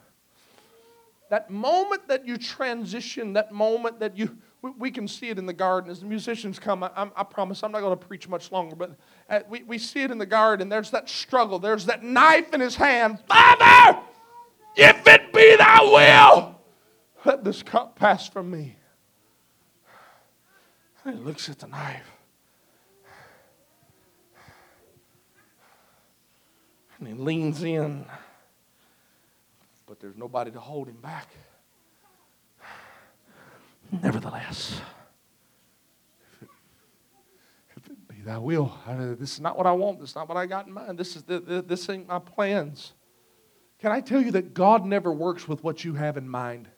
That 1.32 1.48
moment 1.48 2.08
that 2.08 2.26
you 2.26 2.36
transition, 2.36 3.32
that 3.32 3.52
moment 3.52 4.00
that 4.00 4.18
you, 4.18 4.36
we, 4.60 4.70
we 4.72 4.90
can 4.90 5.08
see 5.08 5.30
it 5.30 5.38
in 5.38 5.46
the 5.46 5.54
garden 5.54 5.90
as 5.90 6.00
the 6.00 6.04
musicians 6.04 6.58
come. 6.58 6.82
I, 6.82 6.90
I 6.94 7.22
promise 7.22 7.62
I'm 7.62 7.72
not 7.72 7.80
going 7.80 7.98
to 7.98 8.06
preach 8.06 8.28
much 8.28 8.52
longer, 8.52 8.76
but 8.76 8.98
uh, 9.30 9.40
we, 9.48 9.62
we 9.62 9.78
see 9.78 10.02
it 10.02 10.10
in 10.10 10.18
the 10.18 10.26
garden. 10.26 10.68
There's 10.68 10.90
that 10.90 11.08
struggle, 11.08 11.58
there's 11.58 11.86
that 11.86 12.04
knife 12.04 12.52
in 12.52 12.60
his 12.60 12.76
hand. 12.76 13.18
Father, 13.26 13.98
if 14.76 15.06
it 15.06 15.32
be 15.32 15.56
thy 15.56 15.80
will, 15.80 16.60
let 17.24 17.44
this 17.44 17.62
cup 17.62 17.96
pass 17.96 18.28
from 18.28 18.50
me. 18.50 18.76
And 21.02 21.16
he 21.16 21.24
looks 21.24 21.48
at 21.48 21.60
the 21.60 21.66
knife. 21.66 22.10
And 26.98 27.08
he 27.08 27.14
leans 27.14 27.62
in, 27.62 28.04
but 29.92 30.00
there's 30.00 30.16
nobody 30.16 30.50
to 30.50 30.58
hold 30.58 30.88
him 30.88 30.96
back. 31.02 31.28
Nevertheless, 34.02 34.80
if 36.40 36.42
it, 36.42 36.48
if 37.76 37.86
it 37.90 38.08
be 38.08 38.22
thy 38.24 38.38
will, 38.38 38.72
I, 38.86 38.94
this 38.94 39.34
is 39.34 39.40
not 39.40 39.58
what 39.58 39.66
I 39.66 39.72
want. 39.72 40.00
This 40.00 40.08
is 40.08 40.16
not 40.16 40.30
what 40.30 40.38
I 40.38 40.46
got 40.46 40.66
in 40.66 40.72
mind. 40.72 40.98
This, 40.98 41.14
is 41.14 41.24
the, 41.24 41.40
the, 41.40 41.60
this 41.60 41.90
ain't 41.90 42.08
my 42.08 42.20
plans. 42.20 42.94
Can 43.80 43.92
I 43.92 44.00
tell 44.00 44.22
you 44.22 44.30
that 44.30 44.54
God 44.54 44.86
never 44.86 45.12
works 45.12 45.46
with 45.46 45.62
what 45.62 45.84
you 45.84 45.92
have 45.92 46.16
in 46.16 46.26
mind? 46.26 46.68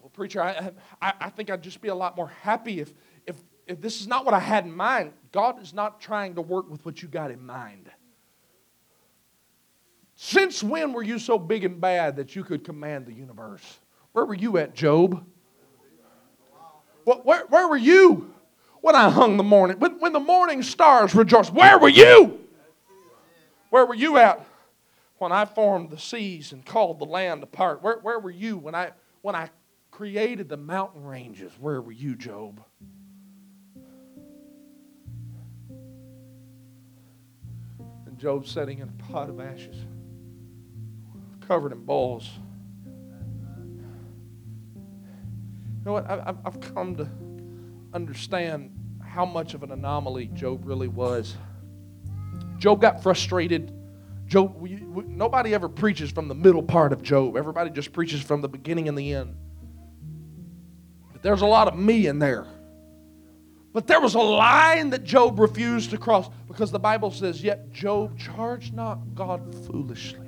Well, 0.00 0.10
preacher, 0.12 0.40
I, 0.40 0.70
I, 1.02 1.12
I 1.22 1.30
think 1.30 1.50
I'd 1.50 1.64
just 1.64 1.80
be 1.80 1.88
a 1.88 1.94
lot 1.96 2.16
more 2.16 2.28
happy 2.42 2.78
if, 2.78 2.92
if, 3.26 3.34
if 3.66 3.80
this 3.80 4.00
is 4.00 4.06
not 4.06 4.24
what 4.24 4.32
I 4.32 4.38
had 4.38 4.64
in 4.64 4.72
mind. 4.72 5.12
God 5.32 5.60
is 5.60 5.74
not 5.74 6.00
trying 6.00 6.36
to 6.36 6.40
work 6.40 6.70
with 6.70 6.84
what 6.84 7.02
you 7.02 7.08
got 7.08 7.32
in 7.32 7.44
mind. 7.44 7.90
Since 10.20 10.64
when 10.64 10.92
were 10.92 11.04
you 11.04 11.20
so 11.20 11.38
big 11.38 11.62
and 11.62 11.80
bad 11.80 12.16
that 12.16 12.34
you 12.34 12.42
could 12.42 12.64
command 12.64 13.06
the 13.06 13.12
universe? 13.12 13.78
Where 14.10 14.24
were 14.24 14.34
you 14.34 14.58
at, 14.58 14.74
Job? 14.74 15.24
Where, 17.04 17.46
where 17.46 17.68
were 17.68 17.76
you 17.76 18.34
when 18.80 18.96
I 18.96 19.10
hung 19.10 19.36
the 19.36 19.44
morning? 19.44 19.78
When, 19.78 20.00
when 20.00 20.12
the 20.12 20.18
morning 20.18 20.64
stars 20.64 21.14
rejoiced, 21.14 21.52
where 21.52 21.78
were 21.78 21.88
you? 21.88 22.40
Where 23.70 23.86
were 23.86 23.94
you 23.94 24.18
at 24.18 24.44
when 25.18 25.30
I 25.30 25.44
formed 25.44 25.90
the 25.90 25.98
seas 25.98 26.50
and 26.50 26.66
called 26.66 26.98
the 26.98 27.06
land 27.06 27.44
apart? 27.44 27.80
Where, 27.80 28.00
where 28.00 28.18
were 28.18 28.32
you 28.32 28.58
when 28.58 28.74
I, 28.74 28.90
when 29.22 29.36
I 29.36 29.50
created 29.92 30.48
the 30.48 30.56
mountain 30.56 31.04
ranges? 31.04 31.52
Where 31.60 31.80
were 31.80 31.92
you, 31.92 32.16
Job? 32.16 32.60
And 38.04 38.18
Job 38.18 38.48
sitting 38.48 38.80
in 38.80 38.88
a 38.88 39.12
pot 39.12 39.28
of 39.28 39.38
ashes 39.38 39.76
covered 41.48 41.72
in 41.72 41.82
balls. 41.84 42.28
You 45.78 45.84
know 45.86 45.92
what? 45.94 46.08
I've 46.10 46.60
come 46.60 46.94
to 46.96 47.08
understand 47.94 48.70
how 49.02 49.24
much 49.24 49.54
of 49.54 49.62
an 49.62 49.72
anomaly 49.72 50.26
Job 50.34 50.66
really 50.66 50.88
was. 50.88 51.34
Job 52.58 52.82
got 52.82 53.02
frustrated. 53.02 53.72
Job, 54.26 54.62
nobody 55.08 55.54
ever 55.54 55.70
preaches 55.70 56.10
from 56.10 56.28
the 56.28 56.34
middle 56.34 56.62
part 56.62 56.92
of 56.92 57.02
Job. 57.02 57.34
Everybody 57.34 57.70
just 57.70 57.94
preaches 57.94 58.20
from 58.20 58.42
the 58.42 58.48
beginning 58.48 58.86
and 58.86 58.98
the 58.98 59.14
end. 59.14 59.34
But 61.12 61.22
there's 61.22 61.40
a 61.40 61.46
lot 61.46 61.66
of 61.66 61.78
me 61.78 62.08
in 62.08 62.18
there. 62.18 62.46
But 63.72 63.86
there 63.86 64.00
was 64.00 64.14
a 64.14 64.20
line 64.20 64.90
that 64.90 65.04
Job 65.04 65.38
refused 65.38 65.90
to 65.90 65.98
cross 65.98 66.28
because 66.46 66.70
the 66.70 66.78
Bible 66.78 67.10
says, 67.10 67.42
Yet 67.42 67.72
Job 67.72 68.18
charged 68.18 68.74
not 68.74 68.98
God 69.14 69.54
foolishly. 69.66 70.27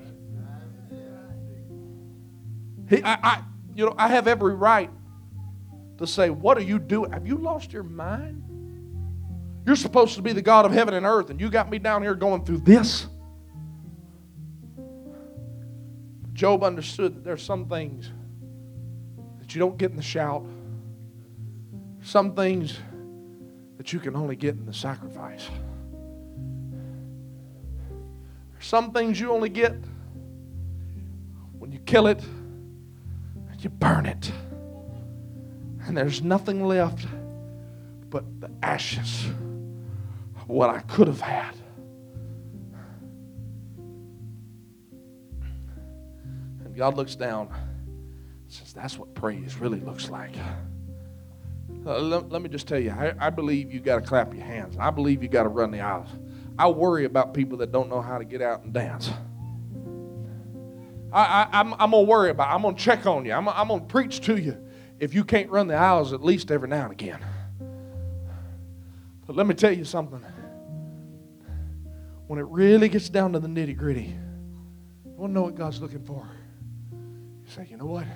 He, 2.91 3.03
I, 3.05 3.14
I, 3.22 3.43
you 3.74 3.86
know, 3.86 3.95
I 3.97 4.09
have 4.09 4.26
every 4.26 4.55
right 4.55 4.91
to 5.99 6.07
say, 6.07 6.28
What 6.28 6.59
are 6.59 6.62
you 6.62 6.78
doing? 6.78 7.12
Have 7.12 7.26
you 7.26 7.36
lost 7.36 7.72
your 7.72 7.84
mind? 7.84 8.43
You're 9.64 9.76
supposed 9.76 10.16
to 10.16 10.22
be 10.22 10.32
the 10.32 10.43
God 10.43 10.66
of 10.66 10.72
heaven 10.72 10.95
and 10.95 11.07
earth, 11.07 11.30
and 11.30 11.41
you 11.41 11.49
got 11.49 11.70
me 11.70 11.78
down 11.78 12.03
here 12.03 12.14
going 12.14 12.45
through 12.45 12.59
this. 12.59 13.07
Job 16.32 16.64
understood 16.64 17.14
that 17.14 17.24
there's 17.24 17.43
some 17.43 17.68
things 17.68 18.11
that 19.38 19.55
you 19.55 19.61
don't 19.61 19.76
get 19.76 19.91
in 19.91 19.97
the 19.97 20.03
shout, 20.03 20.45
some 22.03 22.34
things 22.34 22.78
that 23.76 23.93
you 23.93 24.01
can 24.01 24.16
only 24.16 24.34
get 24.34 24.57
in 24.57 24.66
the 24.66 24.72
sacrifice. 24.72 25.49
Some 28.59 28.93
things 28.93 29.20
you 29.20 29.30
only 29.30 29.49
get 29.49 29.74
when 31.59 31.70
you 31.72 31.78
kill 31.80 32.07
it 32.07 32.20
you 33.62 33.70
burn 33.70 34.06
it. 34.06 34.32
And 35.86 35.96
there's 35.96 36.22
nothing 36.22 36.64
left 36.64 37.06
but 38.11 38.24
the 38.40 38.50
ashes 38.62 39.26
of 40.36 40.48
what 40.48 40.70
I 40.70 40.80
could 40.80 41.06
have 41.06 41.20
had. 41.20 41.54
And 46.64 46.76
God 46.76 46.96
looks 46.96 47.14
down 47.14 47.48
and 47.52 48.52
says, 48.52 48.72
That's 48.72 48.98
what 48.98 49.14
praise 49.14 49.56
really 49.56 49.80
looks 49.80 50.11
like. 50.11 50.34
Uh, 51.86 51.98
let, 51.98 52.28
let, 52.30 52.42
me 52.42 52.48
just 52.48 52.68
tell 52.68 52.78
you, 52.78 52.90
I, 52.90 53.14
I 53.18 53.30
believe 53.30 53.72
you 53.72 53.80
got 53.80 53.96
to 53.96 54.02
clap 54.02 54.34
your 54.34 54.44
hands. 54.44 54.76
I 54.78 54.90
believe 54.90 55.22
you 55.22 55.28
got 55.28 55.44
to 55.44 55.48
run 55.48 55.70
the 55.70 55.80
aisles. 55.80 56.08
I 56.58 56.68
worry 56.68 57.06
about 57.06 57.32
people 57.32 57.56
that 57.58 57.72
don't 57.72 57.88
know 57.88 58.02
how 58.02 58.18
to 58.18 58.24
get 58.24 58.42
out 58.42 58.64
and 58.64 58.72
dance. 58.72 59.11
I, 61.12 61.48
am 61.52 61.74
I'm 61.74 61.90
going 61.90 62.04
to 62.04 62.11
worry 62.11 62.30
about 62.30 62.50
it. 62.50 62.54
I'm 62.54 62.62
going 62.62 62.76
to 62.76 62.82
check 62.82 63.06
on 63.06 63.24
you. 63.24 63.32
I'm, 63.32 63.48
I'm 63.48 63.68
going 63.68 63.80
to 63.80 63.86
preach 63.86 64.20
to 64.22 64.36
you 64.36 64.56
if 64.98 65.14
you 65.14 65.24
can't 65.24 65.50
run 65.50 65.66
the 65.66 65.74
aisles 65.74 66.12
at 66.12 66.22
least 66.22 66.50
every 66.50 66.68
now 66.68 66.84
and 66.84 66.92
again. 66.92 67.24
But 69.26 69.36
let 69.36 69.46
me 69.46 69.54
tell 69.54 69.72
you 69.72 69.84
something. 69.84 70.24
When 72.26 72.38
it 72.38 72.46
really 72.46 72.88
gets 72.88 73.08
down 73.08 73.32
to 73.32 73.40
the 73.40 73.48
nitty 73.48 73.76
gritty, 73.76 74.14
you 75.04 75.11
want 75.16 75.30
to 75.30 75.34
know 75.34 75.42
what 75.42 75.56
God's 75.56 75.80
looking 75.80 76.04
for? 76.04 76.28
You 76.92 77.50
say, 77.50 77.66
you 77.68 77.76
know 77.76 77.86
what? 77.86 78.06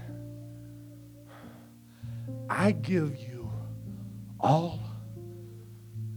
I 2.48 2.72
give 2.72 3.16
you 3.16 3.50
all 4.38 4.80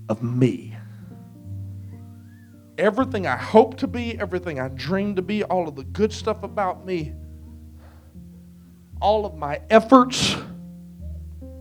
of 0.10 0.22
me 0.22 0.77
everything 2.78 3.28
I 3.28 3.36
hope 3.36 3.78
to 3.78 3.88
be, 3.88 4.20
everything 4.20 4.60
I 4.60 4.70
dream 4.70 5.16
to 5.16 5.22
be, 5.22 5.44
all 5.44 5.68
of 5.68 5.76
the 5.76 5.84
good 5.84 6.14
stuff 6.14 6.44
about 6.44 6.86
me, 6.86 7.14
all 9.02 9.26
of 9.26 9.36
my 9.36 9.62
efforts. 9.70 10.36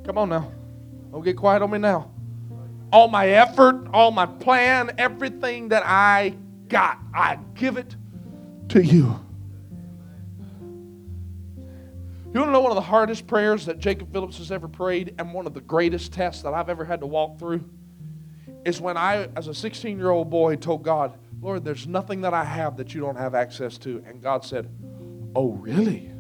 Come 0.04 0.18
on 0.18 0.28
now. 0.28 0.52
Don't 1.10 1.24
get 1.24 1.36
quiet 1.36 1.62
on 1.62 1.70
me 1.70 1.78
now. 1.78 2.10
All 2.92 3.08
my 3.08 3.28
effort, 3.28 3.88
all 3.92 4.10
my 4.10 4.26
plan, 4.26 4.92
everything 4.98 5.68
that 5.68 5.82
I 5.84 6.36
got, 6.68 6.98
I 7.14 7.38
give 7.54 7.76
it 7.76 7.96
to 8.68 8.84
you. 8.84 9.18
You 12.32 12.40
want 12.40 12.48
to 12.48 12.52
know 12.52 12.60
one 12.60 12.70
of 12.70 12.76
the 12.76 12.82
hardest 12.82 13.26
prayers 13.26 13.64
that 13.66 13.78
Jacob 13.78 14.12
Phillips 14.12 14.38
has 14.38 14.52
ever 14.52 14.68
prayed 14.68 15.14
and 15.18 15.32
one 15.32 15.46
of 15.46 15.54
the 15.54 15.60
greatest 15.60 16.12
tests 16.12 16.42
that 16.42 16.52
I've 16.52 16.68
ever 16.68 16.84
had 16.84 17.00
to 17.00 17.06
walk 17.06 17.38
through? 17.38 17.64
Is 18.66 18.80
when 18.80 18.96
I, 18.96 19.28
as 19.36 19.46
a 19.46 19.54
16 19.54 19.96
year 19.96 20.10
old 20.10 20.28
boy, 20.28 20.56
told 20.56 20.82
God, 20.82 21.16
Lord, 21.40 21.64
there's 21.64 21.86
nothing 21.86 22.22
that 22.22 22.34
I 22.34 22.42
have 22.42 22.76
that 22.78 22.94
you 22.94 23.00
don't 23.00 23.16
have 23.16 23.34
access 23.34 23.78
to. 23.78 24.02
And 24.06 24.20
God 24.20 24.44
said, 24.44 24.68
Oh, 25.36 25.52
really? 25.52 26.10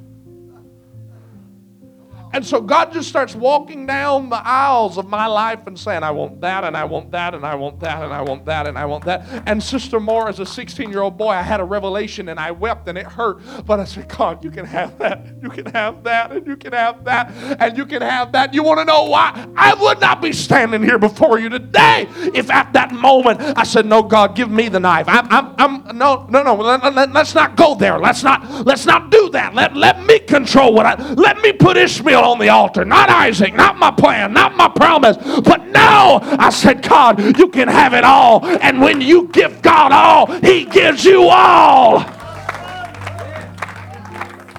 And 2.32 2.44
so 2.44 2.60
God 2.60 2.92
just 2.92 3.08
starts 3.08 3.34
walking 3.34 3.86
down 3.86 4.28
the 4.28 4.40
aisles 4.46 4.98
of 4.98 5.08
my 5.08 5.26
life 5.26 5.66
and 5.66 5.78
saying, 5.78 6.02
I 6.02 6.10
want 6.10 6.40
that, 6.40 6.64
and 6.64 6.76
I 6.76 6.84
want 6.84 7.10
that, 7.12 7.34
and 7.34 7.46
I 7.46 7.54
want 7.54 7.80
that, 7.80 8.02
and 8.02 8.12
I 8.12 8.20
want 8.22 8.44
that, 8.46 8.66
and 8.66 8.76
I 8.76 8.84
want 8.84 9.04
that. 9.04 9.44
And 9.46 9.62
Sister 9.62 10.00
Moore, 10.00 10.28
as 10.28 10.40
a 10.40 10.46
16 10.46 10.90
year 10.90 11.02
old 11.02 11.16
boy, 11.16 11.30
I 11.30 11.42
had 11.42 11.60
a 11.60 11.64
revelation 11.64 12.28
and 12.28 12.38
I 12.38 12.50
wept 12.50 12.88
and 12.88 12.98
it 12.98 13.06
hurt. 13.06 13.40
But 13.64 13.80
I 13.80 13.84
said, 13.84 14.08
God, 14.08 14.44
you 14.44 14.50
can 14.50 14.64
have 14.66 14.98
that, 14.98 15.26
you 15.42 15.48
can 15.48 15.66
have 15.66 16.02
that, 16.04 16.32
and 16.32 16.46
you 16.46 16.56
can 16.56 16.72
have 16.72 17.04
that, 17.04 17.30
and 17.60 17.76
you 17.76 17.86
can 17.86 18.02
have 18.02 18.32
that. 18.32 18.52
You 18.52 18.62
want 18.62 18.80
to 18.80 18.84
know 18.84 19.04
why? 19.04 19.46
I 19.56 19.74
would 19.74 20.00
not 20.00 20.20
be 20.20 20.32
standing 20.32 20.82
here 20.82 20.98
before 20.98 21.38
you 21.38 21.48
today 21.48 22.08
if 22.34 22.50
at 22.50 22.72
that 22.74 22.92
moment 22.92 23.40
I 23.40 23.62
said, 23.64 23.86
No, 23.86 24.02
God, 24.02 24.34
give 24.34 24.50
me 24.50 24.68
the 24.68 24.80
knife. 24.80 25.06
I'm, 25.08 25.26
I'm, 25.30 25.54
I'm 25.58 25.98
no, 25.98 26.26
no, 26.30 26.42
no, 26.42 26.54
let, 26.54 26.94
let, 26.94 27.12
let's 27.12 27.34
not 27.34 27.56
go 27.56 27.74
there. 27.74 27.98
Let's 27.98 28.22
not, 28.22 28.66
let's 28.66 28.86
not 28.86 29.10
do 29.10 29.30
that. 29.30 29.54
Let, 29.54 29.76
let 29.76 30.04
me 30.04 30.18
control 30.18 30.74
what 30.74 30.86
I, 30.86 31.14
let 31.14 31.38
me 31.38 31.52
put 31.52 31.76
Ishmael 31.76 32.15
on 32.24 32.38
the 32.38 32.48
altar. 32.48 32.84
Not 32.84 33.08
Isaac, 33.08 33.54
not 33.54 33.76
my 33.76 33.90
plan, 33.90 34.32
not 34.32 34.56
my 34.56 34.68
promise. 34.68 35.16
But 35.16 35.66
now 35.68 36.20
I 36.22 36.50
said, 36.50 36.82
God, 36.82 37.38
you 37.38 37.48
can 37.48 37.68
have 37.68 37.94
it 37.94 38.04
all. 38.04 38.44
And 38.44 38.80
when 38.80 39.00
you 39.00 39.28
give 39.28 39.62
God 39.62 39.92
all, 39.92 40.26
He 40.40 40.64
gives 40.64 41.04
you 41.04 41.28
all. 41.28 42.00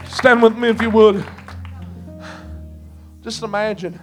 Stand 0.08 0.42
with 0.42 0.58
me 0.58 0.70
if 0.70 0.82
you 0.82 0.90
would. 0.90 1.24
Just 3.22 3.44
imagine. 3.44 4.00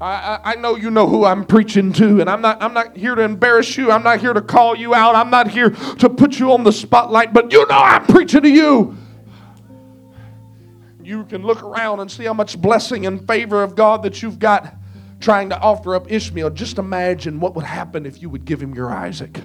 I, 0.00 0.06
I, 0.06 0.40
I, 0.52 0.54
know 0.56 0.76
you 0.76 0.90
know 0.90 1.06
who 1.06 1.24
I'm 1.24 1.44
preaching 1.44 1.92
to, 1.94 2.20
and 2.20 2.28
I'm 2.28 2.40
not, 2.40 2.62
I'm 2.62 2.74
not 2.74 2.96
here 2.96 3.14
to 3.14 3.22
embarrass 3.22 3.76
you. 3.76 3.90
I'm 3.90 4.02
not 4.02 4.20
here 4.20 4.32
to 4.32 4.42
call 4.42 4.76
you 4.76 4.94
out. 4.94 5.14
I'm 5.14 5.30
not 5.30 5.48
here 5.48 5.70
to 5.70 6.10
put 6.10 6.38
you 6.38 6.52
on 6.52 6.64
the 6.64 6.72
spotlight, 6.72 7.32
but 7.32 7.52
you 7.52 7.66
know 7.68 7.78
I'm 7.78 8.04
preaching 8.06 8.42
to 8.42 8.48
you. 8.48 8.96
You 11.04 11.24
can 11.24 11.42
look 11.42 11.62
around 11.62 12.00
and 12.00 12.10
see 12.10 12.24
how 12.24 12.32
much 12.32 12.58
blessing 12.58 13.04
and 13.04 13.26
favor 13.26 13.62
of 13.62 13.76
God 13.76 14.02
that 14.04 14.22
you've 14.22 14.38
got 14.38 14.74
trying 15.20 15.50
to 15.50 15.60
offer 15.60 15.94
up 15.94 16.10
Ishmael. 16.10 16.50
Just 16.50 16.78
imagine 16.78 17.40
what 17.40 17.54
would 17.54 17.64
happen 17.64 18.06
if 18.06 18.22
you 18.22 18.30
would 18.30 18.44
give 18.44 18.62
him 18.62 18.74
your 18.74 18.90
Isaac. 18.90 19.40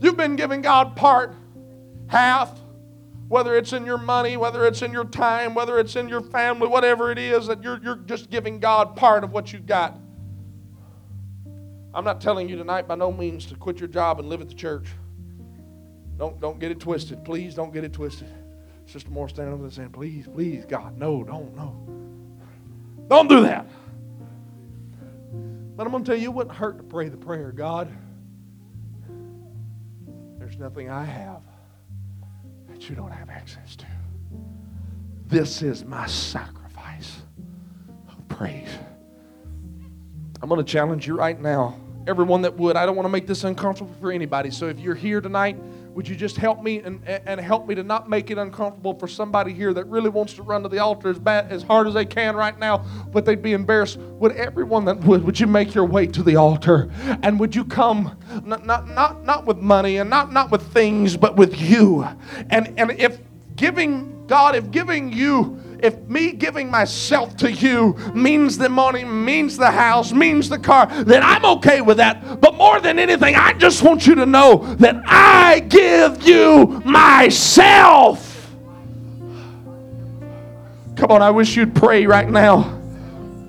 You've 0.00 0.16
been 0.16 0.34
giving 0.34 0.62
God 0.62 0.96
part, 0.96 1.34
half, 2.08 2.58
whether 3.28 3.56
it's 3.56 3.72
in 3.72 3.86
your 3.86 3.98
money, 3.98 4.36
whether 4.36 4.66
it's 4.66 4.82
in 4.82 4.92
your 4.92 5.04
time, 5.04 5.54
whether 5.54 5.78
it's 5.78 5.94
in 5.94 6.08
your 6.08 6.20
family, 6.20 6.66
whatever 6.66 7.12
it 7.12 7.18
is, 7.18 7.46
that 7.46 7.62
you're, 7.62 7.80
you're 7.82 7.96
just 7.96 8.28
giving 8.28 8.58
God 8.58 8.96
part 8.96 9.22
of 9.22 9.30
what 9.30 9.52
you've 9.52 9.66
got. 9.66 9.98
I'm 11.94 12.04
not 12.04 12.20
telling 12.20 12.48
you 12.48 12.56
tonight 12.56 12.88
by 12.88 12.96
no 12.96 13.12
means 13.12 13.46
to 13.46 13.54
quit 13.54 13.78
your 13.78 13.88
job 13.88 14.18
and 14.18 14.28
live 14.28 14.40
at 14.40 14.48
the 14.48 14.54
church. 14.54 14.88
Don't, 16.22 16.40
don't 16.40 16.60
get 16.60 16.70
it 16.70 16.78
twisted. 16.78 17.24
Please 17.24 17.52
don't 17.52 17.74
get 17.74 17.82
it 17.82 17.92
twisted. 17.92 18.28
Sister 18.86 19.10
Moore 19.10 19.28
standing 19.28 19.54
over 19.54 19.64
there 19.64 19.72
saying, 19.72 19.90
please, 19.90 20.28
please, 20.32 20.64
God, 20.64 20.96
no, 20.96 21.24
don't, 21.24 21.52
no. 21.56 21.74
Don't 23.08 23.26
do 23.28 23.42
that. 23.42 23.66
But 25.74 25.84
I'm 25.84 25.90
going 25.90 26.04
to 26.04 26.08
tell 26.12 26.16
you, 26.16 26.30
it 26.30 26.32
wouldn't 26.32 26.54
hurt 26.54 26.78
to 26.78 26.84
pray 26.84 27.08
the 27.08 27.16
prayer, 27.16 27.50
God. 27.50 27.92
There's 30.38 30.56
nothing 30.58 30.90
I 30.90 31.02
have 31.02 31.42
that 32.68 32.88
you 32.88 32.94
don't 32.94 33.10
have 33.10 33.28
access 33.28 33.74
to. 33.74 33.86
This 35.26 35.60
is 35.60 35.84
my 35.84 36.06
sacrifice 36.06 37.16
of 38.08 38.28
praise. 38.28 38.70
I'm 40.40 40.48
going 40.48 40.64
to 40.64 40.72
challenge 40.72 41.04
you 41.04 41.16
right 41.16 41.40
now. 41.40 41.80
Everyone 42.06 42.42
that 42.42 42.56
would, 42.58 42.76
I 42.76 42.86
don't 42.86 42.94
want 42.94 43.06
to 43.06 43.12
make 43.12 43.26
this 43.26 43.42
uncomfortable 43.42 43.92
for 44.00 44.12
anybody. 44.12 44.52
So 44.52 44.68
if 44.68 44.78
you're 44.78 44.94
here 44.94 45.20
tonight, 45.20 45.56
would 45.94 46.08
you 46.08 46.16
just 46.16 46.36
help 46.36 46.62
me 46.62 46.80
and, 46.80 47.06
and 47.06 47.40
help 47.40 47.66
me 47.66 47.74
to 47.74 47.82
not 47.82 48.08
make 48.08 48.30
it 48.30 48.38
uncomfortable 48.38 48.94
for 48.94 49.06
somebody 49.06 49.52
here 49.52 49.74
that 49.74 49.84
really 49.86 50.08
wants 50.08 50.32
to 50.34 50.42
run 50.42 50.62
to 50.62 50.68
the 50.68 50.78
altar 50.78 51.10
as 51.10 51.18
bad 51.18 51.52
as 51.52 51.62
hard 51.62 51.86
as 51.86 51.94
they 51.94 52.04
can 52.04 52.34
right 52.34 52.58
now, 52.58 52.78
but 53.12 53.24
they'd 53.24 53.42
be 53.42 53.52
embarrassed? 53.52 53.98
Would 53.98 54.32
everyone 54.32 54.84
that 54.86 54.98
would, 55.00 55.24
would 55.24 55.38
you 55.38 55.46
make 55.46 55.74
your 55.74 55.84
way 55.84 56.06
to 56.06 56.22
the 56.22 56.36
altar? 56.36 56.90
And 57.22 57.38
would 57.38 57.54
you 57.54 57.64
come 57.64 58.16
not 58.44 58.64
not 58.64 58.88
not, 58.88 59.24
not 59.24 59.46
with 59.46 59.58
money 59.58 59.98
and 59.98 60.08
not, 60.08 60.32
not 60.32 60.50
with 60.50 60.72
things, 60.72 61.16
but 61.16 61.36
with 61.36 61.60
you? 61.60 62.06
And 62.50 62.72
and 62.78 62.92
if 62.92 63.20
giving 63.56 64.26
God, 64.26 64.56
if 64.56 64.70
giving 64.70 65.12
you 65.12 65.61
if 65.82 65.98
me 66.02 66.32
giving 66.32 66.70
myself 66.70 67.36
to 67.38 67.50
you 67.50 67.96
means 68.14 68.56
the 68.56 68.68
money, 68.68 69.04
means 69.04 69.56
the 69.56 69.70
house, 69.70 70.12
means 70.12 70.48
the 70.48 70.58
car, 70.58 70.86
then 71.04 71.22
I'm 71.24 71.44
okay 71.56 71.80
with 71.80 71.96
that. 71.96 72.40
But 72.40 72.54
more 72.54 72.80
than 72.80 73.00
anything, 73.00 73.34
I 73.34 73.52
just 73.54 73.82
want 73.82 74.06
you 74.06 74.14
to 74.14 74.24
know 74.24 74.74
that 74.76 75.02
I 75.04 75.58
give 75.60 76.22
you 76.22 76.80
myself. 76.84 78.28
Come 80.96 81.10
on, 81.10 81.20
I 81.20 81.30
wish 81.30 81.56
you'd 81.56 81.74
pray 81.74 82.06
right 82.06 82.30
now. 82.30 82.78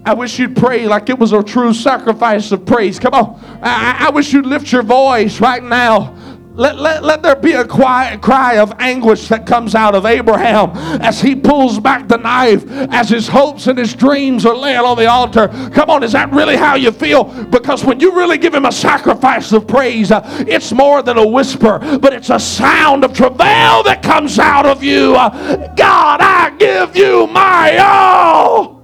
I 0.05 0.13
wish 0.15 0.39
you'd 0.39 0.55
pray 0.55 0.87
like 0.87 1.09
it 1.09 1.17
was 1.17 1.31
a 1.33 1.43
true 1.43 1.73
sacrifice 1.73 2.51
of 2.51 2.65
praise. 2.65 2.99
Come 2.99 3.13
on. 3.13 3.39
I, 3.61 4.07
I 4.07 4.09
wish 4.09 4.33
you'd 4.33 4.45
lift 4.45 4.71
your 4.71 4.83
voice 4.83 5.39
right 5.39 5.63
now 5.63 6.13
let, 6.55 6.77
let, 6.77 7.03
let 7.03 7.23
there 7.23 7.35
be 7.35 7.53
a 7.53 7.65
quiet 7.65 8.21
cry 8.21 8.57
of 8.57 8.73
anguish 8.79 9.27
that 9.29 9.47
comes 9.47 9.73
out 9.73 9.95
of 9.95 10.05
Abraham 10.05 10.71
as 11.01 11.19
he 11.19 11.35
pulls 11.35 11.79
back 11.79 12.07
the 12.07 12.17
knife, 12.17 12.63
as 12.69 13.09
his 13.09 13.27
hopes 13.27 13.67
and 13.67 13.77
his 13.77 13.95
dreams 13.95 14.45
are 14.45 14.55
laying 14.55 14.79
on 14.79 14.97
the 14.97 15.07
altar. 15.07 15.47
Come 15.73 15.89
on, 15.89 16.03
is 16.03 16.11
that 16.11 16.31
really 16.31 16.55
how 16.55 16.75
you 16.75 16.91
feel? 16.91 17.23
Because 17.23 17.83
when 17.83 17.99
you 17.99 18.15
really 18.15 18.37
give 18.37 18.53
him 18.53 18.65
a 18.65 18.71
sacrifice 18.71 19.51
of 19.51 19.67
praise, 19.67 20.11
uh, 20.11 20.21
it's 20.47 20.71
more 20.71 21.01
than 21.01 21.17
a 21.17 21.27
whisper, 21.27 21.79
but 21.99 22.13
it's 22.13 22.29
a 22.29 22.39
sound 22.39 23.03
of 23.03 23.13
travail 23.13 23.81
that 23.83 24.01
comes 24.03 24.37
out 24.37 24.67
of 24.67 24.83
you. 24.83 25.15
Uh, 25.15 25.73
God, 25.75 26.21
I 26.21 26.55
give 26.57 26.95
you 26.95 27.25
my 27.27 27.77
all. 27.77 28.82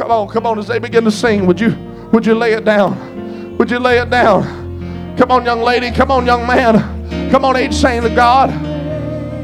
Come 0.00 0.12
on, 0.12 0.28
come 0.28 0.46
on. 0.46 0.58
As 0.58 0.66
they 0.66 0.78
begin 0.78 1.04
to 1.04 1.10
sing, 1.10 1.44
would 1.44 1.60
you 1.60 1.76
would 2.10 2.24
you 2.24 2.34
lay 2.34 2.54
it 2.54 2.64
down? 2.64 3.58
Would 3.58 3.70
you 3.70 3.78
lay 3.78 3.98
it 3.98 4.08
down? 4.08 5.14
Come 5.18 5.30
on, 5.30 5.44
young 5.44 5.60
lady. 5.60 5.90
Come 5.90 6.10
on, 6.10 6.24
young 6.24 6.46
man. 6.46 7.30
Come 7.30 7.44
on, 7.44 7.54
age 7.54 7.74
saying 7.74 8.00
to 8.04 8.08
God. 8.08 8.48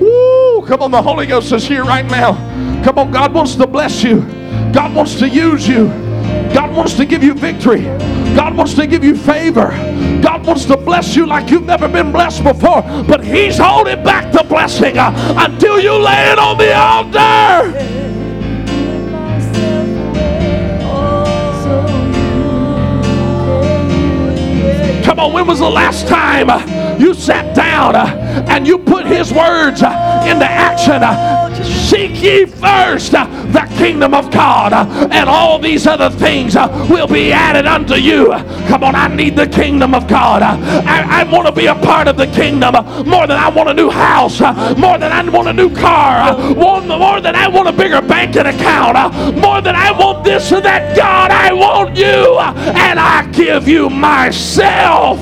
Woo! 0.01 0.65
Come 0.67 0.81
on, 0.81 0.93
the 0.93 1.03
Holy 1.03 1.27
Ghost 1.27 1.53
is 1.53 1.69
here 1.69 1.85
right 1.85 2.07
now. 2.07 2.33
Come 2.83 2.99
on, 2.99 3.11
God 3.11 3.35
wants 3.35 3.55
to 3.57 3.67
bless 3.67 4.03
you. 4.03 4.23
God 4.73 4.95
wants 4.95 5.17
to 5.17 5.29
use 5.29 5.69
you. 5.69 5.89
God 6.55 6.75
wants 6.75 6.95
to 6.95 7.05
give 7.05 7.23
you 7.23 7.35
victory. 7.35 7.83
God 8.35 8.57
wants 8.57 8.73
to 8.77 8.87
give 8.87 9.05
you 9.05 9.15
favor. 9.15 9.69
God 10.23 10.47
wants 10.47 10.65
to 10.65 10.79
bless 10.79 11.15
you 11.15 11.27
like 11.27 11.51
you've 11.51 11.67
never 11.67 11.87
been 11.87 12.11
blessed 12.13 12.43
before. 12.43 12.81
But 12.81 13.23
He's 13.23 13.59
holding 13.59 14.03
back 14.03 14.33
the 14.33 14.43
blessing 14.43 14.97
uh, 14.97 15.13
until 15.37 15.79
you 15.79 15.93
lay 15.93 16.31
it 16.33 16.39
on 16.39 16.57
the 16.57 16.75
altar. 16.75 18.06
On, 25.27 25.33
when 25.33 25.47
was 25.47 25.59
the 25.59 25.69
last 25.69 26.09
time 26.09 26.49
you 27.01 27.15
sat 27.15 27.55
down 27.55 27.97
uh, 27.97 28.26
and 28.49 28.67
you 28.67 28.79
put 28.79 29.07
His 29.07 29.33
words 29.33 29.83
uh, 29.83 30.25
into 30.29 30.45
action? 30.45 31.03
Uh, 31.03 31.65
seek 31.65 32.23
ye 32.23 32.45
first 32.47 33.15
uh, 33.15 33.27
the 33.53 33.61
kingdom 33.77 34.15
of 34.15 34.31
God, 34.31 34.73
uh, 34.73 35.09
and 35.11 35.29
all 35.29 35.59
these 35.59 35.87
other 35.87 36.11
things 36.11 36.55
will 36.55 37.07
be 37.07 37.33
added 37.33 37.67
unto 37.67 37.95
you. 37.95 38.27
Come 38.69 38.85
on, 38.85 38.95
I 38.95 39.09
need 39.09 39.37
the 39.37 39.47
kingdom 39.47 39.95
of 39.95 40.07
God. 40.09 40.43
I, 40.43 41.23
I 41.23 41.25
want 41.33 41.47
to 41.47 41.53
be 41.53 41.67
a 41.67 41.75
part 41.75 42.09
of 42.09 42.17
the 42.17 42.27
kingdom 42.27 42.75
more 43.07 43.27
than 43.27 43.39
I 43.39 43.49
want 43.49 43.69
a 43.69 43.75
new 43.75 43.91
house, 43.91 44.41
more 44.41 44.99
than 44.99 45.13
I 45.13 45.29
want 45.29 45.49
a 45.49 45.53
new 45.53 45.75
car, 45.75 46.37
more 46.55 47.21
than 47.21 47.35
I 47.35 47.49
want 47.49 47.69
a 47.69 47.73
bigger 47.73 48.03
banking 48.03 48.47
account, 48.47 48.97
more 49.37 49.61
than 49.61 49.75
I 49.75 49.93
want 49.93 50.25
this 50.25 50.53
or 50.53 50.61
that. 50.61 50.97
God, 50.97 51.31
I 51.31 51.53
want 51.53 51.97
you, 51.97 52.39
and 52.39 52.99
I 52.99 53.31
give 53.33 53.69
you 53.69 53.91
myself. 53.91 55.19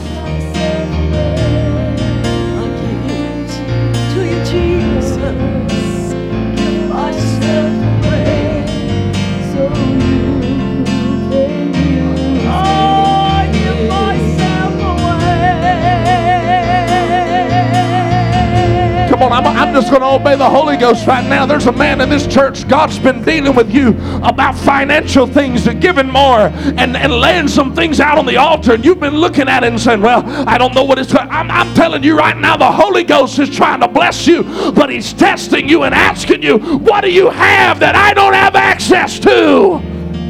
I'm, 19.34 19.44
I'm 19.48 19.74
just 19.74 19.90
going 19.90 20.02
to 20.02 20.06
obey 20.06 20.36
the 20.36 20.48
Holy 20.48 20.76
Ghost 20.76 21.08
right 21.08 21.28
now. 21.28 21.44
There's 21.44 21.66
a 21.66 21.72
man 21.72 22.00
in 22.00 22.08
this 22.08 22.24
church, 22.24 22.68
God's 22.68 23.00
been 23.00 23.20
dealing 23.24 23.56
with 23.56 23.74
you 23.74 23.88
about 24.22 24.54
financial 24.54 25.26
things 25.26 25.66
and 25.66 25.80
giving 25.80 26.08
more 26.08 26.38
and, 26.38 26.96
and 26.96 27.12
laying 27.12 27.48
some 27.48 27.74
things 27.74 27.98
out 27.98 28.16
on 28.16 28.26
the 28.26 28.36
altar. 28.36 28.74
And 28.74 28.84
you've 28.84 29.00
been 29.00 29.16
looking 29.16 29.48
at 29.48 29.64
it 29.64 29.72
and 29.72 29.80
saying, 29.80 30.02
Well, 30.02 30.22
I 30.48 30.56
don't 30.56 30.72
know 30.72 30.84
what 30.84 31.00
it's. 31.00 31.12
I'm, 31.16 31.50
I'm 31.50 31.74
telling 31.74 32.04
you 32.04 32.16
right 32.16 32.36
now, 32.36 32.56
the 32.56 32.70
Holy 32.70 33.02
Ghost 33.02 33.40
is 33.40 33.50
trying 33.50 33.80
to 33.80 33.88
bless 33.88 34.24
you, 34.24 34.44
but 34.72 34.88
He's 34.88 35.12
testing 35.12 35.68
you 35.68 35.82
and 35.82 35.92
asking 35.92 36.44
you, 36.44 36.58
What 36.58 37.00
do 37.00 37.10
you 37.10 37.28
have 37.28 37.80
that 37.80 37.96
I 37.96 38.14
don't 38.14 38.34
have 38.34 38.54
access 38.54 39.18
to? 39.18 39.80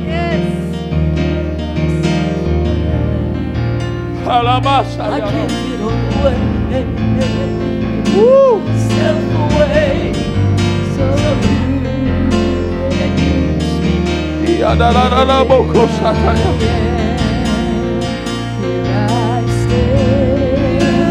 Yes. 0.07 0.55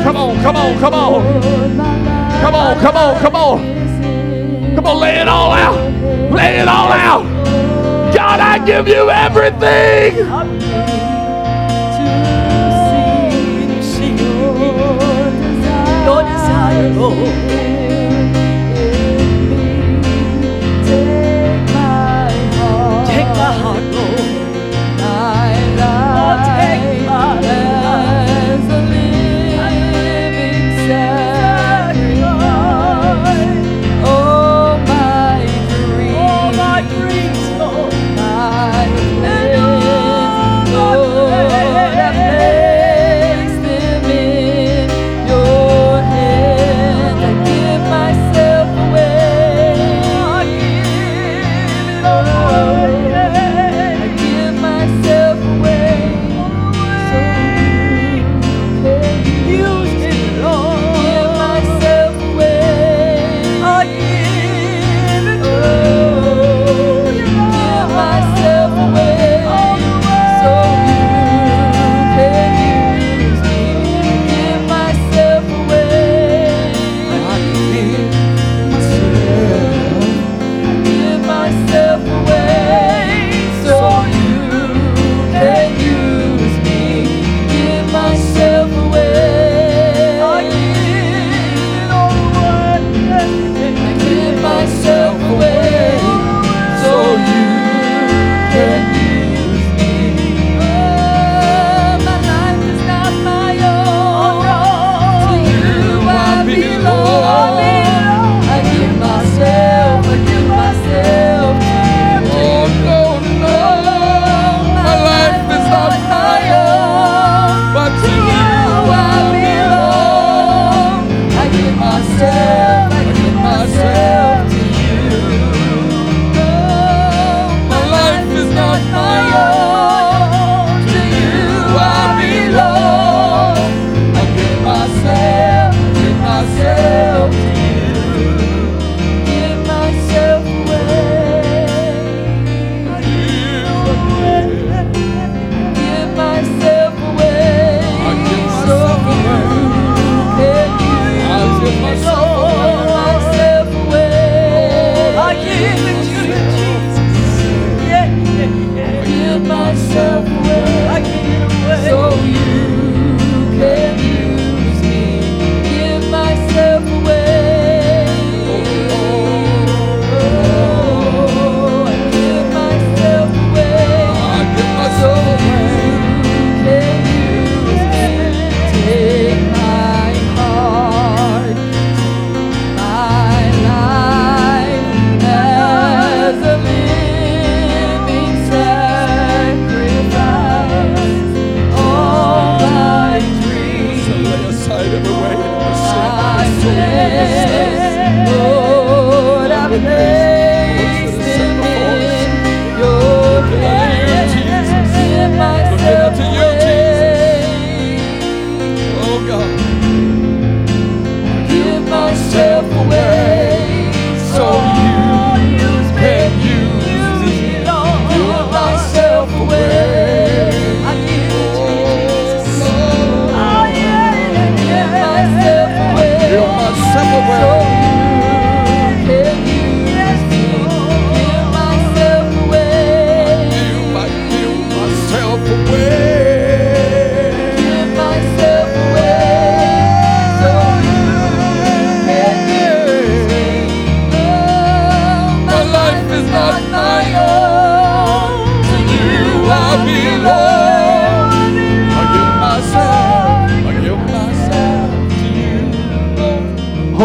Come 0.04 0.18
on, 0.18 0.42
come 0.42 0.56
on, 0.56 0.80
come 0.80 0.94
on. 0.94 1.42
Come 2.42 2.56
on, 2.56 2.80
come 2.80 2.96
on, 2.96 3.22
come 3.22 3.36
on. 3.36 4.76
Come 4.76 4.86
on, 4.88 5.00
lay 5.00 5.20
it 5.20 5.28
all 5.28 5.52
out. 5.52 5.76
Lay 6.32 6.60
it 6.60 6.68
all 6.68 6.92
out. 6.92 7.24
God, 8.14 8.40
I 8.40 8.66
give 8.66 8.88
you 8.88 9.10
everything. 9.10 11.03
Take 16.94 17.73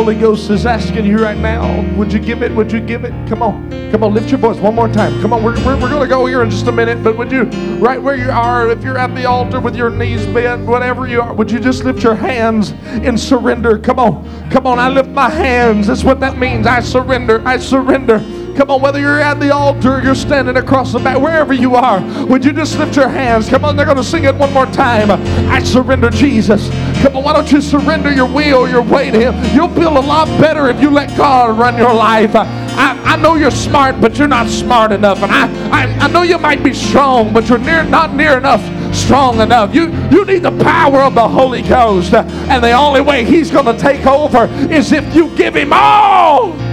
Holy 0.08 0.20
Ghost 0.22 0.48
is 0.48 0.64
asking 0.64 1.04
you 1.04 1.18
right 1.18 1.36
now, 1.36 1.82
would 1.94 2.10
you 2.10 2.18
give 2.18 2.42
it? 2.42 2.50
Would 2.52 2.72
you 2.72 2.80
give 2.80 3.04
it? 3.04 3.10
Come 3.28 3.42
on. 3.42 3.70
Come 3.90 4.02
on, 4.02 4.14
lift 4.14 4.30
your 4.30 4.38
voice 4.38 4.56
one 4.56 4.74
more 4.74 4.88
time. 4.88 5.20
Come 5.20 5.34
on, 5.34 5.44
we're, 5.44 5.54
we're, 5.66 5.78
we're 5.78 5.90
going 5.90 6.00
to 6.00 6.08
go 6.08 6.24
here 6.24 6.42
in 6.42 6.48
just 6.48 6.66
a 6.66 6.72
minute, 6.72 7.04
but 7.04 7.18
would 7.18 7.30
you, 7.30 7.42
right 7.76 8.00
where 8.00 8.16
you 8.16 8.30
are, 8.30 8.70
if 8.70 8.82
you're 8.82 8.96
at 8.96 9.14
the 9.14 9.26
altar 9.26 9.60
with 9.60 9.76
your 9.76 9.90
knees 9.90 10.24
bent, 10.24 10.64
whatever 10.64 11.06
you 11.06 11.20
are, 11.20 11.34
would 11.34 11.50
you 11.50 11.58
just 11.58 11.84
lift 11.84 12.02
your 12.02 12.14
hands 12.14 12.70
in 13.04 13.18
surrender? 13.18 13.78
Come 13.78 13.98
on. 13.98 14.50
Come 14.50 14.66
on, 14.66 14.78
I 14.78 14.88
lift 14.88 15.10
my 15.10 15.28
hands. 15.28 15.88
That's 15.88 16.04
what 16.04 16.20
that 16.20 16.38
means. 16.38 16.66
I 16.66 16.80
surrender. 16.80 17.46
I 17.46 17.58
surrender. 17.58 18.20
Come 18.58 18.72
on, 18.72 18.82
whether 18.82 18.98
you're 18.98 19.20
at 19.20 19.38
the 19.38 19.54
altar 19.54 20.02
you're 20.02 20.16
standing 20.16 20.56
across 20.56 20.92
the 20.92 20.98
back, 20.98 21.20
wherever 21.20 21.52
you 21.52 21.76
are, 21.76 22.00
would 22.26 22.44
you 22.44 22.52
just 22.52 22.76
lift 22.76 22.96
your 22.96 23.08
hands? 23.08 23.48
Come 23.48 23.64
on, 23.64 23.76
they're 23.76 23.84
going 23.86 23.98
to 23.98 24.02
sing 24.02 24.24
it 24.24 24.34
one 24.34 24.52
more 24.52 24.66
time. 24.66 25.12
I 25.48 25.62
surrender, 25.62 26.10
Jesus. 26.10 26.68
Come 27.02 27.16
on, 27.16 27.24
why 27.24 27.32
don't 27.32 27.50
you 27.50 27.60
surrender 27.60 28.12
your 28.12 28.26
will, 28.26 28.68
your 28.68 28.82
way 28.82 29.10
to 29.10 29.18
Him? 29.18 29.54
You'll 29.54 29.74
feel 29.74 29.96
a 29.96 30.00
lot 30.00 30.26
better 30.40 30.68
if 30.68 30.80
you 30.80 30.90
let 30.90 31.16
God 31.16 31.58
run 31.58 31.76
your 31.76 31.94
life. 31.94 32.34
I, 32.34 33.00
I 33.04 33.16
know 33.16 33.36
you're 33.36 33.50
smart, 33.50 34.00
but 34.00 34.18
you're 34.18 34.28
not 34.28 34.48
smart 34.48 34.92
enough. 34.92 35.22
And 35.22 35.30
I, 35.30 35.46
I, 35.70 35.86
I 36.04 36.08
know 36.08 36.22
you 36.22 36.38
might 36.38 36.62
be 36.62 36.74
strong, 36.74 37.32
but 37.32 37.48
you're 37.48 37.58
near, 37.58 37.84
not 37.84 38.14
near 38.14 38.36
enough 38.36 38.62
strong 38.94 39.40
enough. 39.40 39.74
You, 39.74 39.92
you 40.10 40.24
need 40.24 40.42
the 40.42 40.56
power 40.62 41.00
of 41.00 41.14
the 41.14 41.28
Holy 41.28 41.62
Ghost. 41.62 42.14
And 42.14 42.62
the 42.62 42.72
only 42.72 43.00
way 43.00 43.24
He's 43.24 43.50
going 43.50 43.66
to 43.66 43.78
take 43.78 44.06
over 44.06 44.44
is 44.72 44.92
if 44.92 45.14
you 45.14 45.34
give 45.36 45.56
Him 45.56 45.72
all. 45.72 46.67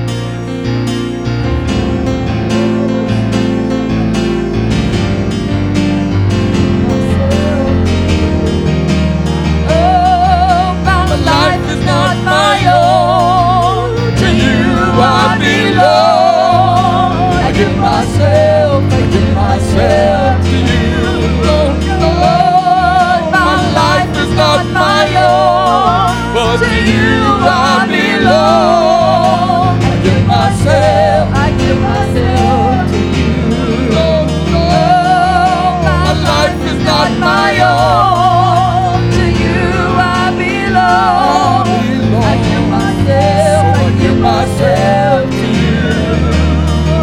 Myself 44.55 45.29
to 45.29 45.37
you. 45.37 45.83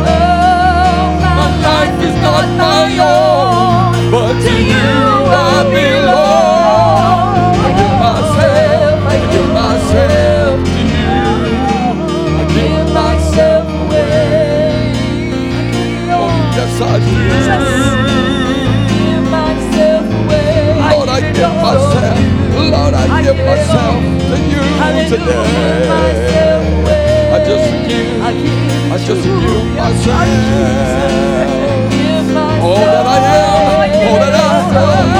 Oh, 0.08 1.20
my 1.20 1.48
life 1.68 1.98
is 2.02 2.16
not 2.22 2.46
my 2.56 2.88
own, 2.96 4.10
But 4.10 4.34
to 4.40 4.54
you 4.72 4.92
I 5.28 5.64
belong. 5.76 7.34
I 7.64 7.68
give 7.78 7.96
myself, 8.08 8.96
I 9.04 9.18
give 9.32 9.50
myself 9.60 10.54
to 10.64 10.80
you. 10.96 11.16
I 12.40 12.44
give 12.56 12.88
myself 13.00 13.64
away. 13.82 14.92
Oh, 16.08 16.32
yes, 16.56 16.80
I 16.80 16.98
do. 17.04 17.16
Lord, 20.92 21.08
I 21.08 21.20
give 21.20 21.54
myself, 21.66 22.16
Lord, 22.72 22.94
I 22.94 23.22
give 23.22 23.36
myself 23.36 24.00
to 24.28 24.36
you 24.50 24.62
today. 25.10 25.61
I 29.12 29.14
just 29.14 30.06
give 31.92 32.26
myself. 32.32 32.64
All 32.64 32.76
that 32.76 33.06
I 33.06 33.18
am, 33.28 33.92
all 34.08 34.18
that 34.18 34.34
I 34.34 34.48
am, 34.72 35.11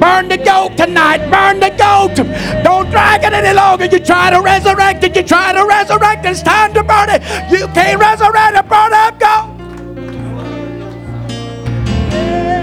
Burn 0.00 0.28
the 0.28 0.38
goat 0.38 0.76
tonight. 0.76 1.30
Burn 1.30 1.60
the 1.60 1.70
goat. 1.70 2.16
Don't 2.64 2.90
drag 2.90 3.22
it 3.22 3.32
any 3.32 3.54
longer. 3.54 3.84
You 3.84 3.98
try 3.98 4.30
to 4.30 4.40
resurrect 4.40 5.04
it. 5.04 5.14
You 5.14 5.22
try 5.22 5.52
to 5.52 5.66
resurrect 5.66 6.24
it. 6.24 6.30
It's 6.30 6.42
time 6.42 6.72
to 6.74 6.82
burn 6.82 7.10
it. 7.10 7.22
You 7.50 7.66
can't 7.68 8.00
resurrect 8.00 8.56
it. 8.56 8.68
Burn 8.68 8.92
up 8.94 9.18
goat. 9.20 9.56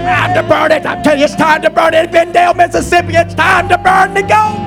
Time 0.08 0.34
to 0.34 0.42
burn 0.48 0.72
it. 0.72 0.86
I'm 0.86 1.02
telling 1.02 1.20
you, 1.20 1.26
it's 1.26 1.36
time 1.36 1.62
to 1.62 1.70
burn 1.70 1.94
it. 1.94 2.10
Vendale, 2.10 2.54
Mississippi, 2.54 3.14
it's 3.14 3.34
time 3.34 3.68
to 3.68 3.78
burn 3.78 4.14
the 4.14 4.22
goat. 4.22 4.57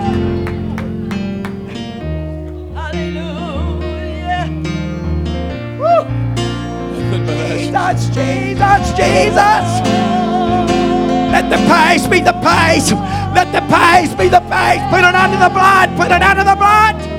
Pace 11.91 12.07
be 12.07 12.21
the 12.21 12.33
pace. 12.33 12.91
Let 13.35 13.51
the 13.51 13.61
pace 13.67 14.13
be 14.15 14.29
the 14.29 14.39
pace. 14.47 14.81
Put 14.89 15.03
it 15.03 15.15
under 15.15 15.37
the 15.37 15.49
blood. 15.49 15.89
Put 15.97 16.11
it 16.11 16.21
under 16.21 16.43
the 16.43 16.55
blood 16.55 17.11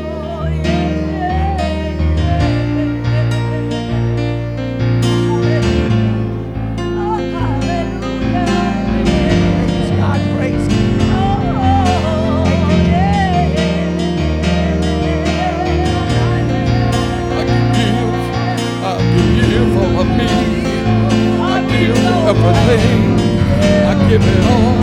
give 24.12 24.28
it 24.28 24.44
all, 24.44 24.76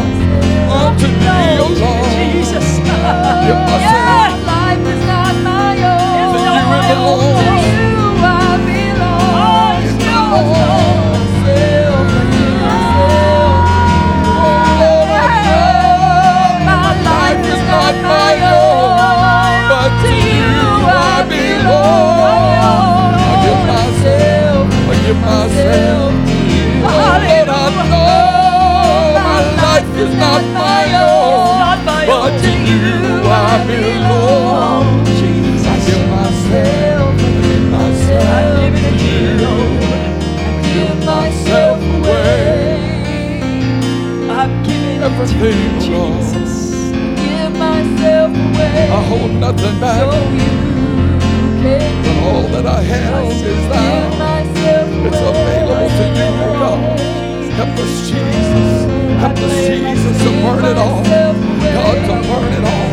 oh 0.73 0.89
all 0.89 0.89
oh, 0.89 0.97
to. 0.97 1.85
Oh, 1.85 2.01
Jesus. 2.17 2.67
Life 4.49 4.85
is 4.93 5.03
not 5.05 5.33
my 5.45 5.73
own. 5.85 6.17
You 6.17 6.27
the 6.33 6.97
Lord. 6.97 7.35
It's 9.85 9.97
my 17.89 18.33
own, 18.33 18.71
myself, 23.69 24.65
I 24.89 24.95
give 25.05 25.19
myself 25.21 26.13
to 26.25 26.35
you, 26.49 26.77
I 26.85 27.77
belong 27.77 28.08
is 30.01 30.15
not 30.15 30.41
my 30.53 30.85
own, 30.95 31.85
but 32.07 32.31
to 32.43 32.51
you 32.69 33.21
I 33.27 33.65
belong. 33.67 35.05
Jesus, 35.19 35.67
I 35.67 35.75
give 35.87 36.05
myself, 36.09 37.11
give 37.43 37.65
myself 37.77 38.73
to 38.79 38.89
you. 39.05 39.47
I 39.91 40.61
give 40.73 40.99
myself 41.05 41.77
away. 41.95 43.41
I'm 44.39 44.63
giving 44.63 45.01
everything 45.03 45.79
to 45.79 45.85
Jesus. 45.87 46.53
Give 47.23 47.51
myself 47.57 48.31
away. 48.31 48.89
I 48.97 49.01
hold 49.09 49.31
nothing 49.31 49.79
back. 49.81 49.99
So 49.99 50.59
but 52.03 52.17
all 52.23 52.43
that 52.53 52.65
I 52.65 52.81
have 52.81 53.31
is 53.31 53.63
thine. 53.69 54.09
It's 55.07 55.17
available 55.17 55.89
to 55.97 56.05
you, 56.17 56.29
God. 56.59 57.28
Help 57.59 57.77
us, 57.77 58.09
Jesus. 58.09 58.87
Help 59.19 59.35
us, 59.35 59.67
Jesus, 59.67 60.17
to 60.23 60.29
burn 60.43 60.63
it 60.63 60.77
all. 60.77 61.03
God, 61.03 61.99
to 62.07 62.15
burn 62.23 62.53
it 62.55 62.63
all. 62.63 62.87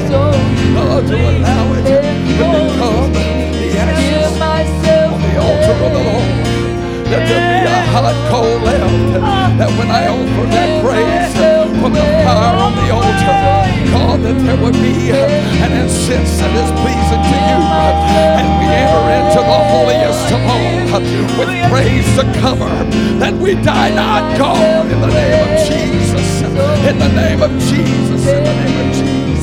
God, 0.74 1.06
to 1.06 1.14
allow 1.14 1.72
it 1.74 1.84
to 1.86 2.02
become 2.26 3.12
the 3.14 3.78
ashes 3.78 4.34
on 4.42 5.20
the 5.22 5.34
altar 5.38 5.76
of 5.86 5.92
the 5.94 6.02
Lord. 6.02 6.30
Let 7.06 7.22
there 7.28 7.46
be 7.46 7.70
a 7.70 7.80
hot 7.94 8.16
coal 8.28 8.58
left 8.66 9.22
that 9.58 9.70
when 9.78 9.88
I 9.88 10.08
offer 10.08 10.46
that 10.50 10.82
praise, 10.82 11.45
from 11.86 11.94
the 11.94 12.00
fire 12.26 12.58
on 12.58 12.74
the 12.74 12.90
altar. 12.90 13.38
God, 13.94 14.18
that 14.26 14.34
there 14.42 14.58
would 14.58 14.74
be 14.74 15.14
an 15.14 15.70
incense 15.70 16.34
that 16.42 16.50
is 16.58 16.70
pleasing 16.82 17.22
to 17.30 17.36
you. 17.46 17.60
And 18.38 18.46
we 18.58 18.66
enter 18.66 19.06
into 19.14 19.38
the 19.38 19.60
holiest 19.70 20.26
of 20.34 20.42
all 20.50 20.74
with 21.38 21.52
praise 21.70 22.08
to 22.18 22.24
cover 22.42 22.72
that 23.22 23.34
we 23.34 23.54
die 23.54 23.94
not, 23.94 24.36
God, 24.36 24.90
in 24.90 25.00
the 25.00 25.06
name 25.06 25.38
of 25.46 25.50
Jesus. 25.70 26.42
In 26.90 26.98
the 26.98 27.12
name 27.22 27.42
of 27.42 27.52
Jesus. 27.70 28.26
In 28.34 28.42
the 28.42 28.54
name 28.64 28.78
of 28.82 28.94
Jesus. 28.96 29.35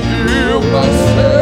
give 0.00 0.72
myself. 0.72 1.35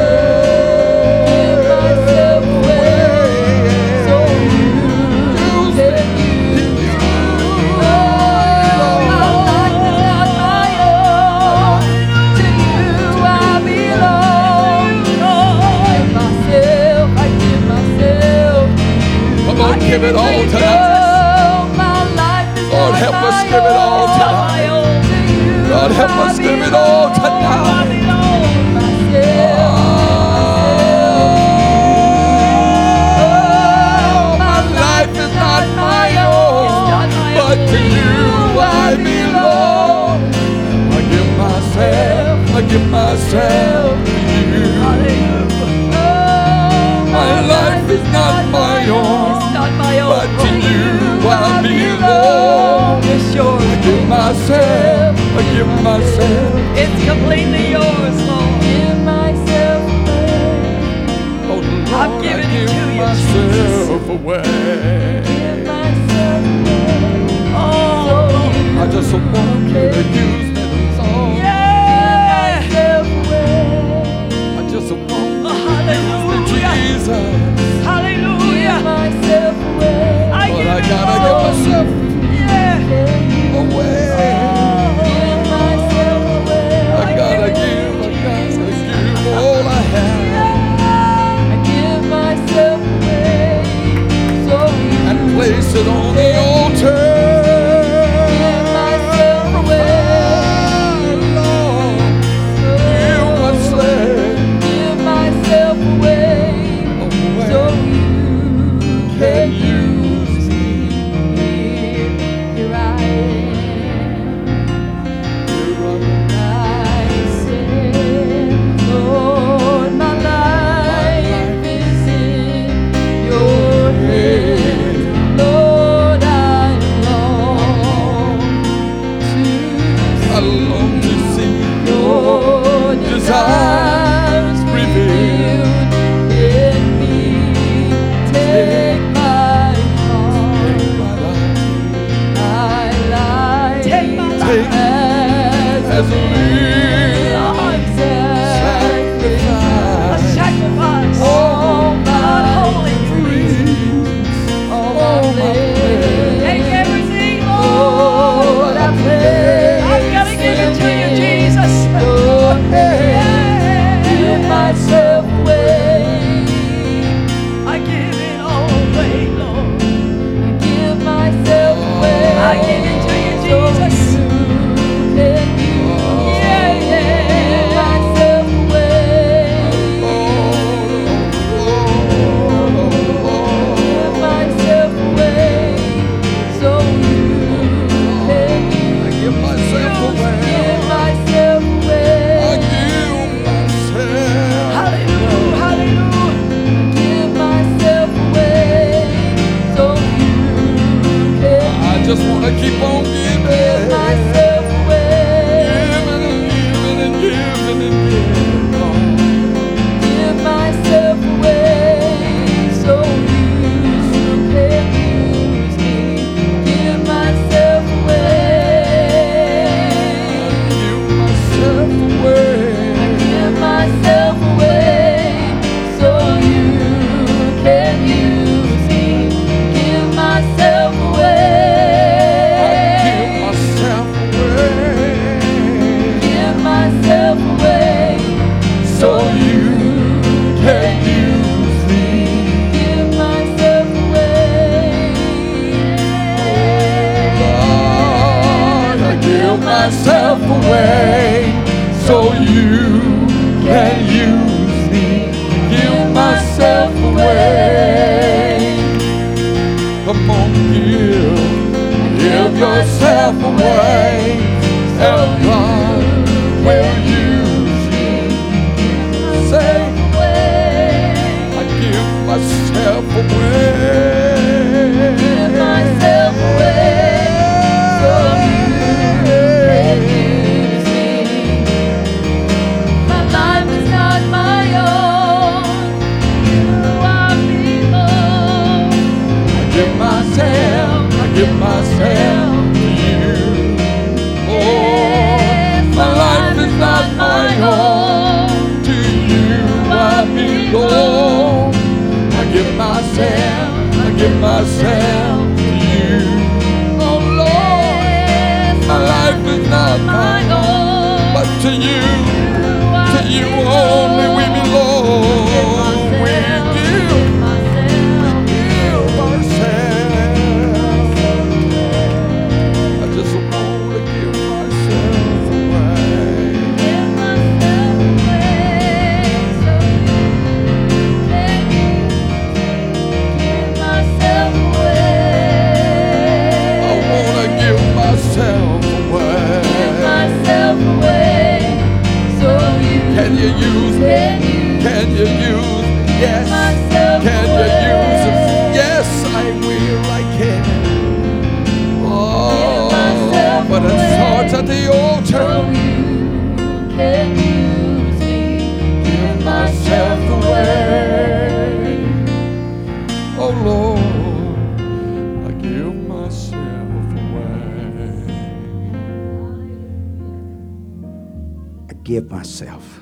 Give 372.15 372.31
myself 372.31 373.01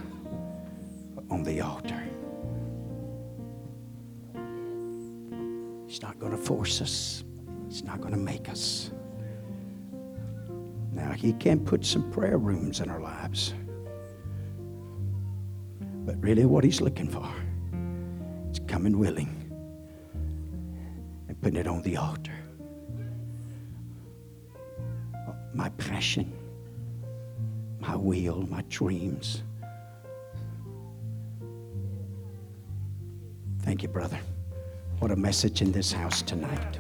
on 1.29 1.43
the 1.43 1.61
altar. 1.61 2.03
He's 5.87 6.01
not 6.01 6.19
going 6.19 6.33
to 6.33 6.39
force 6.39 6.81
us, 6.81 7.23
He's 7.69 7.85
not 7.85 8.01
going 8.01 8.15
to 8.15 8.19
make 8.19 8.49
us. 8.49 8.91
Now, 10.93 11.13
He 11.13 11.35
can 11.35 11.61
put 11.63 11.85
some 11.85 12.11
prayer 12.11 12.39
rooms 12.39 12.81
in 12.81 12.89
our 12.89 13.03
lives. 13.03 13.53
But 16.07 16.17
really, 16.23 16.47
what 16.47 16.65
He's 16.65 16.81
looking 16.81 17.11
for 17.11 17.31
is 18.51 18.61
coming 18.67 18.99
willing 18.99 19.53
and 21.29 21.39
putting 21.43 21.59
it 21.59 21.67
on 21.67 21.83
the 21.83 21.99
altar. 21.99 22.33
My 25.53 25.69
passion 25.77 26.33
my 27.83 27.97
will, 27.97 28.47
my 28.49 28.63
dreams. 28.69 29.43
Thank 33.63 33.83
you, 33.83 33.89
brother. 33.89 34.19
What 35.01 35.11
a 35.11 35.17
message 35.17 35.63
in 35.63 35.73
this 35.73 35.93
house 35.93 36.23
tonight. 36.23 36.79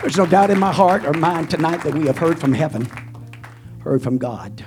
There's 0.00 0.16
no 0.16 0.26
doubt 0.26 0.50
in 0.50 0.58
my 0.58 0.72
heart 0.72 1.04
or 1.04 1.12
mind 1.12 1.50
tonight 1.50 1.82
that 1.82 1.92
we 1.92 2.06
have 2.06 2.16
heard 2.16 2.38
from 2.38 2.52
heaven, 2.52 2.88
heard 3.80 4.00
from 4.02 4.16
God. 4.16 4.64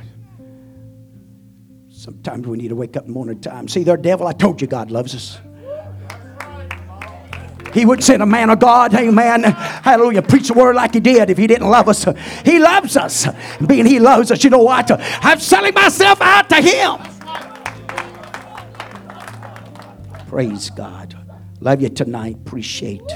Sometimes 1.89 2.45
we 2.45 2.57
need 2.57 2.67
to 2.67 2.75
wake 2.75 2.97
up 2.97 3.03
in 3.03 3.09
the 3.09 3.13
morning 3.13 3.39
time. 3.39 3.69
See 3.69 3.83
there, 3.83 3.95
devil, 3.95 4.27
I 4.27 4.33
told 4.33 4.61
you 4.61 4.67
God 4.67 4.91
loves 4.91 5.15
us. 5.15 5.39
He 7.73 7.85
would 7.85 8.03
send 8.03 8.21
a 8.21 8.25
man 8.25 8.49
of 8.49 8.59
God, 8.59 8.93
amen, 8.93 9.43
hallelujah, 9.43 10.21
preach 10.21 10.49
the 10.49 10.53
word 10.53 10.75
like 10.75 10.93
he 10.93 10.99
did 10.99 11.29
if 11.29 11.37
he 11.37 11.47
didn't 11.47 11.69
love 11.69 11.89
us. 11.89 12.05
He 12.45 12.59
loves 12.59 12.95
us. 12.95 13.27
Being 13.65 13.85
he 13.85 13.99
loves 13.99 14.31
us, 14.31 14.43
you 14.43 14.49
know 14.49 14.63
what? 14.63 14.91
I'm 15.23 15.39
selling 15.39 15.73
myself 15.73 16.21
out 16.21 16.49
to 16.49 16.61
him. 16.61 16.97
Praise 20.27 20.69
God. 20.69 21.15
Love 21.59 21.81
you 21.81 21.89
tonight. 21.89 22.35
Appreciate. 22.35 23.11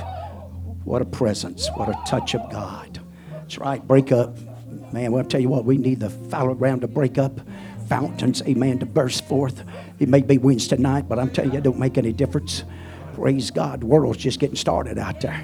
What 0.83 1.01
a 1.01 1.05
presence. 1.05 1.67
What 1.75 1.89
a 1.89 1.99
touch 2.07 2.33
of 2.35 2.49
God. 2.51 3.01
That's 3.31 3.57
right. 3.57 3.85
Break 3.85 4.11
up. 4.11 4.37
Man, 4.93 5.11
well, 5.11 5.21
I'll 5.21 5.27
tell 5.27 5.41
you 5.41 5.49
what, 5.49 5.65
we 5.65 5.77
need 5.77 5.99
the 5.99 6.09
fallow 6.09 6.53
ground 6.53 6.81
to 6.81 6.87
break 6.87 7.17
up. 7.17 7.41
Fountains, 7.89 8.41
amen, 8.43 8.79
to 8.79 8.85
burst 8.85 9.25
forth. 9.25 9.63
It 9.99 10.09
may 10.09 10.21
be 10.21 10.37
Wednesday 10.37 10.77
night, 10.77 11.09
but 11.09 11.19
I'm 11.19 11.29
telling 11.29 11.51
you, 11.51 11.57
it 11.57 11.63
don't 11.63 11.79
make 11.79 11.97
any 11.97 12.13
difference. 12.13 12.63
Praise 13.17 13.49
God. 13.49 13.81
The 13.81 13.87
world's 13.87 14.19
just 14.19 14.39
getting 14.39 14.55
started 14.55 14.99
out 14.99 15.21
there. 15.21 15.43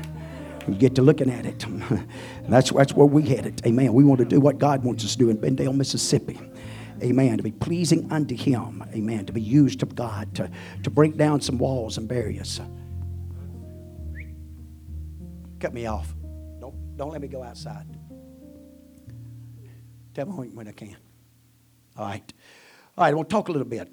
You 0.67 0.75
get 0.75 0.93
to 0.93 1.01
looking 1.01 1.31
at 1.31 1.47
it. 1.47 1.65
that's, 2.47 2.69
that's 2.69 2.93
where 2.93 3.07
we 3.07 3.23
headed. 3.23 3.65
Amen. 3.65 3.93
We 3.93 4.03
want 4.03 4.19
to 4.19 4.25
do 4.25 4.39
what 4.39 4.59
God 4.59 4.83
wants 4.83 5.03
us 5.03 5.13
to 5.13 5.17
do 5.17 5.29
in 5.31 5.37
Bendale, 5.37 5.75
Mississippi. 5.75 6.39
Amen. 7.01 7.37
To 7.37 7.41
be 7.41 7.51
pleasing 7.51 8.11
unto 8.11 8.35
Him. 8.37 8.83
Amen. 8.93 9.25
To 9.25 9.33
be 9.33 9.41
used 9.41 9.81
of 9.81 9.95
God. 9.95 10.35
To, 10.35 10.51
to 10.83 10.89
break 10.91 11.17
down 11.17 11.41
some 11.41 11.57
walls 11.57 11.97
and 11.97 12.07
barriers. 12.07 12.61
Cut 15.59 15.73
me 15.73 15.87
off. 15.87 16.13
Don't, 16.59 16.95
don't 16.95 17.09
let 17.09 17.21
me 17.21 17.27
go 17.27 17.41
outside. 17.41 17.87
Tell 20.13 20.27
me 20.27 20.47
when- 20.49 20.67
I 20.67 20.73
can. 20.73 20.95
All 21.97 22.05
right. 22.05 22.33
All 22.95 23.05
right, 23.05 23.09
I 23.09 23.13
want 23.15 23.29
to 23.29 23.33
talk 23.33 23.49
a 23.49 23.51
little 23.51 23.67
bit. 23.67 23.91